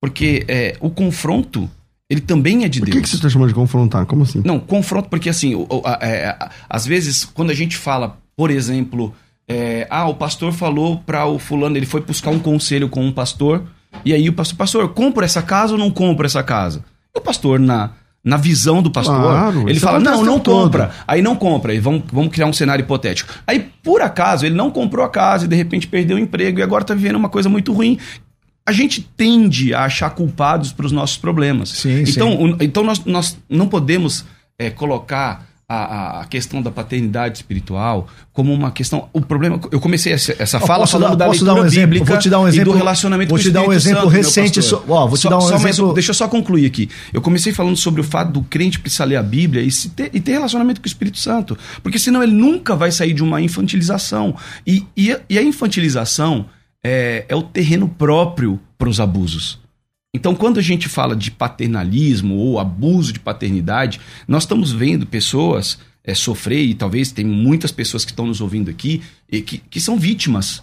Porque 0.00 0.44
é, 0.46 0.76
o 0.80 0.90
confronto, 0.90 1.70
ele 2.08 2.20
também 2.20 2.64
é 2.64 2.68
de 2.68 2.80
Por 2.80 2.84
Deus. 2.86 2.96
que, 2.96 3.02
que 3.02 3.08
você 3.08 3.16
está 3.16 3.28
chamando 3.30 3.48
de 3.48 3.54
confrontar? 3.54 4.04
Como 4.06 4.22
assim? 4.22 4.42
Não, 4.44 4.60
confronto, 4.60 5.08
porque 5.08 5.28
assim, 5.30 5.54
o- 5.54 5.66
o- 5.68 5.82
a- 5.86 5.98
é, 6.02 6.26
a- 6.28 6.50
às 6.68 6.86
vezes, 6.86 7.24
quando 7.24 7.50
a 7.50 7.54
gente 7.54 7.76
fala, 7.76 8.18
por 8.36 8.50
exemplo, 8.50 9.14
é, 9.48 9.86
ah, 9.90 10.08
o 10.08 10.14
pastor 10.14 10.52
falou 10.52 10.98
para 11.06 11.26
o 11.26 11.38
fulano, 11.38 11.76
ele 11.76 11.86
foi 11.86 12.00
buscar 12.00 12.30
um 12.30 12.38
conselho 12.38 12.88
com 12.88 13.04
um 13.04 13.12
pastor, 13.12 13.62
e 14.04 14.12
aí 14.12 14.28
o 14.28 14.32
pastor, 14.32 14.56
pastor, 14.58 14.88
compra 14.90 15.24
essa 15.24 15.42
casa 15.42 15.72
ou 15.74 15.78
não 15.78 15.90
compra 15.90 16.26
essa 16.26 16.42
casa? 16.42 16.84
E 17.14 17.18
o 17.18 17.22
pastor, 17.22 17.58
na, 17.58 17.90
na 18.24 18.36
visão 18.36 18.82
do 18.82 18.90
pastor, 18.90 19.20
Claro, 19.20 19.68
ele 19.70 19.78
fala, 19.80 20.00
não, 20.00 20.22
não 20.24 20.34
tempo 20.34 20.44
todo. 20.44 20.62
compra. 20.64 20.90
Aí 21.06 21.22
não 21.22 21.36
compra, 21.36 21.72
e 21.72 21.78
vamos, 21.78 22.02
vamos 22.12 22.32
criar 22.32 22.46
um 22.46 22.52
cenário 22.52 22.82
hipotético. 22.82 23.32
Aí, 23.46 23.70
por 23.82 24.02
acaso, 24.02 24.44
ele 24.44 24.54
não 24.54 24.70
comprou 24.70 25.04
a 25.04 25.08
casa 25.08 25.44
e 25.44 25.48
de 25.48 25.56
repente 25.56 25.86
perdeu 25.86 26.16
o 26.16 26.20
emprego 26.20 26.58
e 26.58 26.62
agora 26.62 26.84
tá 26.84 26.94
vivendo 26.94 27.16
uma 27.16 27.28
coisa 27.28 27.48
muito 27.48 27.72
ruim. 27.72 27.98
A 28.68 28.72
gente 28.72 29.00
tende 29.16 29.72
a 29.72 29.84
achar 29.84 30.10
culpados 30.10 30.72
para 30.72 30.84
os 30.86 30.90
nossos 30.92 31.16
problemas. 31.16 31.68
Sim, 31.70 32.02
então, 32.06 32.32
sim. 32.32 32.52
o- 32.52 32.56
então 32.60 32.82
nós, 32.82 33.04
nós 33.04 33.38
não 33.48 33.68
podemos 33.68 34.24
é, 34.58 34.70
colocar 34.70 35.46
a, 35.68 36.20
a- 36.20 36.24
questão 36.26 36.62
da 36.62 36.70
paternidade 36.70 37.38
espiritual 37.38 38.06
como 38.32 38.52
uma 38.52 38.70
questão. 38.70 39.08
O 39.12 39.20
problema. 39.20 39.60
Eu 39.72 39.80
comecei 39.80 40.12
essa, 40.12 40.34
essa 40.38 40.60
fala 40.60 40.80
posso 40.80 40.92
falando 40.92 41.10
dar- 41.10 41.16
da 41.16 41.26
posso 41.26 41.44
leitura 41.44 41.54
dar 41.54 41.60
um 41.62 41.66
exemplo? 41.66 41.86
bíblica 41.88 42.04
Vou 42.12 42.18
te 42.18 42.30
dar 42.30 42.40
um 42.40 42.46
e 42.46 42.48
exemplo- 42.50 42.72
do 42.72 42.78
relacionamento 42.78 43.28
vou 43.30 43.38
com 43.38 43.42
te 43.42 43.48
o 43.48 43.52
dar 43.52 43.60
um 43.60 43.72
Espírito 43.72 43.82
exemplo 43.88 44.02
Santo, 44.10 44.16
recente 44.16 44.62
so- 44.62 44.84
ó, 44.88 45.06
vou 45.08 45.18
te 45.18 45.22
Só- 45.22 45.28
dar 45.30 45.38
um 45.38 45.40
só 45.40 45.58
mais 45.58 45.64
exemplo- 45.76 45.92
deixa 45.94 46.10
eu 46.10 46.14
só 46.14 46.28
concluir 46.28 46.66
aqui. 46.66 46.88
Eu 47.12 47.20
comecei 47.20 47.52
falando 47.52 47.76
sobre 47.76 48.00
o 48.00 48.04
fato 48.04 48.30
do 48.32 48.42
crente 48.42 48.78
precisar 48.78 49.06
ler 49.06 49.16
a 49.16 49.22
Bíblia 49.22 49.62
e, 49.62 49.70
se 49.70 49.88
ter, 49.90 50.10
e 50.14 50.20
ter 50.20 50.32
relacionamento 50.32 50.80
com 50.80 50.84
o 50.84 50.88
Espírito 50.88 51.18
Santo. 51.18 51.58
Porque 51.82 51.98
senão 51.98 52.22
ele 52.22 52.32
nunca 52.32 52.76
vai 52.76 52.92
sair 52.92 53.12
de 53.12 53.22
uma 53.24 53.40
infantilização. 53.40 54.36
E, 54.66 54.84
e, 54.96 55.10
a- 55.12 55.20
e 55.28 55.36
a 55.38 55.42
infantilização 55.42 56.46
é, 56.84 57.24
é 57.28 57.34
o 57.34 57.42
terreno 57.42 57.88
próprio 57.88 58.60
para 58.78 58.88
os 58.88 59.00
abusos. 59.00 59.58
Então, 60.16 60.34
quando 60.34 60.58
a 60.58 60.62
gente 60.62 60.88
fala 60.88 61.14
de 61.14 61.30
paternalismo 61.30 62.36
ou 62.36 62.58
abuso 62.58 63.12
de 63.12 63.20
paternidade, 63.20 64.00
nós 64.26 64.44
estamos 64.44 64.72
vendo 64.72 65.04
pessoas 65.04 65.78
é, 66.02 66.14
sofrer, 66.14 66.64
e 66.64 66.74
talvez 66.74 67.12
tem 67.12 67.22
muitas 67.22 67.70
pessoas 67.70 68.02
que 68.02 68.12
estão 68.12 68.26
nos 68.26 68.40
ouvindo 68.40 68.70
aqui 68.70 69.02
e 69.30 69.42
que, 69.42 69.58
que 69.58 69.78
são 69.78 69.98
vítimas. 69.98 70.62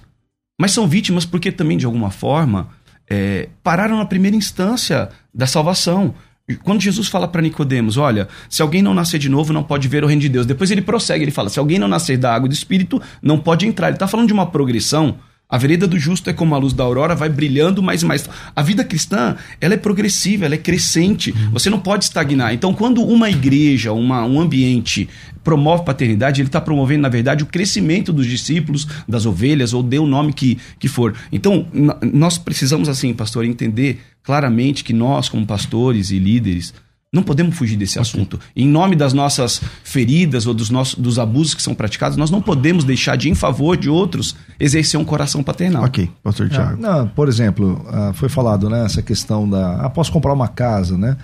Mas 0.60 0.72
são 0.72 0.88
vítimas 0.88 1.24
porque 1.24 1.52
também, 1.52 1.78
de 1.78 1.86
alguma 1.86 2.10
forma, 2.10 2.70
é, 3.08 3.48
pararam 3.62 3.98
na 3.98 4.06
primeira 4.06 4.36
instância 4.36 5.10
da 5.32 5.46
salvação. 5.46 6.16
Quando 6.64 6.82
Jesus 6.82 7.08
fala 7.08 7.28
para 7.28 7.42
Nicodemos, 7.42 7.96
olha, 7.96 8.28
se 8.50 8.64
alguém 8.64 8.82
não 8.82 8.94
nascer 8.96 9.20
de 9.20 9.30
novo, 9.30 9.54
não 9.54 9.64
pode 9.64 9.88
ver 9.88 10.04
o 10.04 10.08
reino 10.08 10.22
de 10.22 10.30
Deus. 10.30 10.48
Depois 10.48 10.72
ele 10.72 10.82
prossegue, 10.82 11.24
ele 11.24 11.32
fala, 11.32 11.48
se 11.50 11.60
alguém 11.60 11.78
não 11.78 11.88
nascer 11.88 12.18
da 12.18 12.34
água 12.34 12.48
e 12.48 12.50
do 12.50 12.56
Espírito, 12.56 13.00
não 13.22 13.38
pode 13.38 13.68
entrar. 13.68 13.90
Ele 13.90 13.98
está 13.98 14.08
falando 14.08 14.28
de 14.28 14.34
uma 14.34 14.48
progressão. 14.48 15.20
A 15.50 15.58
vereda 15.58 15.86
do 15.86 16.00
justo 16.00 16.30
é 16.30 16.34
como 16.34 16.56
a 16.56 16.58
luz 16.58 16.74
da 16.74 16.84
aurora, 16.84 17.14
vai 17.14 17.30
brilhando 17.30 17.84
mais 17.84 18.02
e 18.02 18.06
mais. 18.06 18.28
A 18.56 18.62
vida 18.64 18.84
cristã, 18.84 19.36
ela 19.62 19.76
é 19.76 19.78
progressiva, 19.78 20.46
ela 20.46 20.56
é 20.56 20.58
crescente. 20.58 21.32
Você 21.52 21.70
não 21.70 21.80
pode 21.80 22.06
estagnar. 22.06 22.54
Então, 22.54 22.74
quando 22.74 23.04
uma 23.04 23.30
igreja, 23.30 23.94
uma, 23.94 24.26
um 24.26 24.40
ambiente 24.40 25.08
promove 25.44 25.86
paternidade, 25.86 26.42
ele 26.42 26.48
está 26.48 26.60
promovendo, 26.60 27.04
na 27.04 27.10
verdade, 27.10 27.44
o 27.44 27.48
crescimento 27.48 28.12
dos 28.12 28.26
discípulos, 28.26 28.88
das 29.08 29.28
ovelhas, 29.28 29.74
ou 29.74 29.84
dê 29.84 30.00
o 30.00 30.08
nome 30.08 30.34
que, 30.34 30.58
que 30.80 30.88
for. 30.88 31.14
Então, 31.32 31.68
nós 32.02 32.38
precisamos, 32.38 32.90
assim, 32.90 33.14
pastor, 33.14 33.46
entender 33.46 34.02
claramente 34.24 34.84
que 34.84 34.94
nós, 34.94 35.30
como 35.30 35.46
pastores 35.46 36.10
e 36.10 36.18
líderes, 36.18 36.74
não 37.14 37.22
podemos 37.22 37.56
fugir 37.56 37.78
desse 37.78 38.00
assunto. 38.00 38.40
Em 38.56 38.68
nome 38.68 38.96
das 38.96 39.14
nossas 39.14 39.62
feridas 39.84 40.48
ou 40.48 40.54
dos, 40.54 40.72
nossos, 40.72 40.96
dos 40.96 41.20
abusos 41.20 41.54
que 41.54 41.62
são 41.62 41.76
praticados, 41.76 42.18
nós 42.18 42.32
não 42.32 42.42
podemos 42.42 42.84
deixar 42.84 43.16
de, 43.16 43.30
em 43.30 43.36
favor 43.36 43.78
de 43.78 43.88
outros, 43.88 44.36
exercer 44.60 45.00
um 45.00 45.06
coração 45.06 45.44
paternal. 45.44 45.84
Ok, 45.84 46.10
pastor 46.24 46.50
Tiago. 46.50 46.82
Não, 46.82 47.08
por 47.08 47.30
exemplo, 47.30 47.86
ah, 47.88 48.12
foi 48.16 48.30
falado 48.30 48.68
né, 48.68 48.84
essa 48.84 49.04
questão 49.04 49.48
da. 49.48 49.86
Ah, 49.86 49.90
posso 49.92 50.12
comprar 50.12 50.34
uma 50.34 50.48
casa, 50.48 50.98
né? 50.98 51.16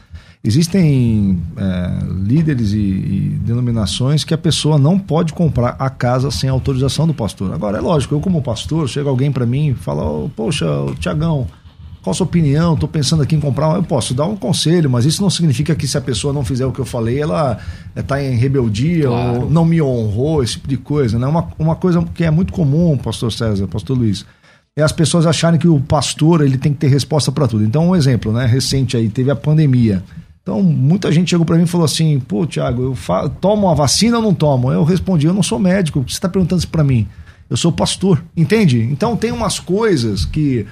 Existem 0.41 1.37
eh, 1.57 1.99
líderes 2.23 2.71
e, 2.71 2.77
e 2.77 3.39
denominações 3.41 4.23
que 4.23 4.33
a 4.33 4.37
pessoa 4.37 4.77
não 4.77 4.97
pode 4.97 5.33
comprar 5.33 5.75
a 5.77 5.89
casa 5.89 6.31
sem 6.31 6.49
autorização 6.49 7.05
do 7.05 7.13
pastor. 7.13 7.53
Agora, 7.53 7.77
é 7.77 7.81
lógico, 7.81 8.15
eu 8.15 8.21
como 8.21 8.41
pastor, 8.41 8.87
chega 8.87 9.09
alguém 9.09 9.33
para 9.33 9.45
mim 9.45 9.71
e 9.71 9.73
fala, 9.73 10.01
"Ô, 10.01 10.29
poxa, 10.33 10.65
Tiagão, 10.97 11.45
qual 12.01 12.11
a 12.11 12.13
sua 12.13 12.25
opinião? 12.25 12.73
Estou 12.73 12.87
pensando 12.87 13.21
aqui 13.23 13.35
em 13.35 13.39
comprar. 13.39 13.75
Eu 13.75 13.83
posso 13.83 14.13
dar 14.13 14.25
um 14.25 14.35
conselho, 14.35 14.89
mas 14.89 15.05
isso 15.05 15.21
não 15.21 15.29
significa 15.29 15.75
que 15.75 15.87
se 15.87 15.97
a 15.97 16.01
pessoa 16.01 16.33
não 16.33 16.43
fizer 16.45 16.65
o 16.65 16.71
que 16.71 16.79
eu 16.79 16.85
falei, 16.85 17.19
ela 17.21 17.57
está 17.95 18.23
em 18.23 18.35
rebeldia 18.37 19.07
Claro. 19.07 19.41
ou 19.41 19.49
não 19.49 19.65
me 19.65 19.81
honrou, 19.81 20.41
esse 20.43 20.53
tipo 20.53 20.67
de 20.67 20.77
coisa. 20.77 21.19
Né? 21.19 21.27
Uma, 21.27 21.47
uma 21.59 21.75
coisa 21.75 22.01
que 22.13 22.23
é 22.23 22.31
muito 22.31 22.53
comum, 22.53 22.97
pastor 22.97 23.31
César, 23.31 23.67
pastor 23.67 23.97
Luiz, 23.97 24.25
é 24.77 24.81
as 24.81 24.91
pessoas 24.93 25.25
acharem 25.25 25.59
que 25.59 25.67
o 25.67 25.79
pastor 25.79 26.41
ele 26.41 26.57
tem 26.57 26.71
que 26.71 26.79
ter 26.79 26.87
resposta 26.87 27.31
para 27.31 27.47
tudo. 27.47 27.63
Então, 27.65 27.89
um 27.89 27.95
exemplo, 27.95 28.31
né? 28.31 28.45
Recente 28.45 28.95
aí, 28.95 29.09
teve 29.09 29.29
a 29.29 29.35
pandemia. 29.35 30.01
Então, 30.41 30.63
muita 30.63 31.11
gente 31.11 31.29
chegou 31.29 31.45
para 31.45 31.57
mim 31.57 31.63
e 31.63 31.67
falou 31.67 31.83
assim: 31.85 32.17
pô, 32.19 32.45
Tiago, 32.45 32.81
eu 32.81 32.95
fa- 32.95 33.27
tomo 33.27 33.67
uma 33.67 33.75
vacina 33.75 34.17
ou 34.17 34.23
não 34.23 34.33
tomo? 34.33 34.71
Eu 34.71 34.83
respondi: 34.85 35.27
eu 35.27 35.33
não 35.33 35.43
sou 35.43 35.59
médico, 35.59 35.99
você 36.07 36.13
está 36.15 36.29
perguntando 36.29 36.59
isso 36.59 36.67
para 36.69 36.83
mim? 36.83 37.05
Eu 37.49 37.57
sou 37.57 37.71
pastor, 37.71 38.23
entende? 38.37 38.79
Então, 38.91 39.17
tem 39.17 39.31
umas 39.31 39.59
coisas 39.59 40.23
que 40.23 40.65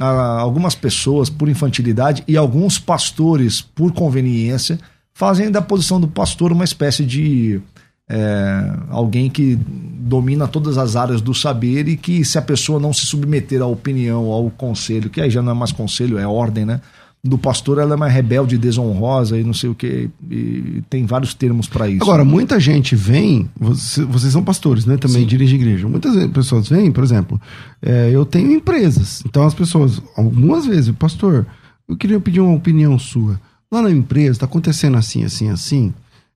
algumas 0.00 0.74
pessoas, 0.74 1.28
por 1.28 1.48
infantilidade, 1.48 2.24
e 2.26 2.36
alguns 2.36 2.78
pastores, 2.78 3.60
por 3.60 3.92
conveniência, 3.92 4.78
fazem 5.12 5.50
da 5.50 5.60
posição 5.60 6.00
do 6.00 6.08
pastor 6.08 6.52
uma 6.52 6.64
espécie 6.64 7.04
de 7.04 7.60
é, 8.08 8.72
alguém 8.88 9.28
que 9.28 9.56
domina 9.56 10.48
todas 10.48 10.78
as 10.78 10.96
áreas 10.96 11.20
do 11.20 11.32
saber 11.32 11.86
e 11.86 11.96
que 11.96 12.24
se 12.24 12.38
a 12.38 12.42
pessoa 12.42 12.80
não 12.80 12.92
se 12.92 13.04
submeter 13.04 13.62
à 13.62 13.66
opinião, 13.66 14.26
ao 14.26 14.50
conselho, 14.50 15.10
que 15.10 15.20
aí 15.20 15.30
já 15.30 15.42
não 15.42 15.52
é 15.52 15.54
mais 15.54 15.70
conselho, 15.70 16.18
é 16.18 16.26
ordem, 16.26 16.64
né? 16.64 16.80
Do 17.22 17.36
pastor, 17.36 17.76
ela 17.78 17.92
é 17.92 17.96
mais 17.98 18.14
rebelde, 18.14 18.56
desonrosa 18.56 19.38
e 19.38 19.44
não 19.44 19.52
sei 19.52 19.68
o 19.68 19.74
que. 19.74 20.08
E 20.30 20.82
tem 20.88 21.04
vários 21.04 21.34
termos 21.34 21.68
para 21.68 21.86
isso. 21.86 22.02
Agora, 22.02 22.24
muita 22.24 22.58
gente 22.58 22.96
vem, 22.96 23.46
você- 23.60 24.04
vocês 24.04 24.32
são 24.32 24.42
pastores, 24.42 24.86
né? 24.86 24.96
Também 24.96 25.26
dirigem 25.26 25.60
igreja. 25.60 25.86
Muitas 25.86 26.14
pessoas 26.28 26.68
vêm, 26.70 26.90
por 26.90 27.04
exemplo, 27.04 27.38
é, 27.82 28.10
eu 28.10 28.24
tenho 28.24 28.50
empresas. 28.52 29.22
Então 29.26 29.44
as 29.44 29.52
pessoas, 29.52 30.00
algumas 30.16 30.64
vezes, 30.64 30.94
pastor, 30.96 31.46
eu 31.86 31.94
queria 31.94 32.18
pedir 32.18 32.40
uma 32.40 32.54
opinião 32.56 32.98
sua. 32.98 33.38
Lá 33.70 33.82
na 33.82 33.90
empresa 33.90 34.32
está 34.32 34.46
acontecendo 34.46 34.96
assim, 34.96 35.22
assim, 35.22 35.50
assim. 35.50 35.92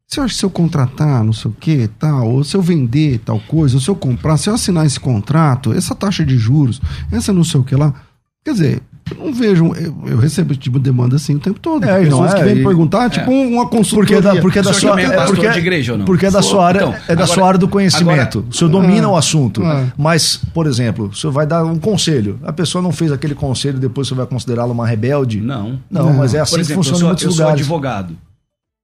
Você 0.07 0.20
acha 0.20 0.35
que 0.35 0.39
se 0.41 0.45
eu 0.45 0.51
contratar, 0.51 1.24
não 1.24 1.32
sei 1.32 1.51
o 1.51 1.55
que, 1.59 1.89
tal, 1.99 2.28
ou 2.30 2.45
se 2.45 2.55
eu 2.55 2.61
vender 2.61 3.20
tal 3.24 3.41
coisa, 3.41 3.76
ou 3.76 3.80
se 3.80 3.89
eu 3.89 3.97
comprar, 3.97 4.37
se 4.37 4.51
eu 4.51 4.55
assinar 4.55 4.85
esse 4.85 5.01
contrato, 5.01 5.72
essa 5.72 5.95
taxa 5.95 6.26
de 6.26 6.37
juros, 6.37 6.78
essa 7.11 7.32
não 7.32 7.43
sei 7.43 7.59
o 7.59 7.64
que 7.64 7.74
lá. 7.74 7.95
Quer 8.45 8.53
dizer, 8.53 8.82
eu 9.11 9.17
não 9.27 9.33
vejo. 9.35 9.73
Eu, 9.75 9.95
eu 10.07 10.19
recebo 10.19 10.53
esse 10.53 10.61
tipo 10.61 10.79
de 10.79 10.85
demanda 10.85 11.17
assim 11.17 11.35
o 11.35 11.39
tempo 11.39 11.59
todo. 11.61 11.85
É, 11.85 12.01
pessoas 12.05 12.31
não, 12.33 12.39
é, 12.39 12.41
que 12.41 12.45
vêm 12.53 12.59
e- 12.61 12.65
perguntar, 12.65 13.11
tipo 13.11 13.31
uma 13.31 13.63
Porque 13.65 13.77
consultoria. 13.77 14.17
é 14.19 14.21
da, 14.21 14.41
porque 14.41 14.59
é 14.59 14.63
da 14.63 14.73
sua 14.73 14.91
também 14.91 15.05
é 15.07 15.09
é 15.15 15.25
porque, 15.27 15.49
de 15.51 15.59
igreja 15.59 15.93
ou 15.93 15.99
não? 15.99 16.05
Porque 16.05 16.27
é 16.27 16.31
da 16.31 16.41
Sou. 16.43 16.53
sua 16.53 16.67
área, 16.67 16.79
Então, 16.81 16.95
é 16.95 17.07
da 17.09 17.13
agora- 17.13 17.27
sua 17.27 17.47
área 17.49 17.59
do 17.59 17.69
conhecimento. 17.69 18.39
agora- 18.39 18.51
o 18.51 18.55
senhor 18.55 18.71
domina 18.71 19.09
o 19.09 19.17
assunto. 19.17 19.63
Mas, 19.97 20.37
por 20.55 20.67
exemplo, 20.67 21.07
o 21.09 21.15
senhor 21.15 21.33
vai 21.33 21.47
dar 21.47 21.65
um 21.65 21.79
conselho. 21.79 22.39
A 22.45 22.53
pessoa 22.53 22.81
não 22.83 22.93
fez 22.93 23.13
aquele 23.13 23.35
conselho, 23.35 23.79
depois 23.79 24.09
você 24.09 24.15
vai 24.15 24.27
considerá-la 24.27 24.73
uma 24.73 24.87
rebelde? 24.87 25.41
Não. 25.41 25.79
Não, 25.91 26.07
Não. 26.07 26.13
mas 26.15 26.35
é 26.35 26.41
assim 26.41 26.53
Por 26.53 26.61
exemplo, 26.61 26.83
que 26.83 26.89
eu 26.89 26.93
funciona 26.93 26.99
sou, 26.99 27.07
em 27.07 27.09
muitos 27.09 27.25
eu 27.25 27.31
sou 27.33 27.41
lugares. 27.45 27.61
advogado. 27.61 28.17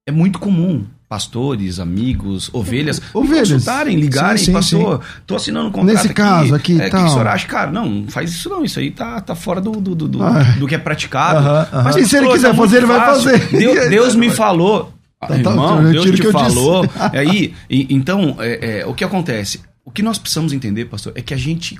É 0.07 0.11
muito 0.11 0.39
comum 0.39 0.83
pastores, 1.11 1.77
amigos, 1.77 2.49
ovelhas, 2.53 3.01
Ovelhas. 3.13 3.49
consultarem, 3.51 3.97
ligarem, 3.99 4.37
Sim, 4.37 4.45
sim, 4.45 4.51
pastor, 4.53 5.01
tô 5.27 5.35
assinando 5.35 5.67
um 5.67 5.71
contrato 5.73 5.93
Nesse 5.97 6.13
caso 6.13 6.55
aqui 6.55 6.79
é, 6.79 6.87
tal. 6.87 7.01
que 7.03 7.07
o 7.09 7.11
senhor 7.11 7.27
acha? 7.27 7.45
Cara, 7.49 7.69
não, 7.69 7.85
não 7.89 8.07
faz 8.07 8.31
isso 8.31 8.47
não, 8.47 8.63
isso 8.63 8.79
aí 8.79 8.91
tá, 8.91 9.19
tá 9.19 9.35
fora 9.35 9.59
do, 9.59 9.71
do, 9.73 9.93
do, 9.93 10.07
do- 10.07 10.23
Ah. 10.23 10.41
do 10.57 10.65
que 10.65 10.73
é 10.73 10.77
praticado. 10.77 11.39
Aham, 11.39 11.67
aham. 11.73 11.89
E 11.99 12.05
se 12.07 12.15
ele 12.15 12.27
pastor, 12.27 12.33
quiser 12.33 12.47
tá 12.51 12.53
fazer, 12.55 12.77
ele 12.77 12.85
vai 12.85 12.99
fazer. 13.05 13.47
Deus, 13.49 13.89
Deus 13.91 14.15
me 14.15 14.29
falou. 14.29 14.93
Tá, 15.19 15.27
tá, 15.27 15.37
Irmão, 15.37 15.83
eu 15.87 15.91
Deus 15.91 16.05
te 16.15 16.21
que 16.21 16.31
falou. 16.31 16.89
Aí, 17.11 17.53
e- 17.69 17.87
então, 17.89 18.37
é, 18.39 18.79
é, 18.79 18.85
o 18.85 18.93
que 18.93 19.03
acontece? 19.03 19.59
O 19.83 19.91
que 19.91 20.01
nós 20.01 20.17
precisamos 20.17 20.53
entender, 20.53 20.85
pastor, 20.85 21.11
é 21.13 21.21
que 21.21 21.33
a 21.33 21.37
gente 21.37 21.77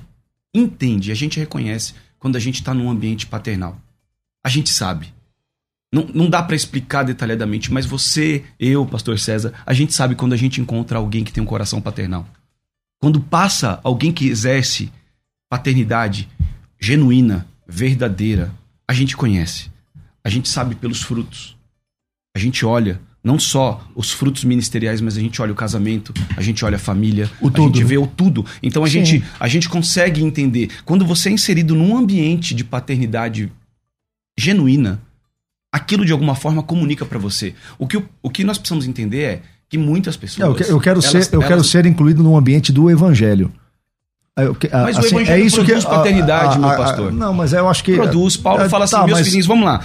entende, 0.54 1.10
a 1.10 1.16
gente 1.16 1.40
reconhece 1.40 1.94
quando 2.20 2.36
a 2.36 2.40
gente 2.40 2.56
está 2.56 2.74
num 2.74 2.90
ambiente 2.90 3.26
paternal. 3.26 3.78
A 4.46 4.50
gente 4.50 4.70
sabe. 4.70 5.08
Não, 5.94 6.08
não 6.14 6.30
dá 6.30 6.42
para 6.42 6.56
explicar 6.56 7.04
detalhadamente, 7.04 7.72
mas 7.72 7.86
você, 7.86 8.44
eu, 8.60 8.86
pastor 8.86 9.20
César, 9.20 9.54
a 9.66 9.74
gente 9.74 9.94
sabe 9.94 10.16
quando 10.16 10.34
a 10.34 10.38
gente 10.38 10.62
encontra 10.62 10.98
alguém 10.98 11.24
que 11.24 11.34
tem 11.34 11.44
um 11.44 11.48
coração 11.48 11.82
paternal. 11.82 12.26
Quando 13.02 13.20
passa 13.20 13.80
alguém 13.84 14.14
que 14.14 14.28
exerce 14.28 14.92
paternidade 15.50 16.30
genuína, 16.80 17.46
verdadeira, 17.68 18.54
a 18.88 18.94
gente 18.94 19.18
conhece. 19.18 19.70
A 20.24 20.30
gente 20.30 20.48
sabe 20.48 20.76
pelos 20.76 21.02
frutos. 21.02 21.58
A 22.36 22.40
gente 22.40 22.66
olha 22.66 23.02
não 23.24 23.38
só 23.38 23.88
os 23.96 24.12
frutos 24.12 24.44
ministeriais, 24.44 25.00
mas 25.02 25.16
a 25.16 25.20
gente 25.20 25.42
olha 25.42 25.52
o 25.52 25.56
casamento, 25.56 26.14
a 26.36 26.42
gente 26.42 26.66
olha 26.66 26.78
a 26.78 26.80
família, 26.80 27.30
O 27.40 27.50
a 27.50 27.60
gente 27.60 27.84
vê 27.84 27.98
o 27.98 28.08
tudo. 28.08 28.46
Então 28.64 28.84
a 28.84 28.88
Sim. 28.88 29.06
gente, 29.06 29.24
a 29.40 29.48
gente 29.48 29.70
consegue 29.70 30.24
entender. 30.24 30.70
Quando 30.86 31.06
você 31.06 31.30
é 31.30 31.32
inserido 31.34 31.76
num 31.76 31.96
ambiente 31.96 32.56
de 32.56 32.64
paternidade 32.64 33.52
genuína, 34.38 35.02
aquilo 35.72 36.06
de 36.06 36.12
alguma 36.12 36.36
forma 36.36 36.62
comunica 36.62 37.06
para 37.06 37.18
você. 37.20 37.54
O 37.80 37.88
que, 37.88 37.98
o, 37.98 38.06
o 38.22 38.30
que 38.30 38.44
nós 38.44 38.58
precisamos 38.58 38.88
entender 38.88 39.22
é 39.22 39.42
que 39.70 39.78
muitas 39.78 40.18
pessoas. 40.18 40.48
Eu, 40.50 40.56
que- 40.56 40.72
eu 40.72 40.80
quero 40.80 41.00
elas- 41.00 41.26
ser, 41.26 41.34
eu 41.36 41.40
quero 41.42 41.54
elas- 41.54 41.68
ser 41.68 41.86
incluído 41.86 42.22
no 42.22 42.36
ambiente 42.38 42.72
do 42.72 42.90
evangelho. 42.90 43.52
O 44.50 44.56
que- 44.56 44.70
Mas 44.72 44.96
o 44.96 45.00
assim, 45.02 45.16
evangelho 45.16 45.42
é 45.44 45.46
isso 45.46 45.58
produz 45.58 45.84
que, 45.84 45.90
paternidade, 45.90 46.58
meu 46.60 46.68
a- 46.70 46.74
a- 46.74 46.78
pastor. 46.78 47.12
Não, 47.12 47.34
mas 47.34 47.54
eu 47.54 47.68
acho 47.70 47.84
que. 47.84 47.96
Produz. 47.96 48.38
Paulo 48.38 48.68
fala 48.70 48.86
assim, 48.86 48.96
tá, 48.96 49.06
meus 49.06 49.20
mas- 49.20 49.28
filhinhos, 49.28 49.46
vamos 49.46 49.66
lá. 49.66 49.82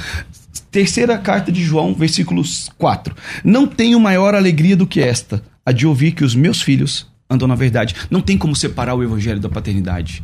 Terceira 0.70 1.16
carta 1.18 1.50
de 1.52 1.62
João, 1.62 1.94
versículos 1.94 2.70
4. 2.78 3.14
Não 3.44 3.66
tenho 3.66 3.98
maior 4.00 4.34
alegria 4.34 4.76
do 4.76 4.86
que 4.86 5.00
esta, 5.00 5.42
a 5.64 5.72
de 5.72 5.86
ouvir 5.86 6.12
que 6.12 6.24
os 6.24 6.34
meus 6.34 6.62
filhos 6.62 7.06
andam 7.28 7.46
na 7.48 7.54
verdade. 7.54 7.94
Não 8.10 8.20
tem 8.20 8.36
como 8.38 8.54
separar 8.54 8.94
o 8.94 9.02
evangelho 9.02 9.40
da 9.40 9.48
paternidade. 9.48 10.22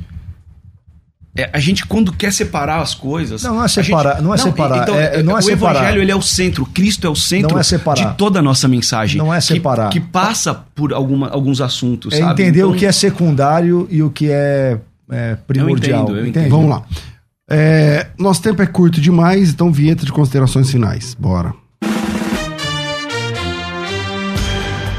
É, 1.35 1.49
a 1.51 1.59
gente, 1.59 1.87
quando 1.87 2.13
quer 2.13 2.31
separar 2.31 2.83
as 2.83 2.95
coisas. 2.95 3.43
Não, 3.43 3.55
não 3.55 3.63
é 3.63 3.65
a 3.65 3.69
separar, 3.69 4.21
não 4.21 4.35
é 4.35 4.37
separar, 4.37 4.83
Então, 4.83 4.95
é- 5.01 5.23
não 5.23 5.35
é 5.35 5.39
o 5.39 5.43
separar. 5.43 5.77
evangelho 5.81 6.03
ele 6.03 6.11
é 6.13 6.17
o 6.17 6.21
centro, 6.21 6.67
Cristo 6.67 7.07
é 7.07 7.11
o 7.11 7.17
centro 7.17 7.53
Não 7.55 7.59
é 7.59 7.63
separar. 7.63 8.11
de 8.11 8.19
toda 8.19 8.41
a 8.41 8.43
nossa 8.43 8.69
mensagem. 8.69 9.17
Não 9.17 9.33
é 9.33 9.39
que- 9.39 9.45
separar. 9.47 9.89
Que, 9.89 9.99
passa 9.99 10.53
por 10.75 10.93
alguma, 10.93 11.29
alguns 11.31 11.63
assuntos, 11.63 12.13
É 12.13 12.19
sabe? 12.19 12.33
entender 12.43 12.59
Então, 12.61 12.73
o 12.73 12.77
que 12.77 12.85
é 12.85 12.93
secundário 12.93 13.89
e 13.91 14.03
o 14.03 14.11
que 14.11 14.29
é, 14.31 14.79
é 15.11 15.37
primordial. 15.47 16.03
entendo, 16.03 16.19
eu 16.19 16.27
entende? 16.27 16.51
Vamos 16.51 16.69
lá. 16.69 16.83
É, 17.51 18.09
nosso 18.19 18.43
tempo 18.43 18.61
é 18.61 18.67
curto 18.67 19.01
demais, 19.01 19.49
então 19.49 19.73
vinheta 19.73 20.05
de 20.05 20.13
considerações 20.13 20.71
finais. 20.71 21.15
Bora. 21.19 21.55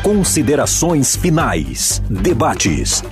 Considerações 0.02 1.16
finais. 1.16 2.02
Debates. 2.10 3.04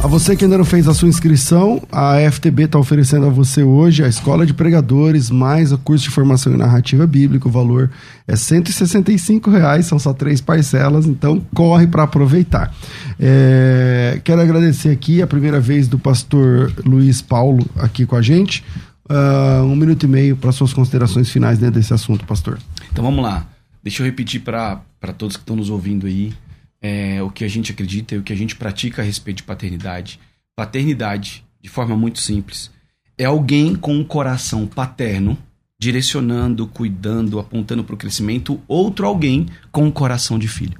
A 0.00 0.06
você 0.06 0.36
que 0.36 0.44
ainda 0.44 0.56
não 0.56 0.64
fez 0.64 0.86
a 0.86 0.94
sua 0.94 1.08
inscrição, 1.08 1.82
a 1.90 2.18
FTB 2.30 2.64
está 2.64 2.78
oferecendo 2.78 3.26
a 3.26 3.30
você 3.30 3.64
hoje 3.64 4.04
a 4.04 4.08
Escola 4.08 4.46
de 4.46 4.54
Pregadores 4.54 5.28
mais 5.28 5.72
o 5.72 5.78
curso 5.78 6.04
de 6.04 6.10
formação 6.10 6.54
em 6.54 6.56
narrativa 6.56 7.04
bíblica. 7.04 7.48
O 7.48 7.50
valor 7.50 7.90
é 8.26 8.36
165 8.36 9.50
reais, 9.50 9.86
são 9.86 9.98
só 9.98 10.12
três 10.12 10.40
parcelas, 10.40 11.04
então 11.04 11.44
corre 11.52 11.88
para 11.88 12.04
aproveitar. 12.04 12.72
É, 13.18 14.20
quero 14.22 14.40
agradecer 14.40 14.90
aqui 14.90 15.20
a 15.20 15.26
primeira 15.26 15.58
vez 15.58 15.88
do 15.88 15.98
pastor 15.98 16.72
Luiz 16.86 17.20
Paulo 17.20 17.68
aqui 17.76 18.06
com 18.06 18.14
a 18.14 18.22
gente. 18.22 18.64
Ah, 19.08 19.62
um 19.64 19.74
minuto 19.74 20.04
e 20.04 20.08
meio 20.08 20.36
para 20.36 20.52
suas 20.52 20.72
considerações 20.72 21.28
finais 21.28 21.58
dentro 21.58 21.74
desse 21.74 21.92
assunto, 21.92 22.24
pastor. 22.24 22.58
Então 22.92 23.02
vamos 23.02 23.22
lá. 23.22 23.46
Deixa 23.82 24.02
eu 24.02 24.06
repetir 24.06 24.42
para 24.42 24.80
todos 25.16 25.36
que 25.36 25.42
estão 25.42 25.56
nos 25.56 25.70
ouvindo 25.70 26.06
aí 26.06 26.32
é, 26.80 27.22
o 27.22 27.30
que 27.30 27.44
a 27.44 27.48
gente 27.48 27.72
acredita 27.72 28.14
e 28.14 28.18
o 28.18 28.22
que 28.22 28.32
a 28.32 28.36
gente 28.36 28.56
pratica 28.56 29.02
a 29.02 29.04
respeito 29.04 29.38
de 29.38 29.42
paternidade. 29.42 30.20
Paternidade, 30.56 31.44
de 31.60 31.68
forma 31.68 31.96
muito 31.96 32.20
simples, 32.20 32.70
é 33.16 33.24
alguém 33.24 33.74
com 33.74 33.94
um 33.94 34.04
coração 34.04 34.66
paterno 34.66 35.36
direcionando, 35.80 36.66
cuidando, 36.66 37.38
apontando 37.38 37.84
para 37.84 37.94
o 37.94 37.98
crescimento, 37.98 38.60
outro 38.66 39.06
alguém 39.06 39.46
com 39.70 39.84
um 39.84 39.90
coração 39.90 40.38
de 40.38 40.48
filho. 40.48 40.76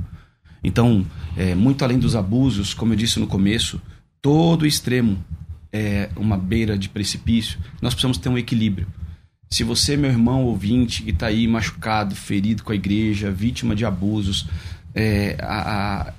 Então, 0.62 1.06
é, 1.36 1.54
muito 1.54 1.84
além 1.84 1.98
dos 1.98 2.16
abusos, 2.16 2.74
como 2.74 2.92
eu 2.92 2.96
disse 2.96 3.20
no 3.20 3.26
começo, 3.26 3.80
todo 4.20 4.66
extremo 4.66 5.24
é 5.72 6.10
uma 6.16 6.36
beira 6.36 6.76
de 6.76 6.88
precipício. 6.88 7.58
Nós 7.80 7.94
precisamos 7.94 8.18
ter 8.18 8.28
um 8.28 8.38
equilíbrio. 8.38 8.86
Se 9.50 9.64
você, 9.64 9.96
meu 9.96 10.10
irmão 10.10 10.44
ouvinte, 10.44 11.02
que 11.02 11.10
está 11.10 11.28
aí 11.28 11.46
machucado, 11.46 12.14
ferido 12.14 12.62
com 12.62 12.72
a 12.72 12.74
igreja, 12.74 13.30
vítima 13.30 13.74
de 13.74 13.84
abusos, 13.84 14.46
é, 14.98 15.36
a- 15.40 16.08
a- 16.10 16.12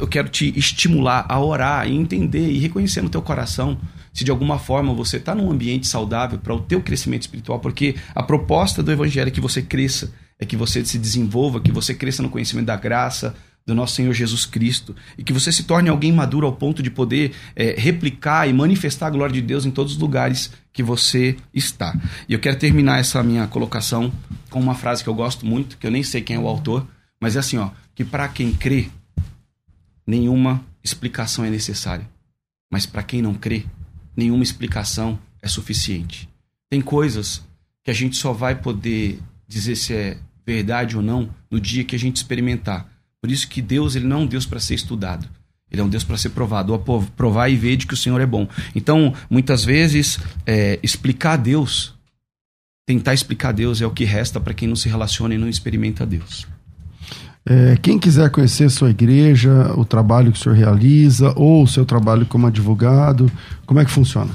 eu 0.00 0.06
quero 0.08 0.28
te 0.28 0.52
estimular 0.58 1.24
a 1.28 1.38
orar 1.40 1.88
e 1.88 1.94
entender 1.94 2.48
e 2.50 2.58
reconhecer 2.58 3.02
no 3.02 3.08
teu 3.08 3.22
coração 3.22 3.78
se 4.12 4.24
de 4.24 4.30
alguma 4.30 4.58
forma 4.58 4.92
você 4.94 5.18
está 5.18 5.34
num 5.34 5.50
ambiente 5.50 5.86
saudável 5.86 6.38
para 6.38 6.54
o 6.54 6.60
teu 6.60 6.80
crescimento 6.80 7.22
espiritual, 7.22 7.58
porque 7.60 7.94
a 8.14 8.22
proposta 8.22 8.82
do 8.82 8.90
evangelho 8.90 9.28
é 9.28 9.30
que 9.30 9.40
você 9.40 9.60
cresça, 9.62 10.10
é 10.40 10.44
que 10.46 10.56
você 10.56 10.84
se 10.84 10.98
desenvolva, 10.98 11.60
que 11.60 11.70
você 11.70 11.94
cresça 11.94 12.22
no 12.22 12.28
conhecimento 12.30 12.66
da 12.66 12.76
graça 12.76 13.34
do 13.66 13.74
nosso 13.74 13.94
Senhor 13.96 14.12
Jesus 14.14 14.46
Cristo 14.46 14.94
e 15.18 15.22
que 15.24 15.32
você 15.32 15.52
se 15.52 15.64
torne 15.64 15.88
alguém 15.88 16.12
maduro 16.12 16.46
ao 16.46 16.52
ponto 16.52 16.82
de 16.82 16.90
poder 16.90 17.32
é, 17.54 17.74
replicar 17.76 18.48
e 18.48 18.52
manifestar 18.52 19.08
a 19.08 19.10
glória 19.10 19.34
de 19.34 19.42
Deus 19.42 19.66
em 19.66 19.70
todos 19.70 19.92
os 19.94 19.98
lugares 19.98 20.50
que 20.72 20.82
você 20.82 21.36
está. 21.52 21.94
E 22.28 22.32
eu 22.32 22.38
quero 22.38 22.56
terminar 22.56 22.98
essa 23.00 23.22
minha 23.22 23.46
colocação 23.46 24.10
com 24.50 24.60
uma 24.60 24.74
frase 24.74 25.02
que 25.02 25.08
eu 25.10 25.14
gosto 25.14 25.44
muito, 25.44 25.76
que 25.78 25.86
eu 25.86 25.90
nem 25.90 26.02
sei 26.02 26.20
quem 26.22 26.36
é 26.36 26.38
o 26.38 26.46
autor, 26.48 26.86
mas 27.20 27.36
é 27.36 27.38
assim, 27.38 27.58
ó, 27.58 27.70
que 27.94 28.04
para 28.04 28.28
quem 28.28 28.52
crê, 28.52 28.88
nenhuma 30.06 30.64
explicação 30.82 31.44
é 31.44 31.50
necessária. 31.50 32.08
Mas 32.70 32.86
para 32.86 33.02
quem 33.02 33.22
não 33.22 33.34
crê, 33.34 33.64
nenhuma 34.16 34.42
explicação 34.42 35.18
é 35.40 35.48
suficiente. 35.48 36.28
Tem 36.68 36.80
coisas 36.80 37.44
que 37.82 37.90
a 37.90 37.94
gente 37.94 38.16
só 38.16 38.32
vai 38.32 38.54
poder 38.54 39.20
dizer 39.46 39.76
se 39.76 39.94
é 39.94 40.18
verdade 40.44 40.96
ou 40.96 41.02
não 41.02 41.30
no 41.50 41.60
dia 41.60 41.84
que 41.84 41.96
a 41.96 41.98
gente 41.98 42.16
experimentar. 42.16 42.88
Por 43.20 43.30
isso 43.30 43.48
que 43.48 43.62
Deus 43.62 43.96
ele 43.96 44.06
não 44.06 44.18
é 44.18 44.20
um 44.20 44.26
Deus 44.26 44.46
para 44.46 44.60
ser 44.60 44.74
estudado. 44.74 45.28
Ele 45.70 45.80
é 45.80 45.84
um 45.84 45.88
Deus 45.88 46.04
para 46.04 46.16
ser 46.16 46.30
provado. 46.30 46.72
Ou 46.72 47.02
provar 47.16 47.48
e 47.48 47.56
ver 47.56 47.76
de 47.76 47.86
que 47.86 47.94
o 47.94 47.96
Senhor 47.96 48.20
é 48.20 48.26
bom. 48.26 48.48
Então, 48.74 49.12
muitas 49.28 49.64
vezes, 49.64 50.18
é, 50.44 50.78
explicar 50.82 51.36
Deus, 51.36 51.94
tentar 52.86 53.14
explicar 53.14 53.52
Deus 53.52 53.80
é 53.80 53.86
o 53.86 53.90
que 53.90 54.04
resta 54.04 54.40
para 54.40 54.54
quem 54.54 54.68
não 54.68 54.76
se 54.76 54.88
relaciona 54.88 55.34
e 55.34 55.38
não 55.38 55.48
experimenta 55.48 56.06
Deus. 56.06 56.46
É, 57.48 57.76
quem 57.76 57.96
quiser 57.98 58.28
conhecer 58.30 58.68
sua 58.70 58.90
igreja, 58.90 59.72
o 59.76 59.84
trabalho 59.84 60.32
que 60.32 60.38
o 60.38 60.42
senhor 60.42 60.56
realiza, 60.56 61.32
ou 61.36 61.62
o 61.62 61.66
seu 61.68 61.84
trabalho 61.86 62.26
como 62.26 62.46
advogado, 62.46 63.30
como 63.64 63.78
é 63.78 63.84
que 63.84 63.90
funciona? 63.90 64.32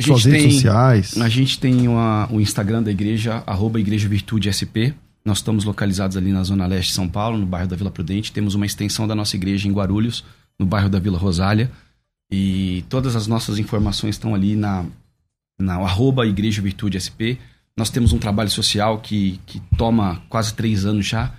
A 0.00 0.04
Suas 0.04 0.20
gente 0.22 0.30
redes 0.32 0.42
tem- 0.46 0.52
sociais. 0.54 1.18
A 1.18 1.28
gente 1.28 1.58
tem 1.60 1.86
uma- 1.88 2.28
o 2.30 2.40
Instagram 2.40 2.82
da 2.82 2.90
igreja, 2.90 3.42
arroba 3.46 3.78
Igreja 3.80 4.08
Virtude 4.08 4.48
SP. 4.50 4.92
Nós 5.24 5.38
estamos 5.38 5.64
localizados 5.64 6.16
ali 6.16 6.32
na 6.32 6.42
Zona 6.42 6.66
Leste 6.66 6.88
de 6.88 6.94
São 6.94 7.08
Paulo, 7.08 7.38
no 7.38 7.46
bairro 7.46 7.68
da 7.68 7.76
Vila 7.76 7.90
Prudente. 7.90 8.30
Temos 8.32 8.54
uma 8.54 8.66
extensão 8.66 9.06
da 9.08 9.14
nossa 9.14 9.36
igreja 9.36 9.66
em 9.68 9.72
Guarulhos, 9.72 10.24
no 10.58 10.66
bairro 10.66 10.88
da 10.88 10.98
Vila 10.98 11.18
Rosália. 11.18 11.70
E 12.30 12.84
todas 12.88 13.14
as 13.16 13.26
nossas 13.26 13.58
informações 13.58 14.16
estão 14.16 14.34
ali 14.34 14.54
na, 14.56 14.84
na 15.58 15.76
arroba 15.76 16.26
Igreja 16.26 16.60
Virtude 16.60 16.98
SP. 17.00 17.38
Nós 17.76 17.88
temos 17.88 18.12
um 18.12 18.18
trabalho 18.18 18.50
social 18.50 18.98
que, 18.98 19.40
que 19.46 19.60
toma 19.78 20.20
quase 20.28 20.52
três 20.54 20.84
anos 20.84 21.06
já. 21.06 21.32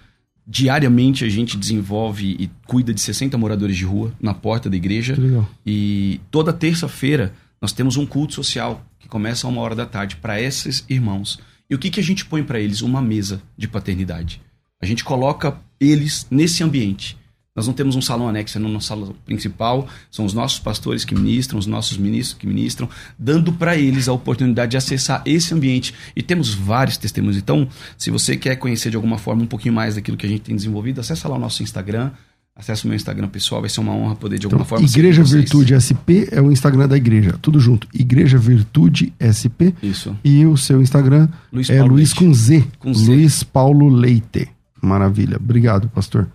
Diariamente 0.47 1.25
a 1.25 1.29
gente 1.29 1.57
desenvolve 1.57 2.37
e 2.39 2.49
cuida 2.65 2.93
de 2.93 3.01
60 3.01 3.37
moradores 3.37 3.75
de 3.75 3.83
rua 3.83 4.13
na 4.19 4.33
porta 4.33 4.69
da 4.69 4.77
igreja. 4.77 5.17
E 5.65 6.21
toda 6.31 6.53
terça-feira 6.53 7.33
nós 7.61 7.73
temos 7.73 7.97
um 7.97 8.05
culto 8.05 8.33
social 8.33 8.85
que 8.97 9.09
começa 9.09 9.45
a 9.45 9.49
uma 9.49 9.61
hora 9.61 9.75
da 9.75 9.85
tarde 9.85 10.15
para 10.15 10.41
esses 10.41 10.85
irmãos. 10.87 11.39
E 11.69 11.75
o 11.75 11.77
que, 11.77 11.89
que 11.89 11.99
a 11.99 12.03
gente 12.03 12.25
põe 12.25 12.43
para 12.43 12.59
eles? 12.59 12.81
Uma 12.81 13.01
mesa 13.01 13.41
de 13.57 13.67
paternidade. 13.67 14.41
A 14.81 14.85
gente 14.85 15.03
coloca 15.03 15.59
eles 15.79 16.25
nesse 16.31 16.63
ambiente. 16.63 17.17
Nós 17.57 17.65
não 17.65 17.73
temos 17.73 17.95
um 17.95 18.01
salão 18.01 18.29
anexo, 18.29 18.57
é 18.57 18.61
no 18.61 18.69
nosso 18.69 18.85
salão 18.87 19.15
principal. 19.25 19.87
São 20.11 20.23
os 20.25 20.33
nossos 20.33 20.59
pastores 20.59 21.03
que 21.03 21.15
ministram, 21.15 21.57
os 21.57 21.65
nossos 21.65 21.97
ministros 21.97 22.37
que 22.37 22.45
ministram, 22.45 22.87
dando 23.17 23.51
para 23.51 23.75
eles 23.75 24.07
a 24.07 24.13
oportunidade 24.13 24.71
de 24.71 24.77
acessar 24.77 25.23
esse 25.25 25.55
ambiente. 25.55 25.91
E 26.15 26.21
temos 26.21 26.53
vários 26.53 26.97
testemunhos. 26.97 27.35
Então, 27.35 27.67
se 27.97 28.11
você 28.11 28.37
quer 28.37 28.57
conhecer 28.57 28.91
de 28.91 28.95
alguma 28.95 29.17
forma 29.17 29.41
um 29.41 29.47
pouquinho 29.47 29.73
mais 29.73 29.95
daquilo 29.95 30.15
que 30.15 30.25
a 30.27 30.29
gente 30.29 30.41
tem 30.41 30.55
desenvolvido, 30.55 31.01
acessa 31.01 31.27
lá 31.27 31.35
o 31.35 31.39
nosso 31.39 31.63
Instagram, 31.63 32.11
acessa 32.55 32.85
o 32.85 32.87
meu 32.89 32.95
Instagram 32.95 33.27
pessoal. 33.27 33.59
Vai 33.61 33.71
ser 33.71 33.79
uma 33.79 33.91
honra 33.91 34.15
poder 34.15 34.37
de 34.37 34.45
alguma 34.45 34.59
Então, 34.61 34.77
forma. 34.77 34.85
Igreja. 34.87 35.23
Virtude 35.23 35.73
SP 35.81 36.29
é 36.31 36.39
o 36.39 36.51
Instagram 36.51 36.87
da 36.87 36.95
igreja. 36.95 37.39
Tudo 37.41 37.59
junto. 37.59 37.87
Igreja 37.91 38.37
Virtude 38.37 39.11
SP. 39.17 39.73
Isso. 39.81 40.15
E 40.23 40.45
o 40.45 40.55
seu 40.57 40.79
Instagram 40.79 41.27
Luiz 41.51 41.71
é 41.71 41.79
Paulo 41.79 41.93
Luiz 41.95 42.09
Leite. 42.13 42.19
com 42.23 42.33
Z. 42.35 42.63
Com 42.77 42.93
Z. 42.93 43.05
Luiz 43.07 43.41
Paulo 43.41 43.89
Leite. 43.89 44.47
Maravilha. 44.79 45.37
Obrigado, 45.37 45.89
pastor. 45.89 46.27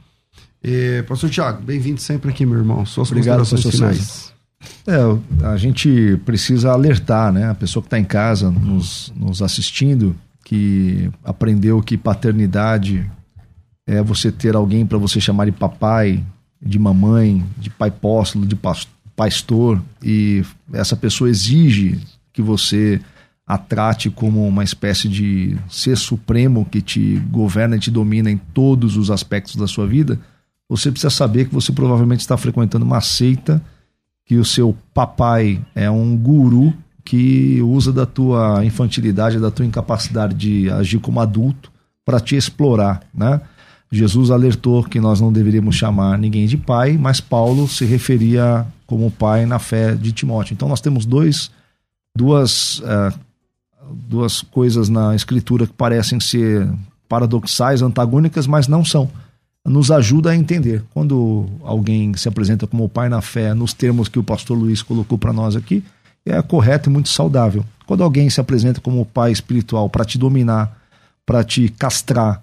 Eh, 0.63 1.03
pastor 1.03 1.29
Tiago, 1.31 1.63
bem-vindo 1.63 2.01
sempre 2.01 2.31
aqui, 2.31 2.47
meu 2.47 2.59
irmão. 2.59 2.87
Suas 2.87 3.11
Obrigado, 3.11 3.39
considerações 3.41 3.75
finais. 3.75 4.33
É, 4.87 5.47
a 5.47 5.57
gente 5.57 6.21
precisa 6.25 6.71
alertar, 6.71 7.33
né? 7.33 7.51
A 7.51 7.55
pessoa 7.55 7.83
que 7.83 7.89
está 7.89 7.99
em 7.99 8.05
casa 8.05 8.49
nos, 8.51 9.13
nos 9.17 9.43
assistindo, 9.43 10.15
que 10.45 11.11
aprendeu 11.25 11.83
que 11.83 11.97
paternidade 11.97 13.11
é 13.87 14.01
você 14.01 14.31
ter 14.31 14.55
alguém 14.55 14.87
para 14.87 14.99
você 14.99 15.21
chamar 15.21 15.47
de 15.47 15.53
papai, 15.53 16.25
de 16.65 16.79
mamãe, 16.79 17.45
de 17.59 17.69
pai 17.69 17.89
apóstolo, 17.89 18.47
de 18.47 18.55
pas- 18.55 18.87
pastor, 19.17 19.83
e 20.01 20.45
essa 20.73 20.95
pessoa 20.97 21.29
exige 21.29 21.99
que 22.33 22.41
você 22.41 23.01
a 23.45 23.59
trate 23.59 24.09
como 24.09 24.47
uma 24.47 24.63
espécie 24.63 25.09
de 25.09 25.57
ser 25.69 25.97
supremo 25.99 26.65
que 26.65 26.81
te 26.81 27.17
governa 27.31 27.77
e 27.77 27.81
te 27.81 27.91
domina 27.91 28.31
em 28.31 28.39
todos 28.39 28.97
os 28.97 29.11
aspectos 29.11 29.57
da 29.57 29.67
sua 29.67 29.87
vida, 29.87 30.19
você 30.73 30.91
precisa 30.91 31.11
saber 31.11 31.49
que 31.49 31.55
você 31.55 31.71
provavelmente 31.71 32.21
está 32.21 32.35
frequentando 32.35 32.83
uma 32.83 33.03
seita 33.03 33.63
que 34.25 34.37
o 34.37 34.45
seu 34.45 34.75
papai 34.95 35.63
é 35.75 35.91
um 35.91 36.17
guru 36.17 36.73
que 37.05 37.61
usa 37.61 37.93
da 37.93 38.07
tua 38.07 38.65
infantilidade, 38.65 39.39
da 39.39 39.51
tua 39.51 39.67
incapacidade 39.67 40.35
de 40.35 40.71
agir 40.71 40.99
como 40.99 41.21
adulto 41.21 41.71
para 42.07 42.19
te 42.19 42.37
explorar, 42.37 43.03
né? 43.13 43.43
Jesus 43.91 44.31
alertou 44.31 44.83
que 44.83 44.99
nós 44.99 45.21
não 45.21 45.31
deveríamos 45.31 45.77
chamar 45.77 46.17
ninguém 46.17 46.47
de 46.47 46.57
pai, 46.57 46.97
mas 46.97 47.21
Paulo 47.21 47.69
se 47.69 47.85
referia 47.85 48.67
como 48.87 49.11
pai 49.11 49.45
na 49.45 49.59
fé 49.59 49.95
de 49.95 50.11
Timóteo. 50.11 50.55
Então 50.55 50.71
nós 50.71 50.81
temos 50.81 51.05
dois, 51.05 51.51
duas, 52.17 52.81
eh, 52.83 53.13
duas 54.09 54.41
coisas 54.41 54.89
na 54.89 55.15
escritura 55.15 55.67
que 55.67 55.75
parecem 55.75 56.19
ser 56.19 56.67
paradoxais, 57.07 57.83
antagônicas, 57.83 58.47
mas 58.47 58.67
não 58.67 58.83
são. 58.83 59.11
Nos 59.65 59.91
ajuda 59.91 60.31
a 60.31 60.37
entender. 60.37 60.83
Quando 60.93 61.47
alguém 61.63 62.15
se 62.15 62.29
apresenta 62.29 62.67
como 62.67 62.89
pai 62.89 63.09
na 63.09 63.21
fé, 63.21 63.55
nos 63.55 63.73
termos 63.73 64.09
que 64.09 64.19
o 64.19 64.25
pastor 64.25 64.59
Luiz 64.59 64.83
colocou 64.83 65.17
para 65.17 65.33
nós 65.33 65.55
aqui, 65.55 65.85
é 66.27 66.41
correto 66.43 66.89
e 66.89 66.93
muito 66.93 67.09
saudável. 67.09 67.65
Quando 67.87 68.03
alguém 68.03 68.29
se 68.31 68.41
apresenta 68.41 68.81
como 68.81 69.05
pai 69.05 69.33
espiritual 69.33 69.89
para 69.89 70.05
te 70.05 70.19
dominar, 70.19 70.79
para 71.27 71.45
te 71.45 71.69
castrar, 71.69 72.43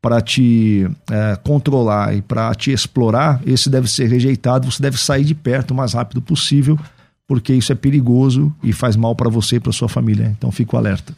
para 0.00 0.20
te 0.20 0.88
é, 1.10 1.36
controlar 1.36 2.16
e 2.16 2.22
para 2.22 2.54
te 2.54 2.70
explorar, 2.70 3.40
esse 3.46 3.68
deve 3.68 3.88
ser 3.88 4.08
rejeitado. 4.08 4.70
Você 4.70 4.82
deve 4.82 4.96
sair 4.96 5.24
de 5.24 5.34
perto 5.34 5.72
o 5.72 5.74
mais 5.74 5.92
rápido 5.92 6.22
possível, 6.22 6.78
porque 7.26 7.52
isso 7.52 7.72
é 7.72 7.74
perigoso 7.74 8.54
e 8.62 8.72
faz 8.72 8.96
mal 8.96 9.14
para 9.14 9.28
você 9.28 9.56
e 9.56 9.60
para 9.60 9.72
sua 9.72 9.88
família. 9.88 10.34
Então, 10.36 10.50
fico 10.50 10.76
alerta. 10.76 11.14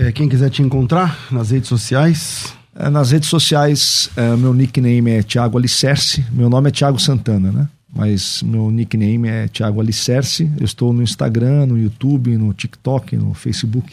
É, 0.00 0.10
quem 0.10 0.28
quiser 0.28 0.50
te 0.50 0.62
encontrar 0.62 1.16
nas 1.30 1.50
redes 1.50 1.68
sociais. 1.68 2.54
É, 2.76 2.90
nas 2.90 3.10
redes 3.10 3.28
sociais, 3.28 4.10
é, 4.16 4.34
meu 4.36 4.52
nickname 4.52 5.10
é 5.10 5.22
Thiago 5.22 5.56
Alicerce. 5.56 6.24
Meu 6.32 6.50
nome 6.50 6.68
é 6.68 6.72
Thiago 6.72 6.98
Santana, 6.98 7.52
né? 7.52 7.68
Mas 7.94 8.42
meu 8.42 8.70
nickname 8.70 9.28
é 9.28 9.46
Thiago 9.46 9.80
Alicerce. 9.80 10.50
Eu 10.58 10.64
estou 10.64 10.92
no 10.92 11.02
Instagram, 11.02 11.66
no 11.66 11.78
YouTube, 11.78 12.36
no 12.36 12.52
TikTok, 12.52 13.16
no 13.16 13.32
Facebook. 13.34 13.92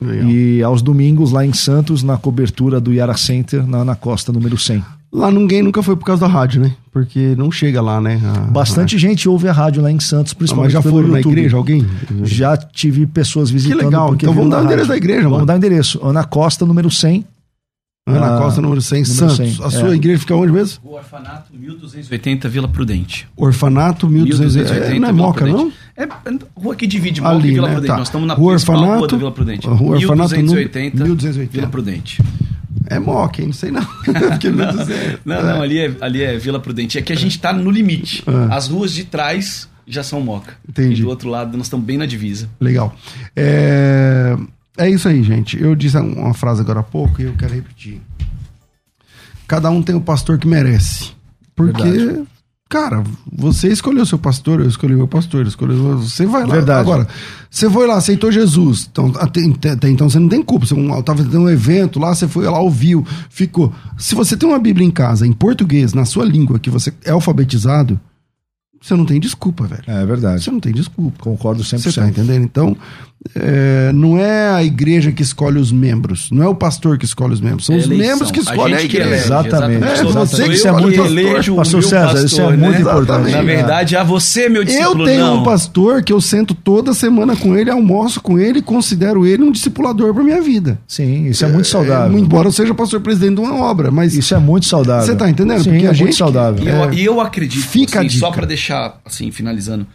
Legal. 0.00 0.28
E 0.28 0.62
aos 0.62 0.82
domingos, 0.82 1.32
lá 1.32 1.46
em 1.46 1.52
Santos, 1.52 2.02
na 2.02 2.18
cobertura 2.18 2.80
do 2.80 2.92
Yara 2.92 3.16
Center, 3.16 3.66
na, 3.66 3.84
na 3.84 3.94
Costa 3.94 4.32
número 4.32 4.58
100. 4.58 4.84
Lá 5.12 5.30
ninguém 5.30 5.62
nunca 5.62 5.82
foi 5.82 5.94
por 5.94 6.06
causa 6.06 6.22
da 6.22 6.26
rádio, 6.26 6.62
né? 6.62 6.74
Porque 6.90 7.34
não 7.36 7.52
chega 7.52 7.82
lá, 7.82 8.00
né? 8.00 8.18
A, 8.24 8.40
Bastante 8.50 8.96
a... 8.96 8.98
gente 8.98 9.28
ouve 9.28 9.46
a 9.46 9.52
rádio 9.52 9.82
lá 9.82 9.90
em 9.90 10.00
Santos, 10.00 10.32
principalmente. 10.32 10.74
Mas 10.74 10.84
já 10.84 10.90
foram 10.90 11.08
na 11.08 11.20
igreja 11.20 11.56
alguém? 11.56 11.86
Já 12.24 12.56
tive 12.56 13.06
pessoas 13.06 13.50
visitando. 13.50 13.78
Que 13.78 13.84
legal. 13.84 14.14
Então 14.14 14.32
vamos 14.32 14.50
dar 14.50 14.62
o 14.62 14.64
endereço 14.64 14.88
da 14.88 14.96
igreja, 14.96 15.28
Vamos 15.28 15.46
dar 15.46 15.54
o 15.54 15.56
endereço. 15.56 16.00
Ana 16.02 16.24
Costa, 16.24 16.64
número 16.64 16.90
100. 16.90 17.26
Ana 18.04 18.34
ah, 18.34 18.38
Costa, 18.38 18.60
número 18.60 18.82
100, 18.82 19.02
número 19.02 19.14
Santos. 19.14 19.36
100, 19.36 19.64
a 19.64 19.70
sua 19.70 19.92
é. 19.92 19.94
igreja 19.94 20.18
fica 20.18 20.34
onde 20.34 20.50
mesmo? 20.50 20.80
O 20.82 20.94
Orfanato 20.94 21.56
1280, 21.56 22.48
Vila 22.48 22.66
Prudente. 22.66 23.28
Orfanato 23.36 24.08
1280, 24.08 24.74
1280 24.74 24.96
é, 24.96 24.98
não 24.98 25.08
é 25.08 25.12
Moca, 25.12 25.46
não? 25.46 25.72
É, 25.96 26.08
rua 26.56 26.74
que 26.74 26.88
divide 26.88 27.20
Moca 27.20 27.34
Ali, 27.36 27.50
e 27.50 27.52
Vila 27.52 27.68
né? 27.68 27.74
Prudente. 27.74 27.92
Tá. 27.92 27.98
Nós 27.98 28.08
estamos 28.08 28.26
na 28.26 28.34
rua 28.34 28.54
Orfanato, 28.54 28.98
rua 28.98 29.06
da 29.06 29.16
Vila 29.16 29.32
Prudente. 29.32 29.66
Rua 29.68 29.96
Orfanato 29.96 30.34
1280, 30.34 30.96
1280, 30.96 31.52
Vila 31.52 31.68
Prudente. 31.68 32.22
É 32.90 32.98
Moca, 32.98 33.40
hein? 33.40 33.46
Não 33.46 33.54
sei 33.54 33.70
não. 33.70 33.80
não, 35.24 35.36
não, 35.36 35.42
não, 35.42 35.62
ali 35.62 35.78
é, 35.78 35.96
ali 36.00 36.24
é 36.24 36.36
Vila 36.36 36.58
Prudente. 36.58 36.98
É 36.98 37.02
que 37.02 37.12
a 37.12 37.16
gente 37.16 37.36
está 37.36 37.52
no 37.52 37.70
limite. 37.70 38.24
É. 38.26 38.52
As 38.52 38.66
ruas 38.66 38.92
de 38.92 39.04
trás 39.04 39.68
já 39.86 40.02
são 40.02 40.20
Moca. 40.20 40.54
Entendi. 40.68 41.02
E 41.02 41.04
do 41.04 41.08
outro 41.08 41.28
lado 41.28 41.56
nós 41.56 41.66
estamos 41.66 41.86
bem 41.86 41.96
na 41.96 42.06
divisa. 42.06 42.48
Legal. 42.60 42.96
É, 43.36 44.36
é 44.78 44.88
isso 44.90 45.08
aí, 45.08 45.22
gente. 45.22 45.60
Eu 45.60 45.74
disse 45.74 45.96
uma 45.96 46.34
frase 46.34 46.60
agora 46.60 46.80
há 46.80 46.84
pouco 46.84 47.20
e 47.20 47.24
eu 47.24 47.34
quero 47.34 47.54
repetir 47.54 48.00
cada 49.52 49.70
um 49.70 49.82
tem 49.82 49.94
o 49.94 50.00
pastor 50.00 50.38
que 50.38 50.48
merece. 50.48 51.10
Porque, 51.54 51.82
Verdade. 51.82 52.22
cara, 52.70 53.04
você 53.30 53.68
escolheu 53.68 54.06
seu 54.06 54.16
pastor, 54.16 54.60
eu 54.60 54.66
escolhi 54.66 54.94
meu 54.94 55.06
pastor, 55.06 55.46
escolheu, 55.46 55.98
você 55.98 56.24
vai 56.24 56.46
lá. 56.46 56.54
Verdade. 56.54 56.80
Agora, 56.80 57.06
você 57.50 57.68
foi 57.68 57.86
lá, 57.86 57.98
aceitou 57.98 58.32
Jesus. 58.32 58.88
Então, 58.90 59.12
até, 59.16 59.42
até 59.70 59.90
então 59.90 60.08
você 60.08 60.18
não 60.18 60.30
tem 60.30 60.42
culpa. 60.42 60.64
Você 60.64 60.74
estava 60.74 61.22
tendo 61.22 61.40
um 61.40 61.50
evento 61.50 62.00
lá, 62.00 62.14
você 62.14 62.26
foi 62.26 62.46
lá, 62.46 62.58
ouviu, 62.60 63.06
ficou. 63.28 63.70
Se 63.98 64.14
você 64.14 64.38
tem 64.38 64.48
uma 64.48 64.58
Bíblia 64.58 64.86
em 64.86 64.90
casa, 64.90 65.26
em 65.26 65.32
português, 65.34 65.92
na 65.92 66.06
sua 66.06 66.24
língua, 66.24 66.58
que 66.58 66.70
você 66.70 66.90
é 67.04 67.10
alfabetizado, 67.10 68.00
você 68.80 68.96
não 68.96 69.04
tem 69.04 69.20
desculpa, 69.20 69.64
velho. 69.64 69.84
É 69.86 70.06
verdade. 70.06 70.42
Você 70.42 70.50
não 70.50 70.58
tem 70.58 70.72
desculpa. 70.72 71.22
Concordo 71.22 71.62
100%. 71.62 71.78
Você 71.78 71.92
tá 71.92 72.08
entendendo? 72.08 72.42
Então, 72.42 72.74
é, 73.34 73.92
não 73.92 74.18
é 74.18 74.50
a 74.50 74.64
igreja 74.64 75.12
que 75.12 75.22
escolhe 75.22 75.58
os 75.58 75.70
membros, 75.70 76.28
não 76.30 76.42
é 76.42 76.48
o 76.48 76.54
pastor 76.54 76.98
que 76.98 77.04
escolhe 77.04 77.32
os 77.32 77.40
membros, 77.40 77.66
são 77.66 77.76
é 77.76 77.78
os 77.78 77.86
membros 77.86 78.30
que 78.30 78.40
escolhem 78.40 78.74
a, 78.74 78.78
a 78.78 78.82
igreja. 78.82 79.14
exatamente. 79.14 79.84
É, 79.84 80.04
você 80.04 80.44
que 80.44 80.54
isso 80.54 80.68
é 80.68 80.72
muito 80.72 81.00
elejo 81.00 81.54
pastor 81.56 81.82
César, 81.82 82.06
pastor, 82.06 82.24
isso 82.24 82.40
é 82.40 82.56
muito 82.56 82.72
né? 82.72 82.80
importante. 82.80 83.30
Na 83.30 83.42
verdade, 83.42 83.96
a 83.96 84.02
você, 84.02 84.48
meu 84.48 84.64
discípulo, 84.64 85.02
Eu 85.02 85.06
tenho 85.06 85.26
não. 85.26 85.40
um 85.40 85.42
pastor 85.42 86.02
que 86.02 86.12
eu 86.12 86.20
sento 86.20 86.54
toda 86.54 86.92
semana 86.92 87.36
com 87.36 87.56
ele, 87.56 87.70
almoço 87.70 88.20
com 88.20 88.38
ele 88.38 88.58
e 88.58 88.62
considero 88.62 89.24
ele 89.26 89.42
um 89.42 89.52
discipulador 89.52 90.12
para 90.12 90.24
minha 90.24 90.42
vida. 90.42 90.78
Sim, 90.86 91.26
isso 91.26 91.44
é 91.44 91.48
muito 91.48 91.68
saudável. 91.68 92.16
É, 92.16 92.20
embora 92.20 92.48
eu 92.48 92.52
seja 92.52 92.74
pastor 92.74 93.00
presidente 93.00 93.36
de 93.36 93.40
uma 93.40 93.54
obra, 93.56 93.90
mas 93.90 94.14
isso 94.14 94.34
é 94.34 94.38
muito 94.38 94.66
saudável. 94.66 95.06
Você 95.06 95.14
tá 95.14 95.28
entendendo? 95.30 95.62
Sim, 95.62 95.70
Porque 95.70 95.86
é 95.86 95.90
a 95.90 95.92
gente, 95.92 96.02
muito 96.02 96.16
saudável. 96.16 96.64
E 96.64 96.68
eu, 96.68 96.92
e 96.92 97.04
eu 97.04 97.20
acredito, 97.20 97.62
Fica 97.66 98.00
assim, 98.00 98.10
só 98.10 98.30
para 98.30 98.46
deixar 98.46 99.00
assim 99.04 99.30
finalizando, 99.30 99.86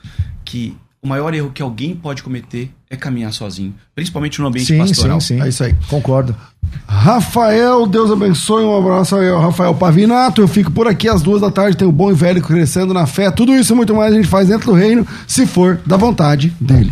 que 0.46 0.76
o 1.02 1.08
maior 1.08 1.34
erro 1.34 1.52
que 1.54 1.62
alguém 1.62 1.96
pode 1.96 2.24
cometer 2.24 2.72
é 2.90 2.96
caminhar 2.96 3.32
sozinho, 3.34 3.74
principalmente 3.94 4.40
no 4.42 4.48
ambiente 4.48 4.68
sim, 4.68 4.78
pastoral. 4.78 5.22
Sim, 5.22 5.38
sim, 5.38 5.42
é 5.42 5.50
isso 5.50 5.64
aí. 5.64 5.76
Concordo. 5.90 6.36
Rafael, 6.86 7.86
Deus 7.86 8.12
abençoe, 8.12 8.64
um 8.64 8.78
abraço 8.78 9.16
aí 9.16 9.30
ao 9.30 9.42
Rafael 9.42 9.74
Pavinato. 9.76 10.42
Eu 10.42 10.48
fico 10.48 10.72
por 10.72 10.88
aqui 10.88 11.08
às 11.08 11.22
duas 11.22 11.42
da 11.42 11.52
tarde, 11.52 11.78
tem 11.78 11.88
o 11.88 11.92
bom 11.92 12.12
e 12.12 12.14
velho 12.14 12.42
crescendo 12.42 12.94
na 12.94 13.06
fé. 13.06 13.32
Tudo 13.32 13.54
isso 13.54 13.74
e 13.74 13.76
muito 13.76 13.96
mais 13.96 14.14
a 14.14 14.16
gente 14.16 14.28
faz 14.28 14.48
dentro 14.48 14.68
do 14.68 14.74
reino, 14.74 15.08
se 15.28 15.46
for 15.46 15.80
da 15.86 15.98
vontade 15.98 16.54
dele. 16.60 16.92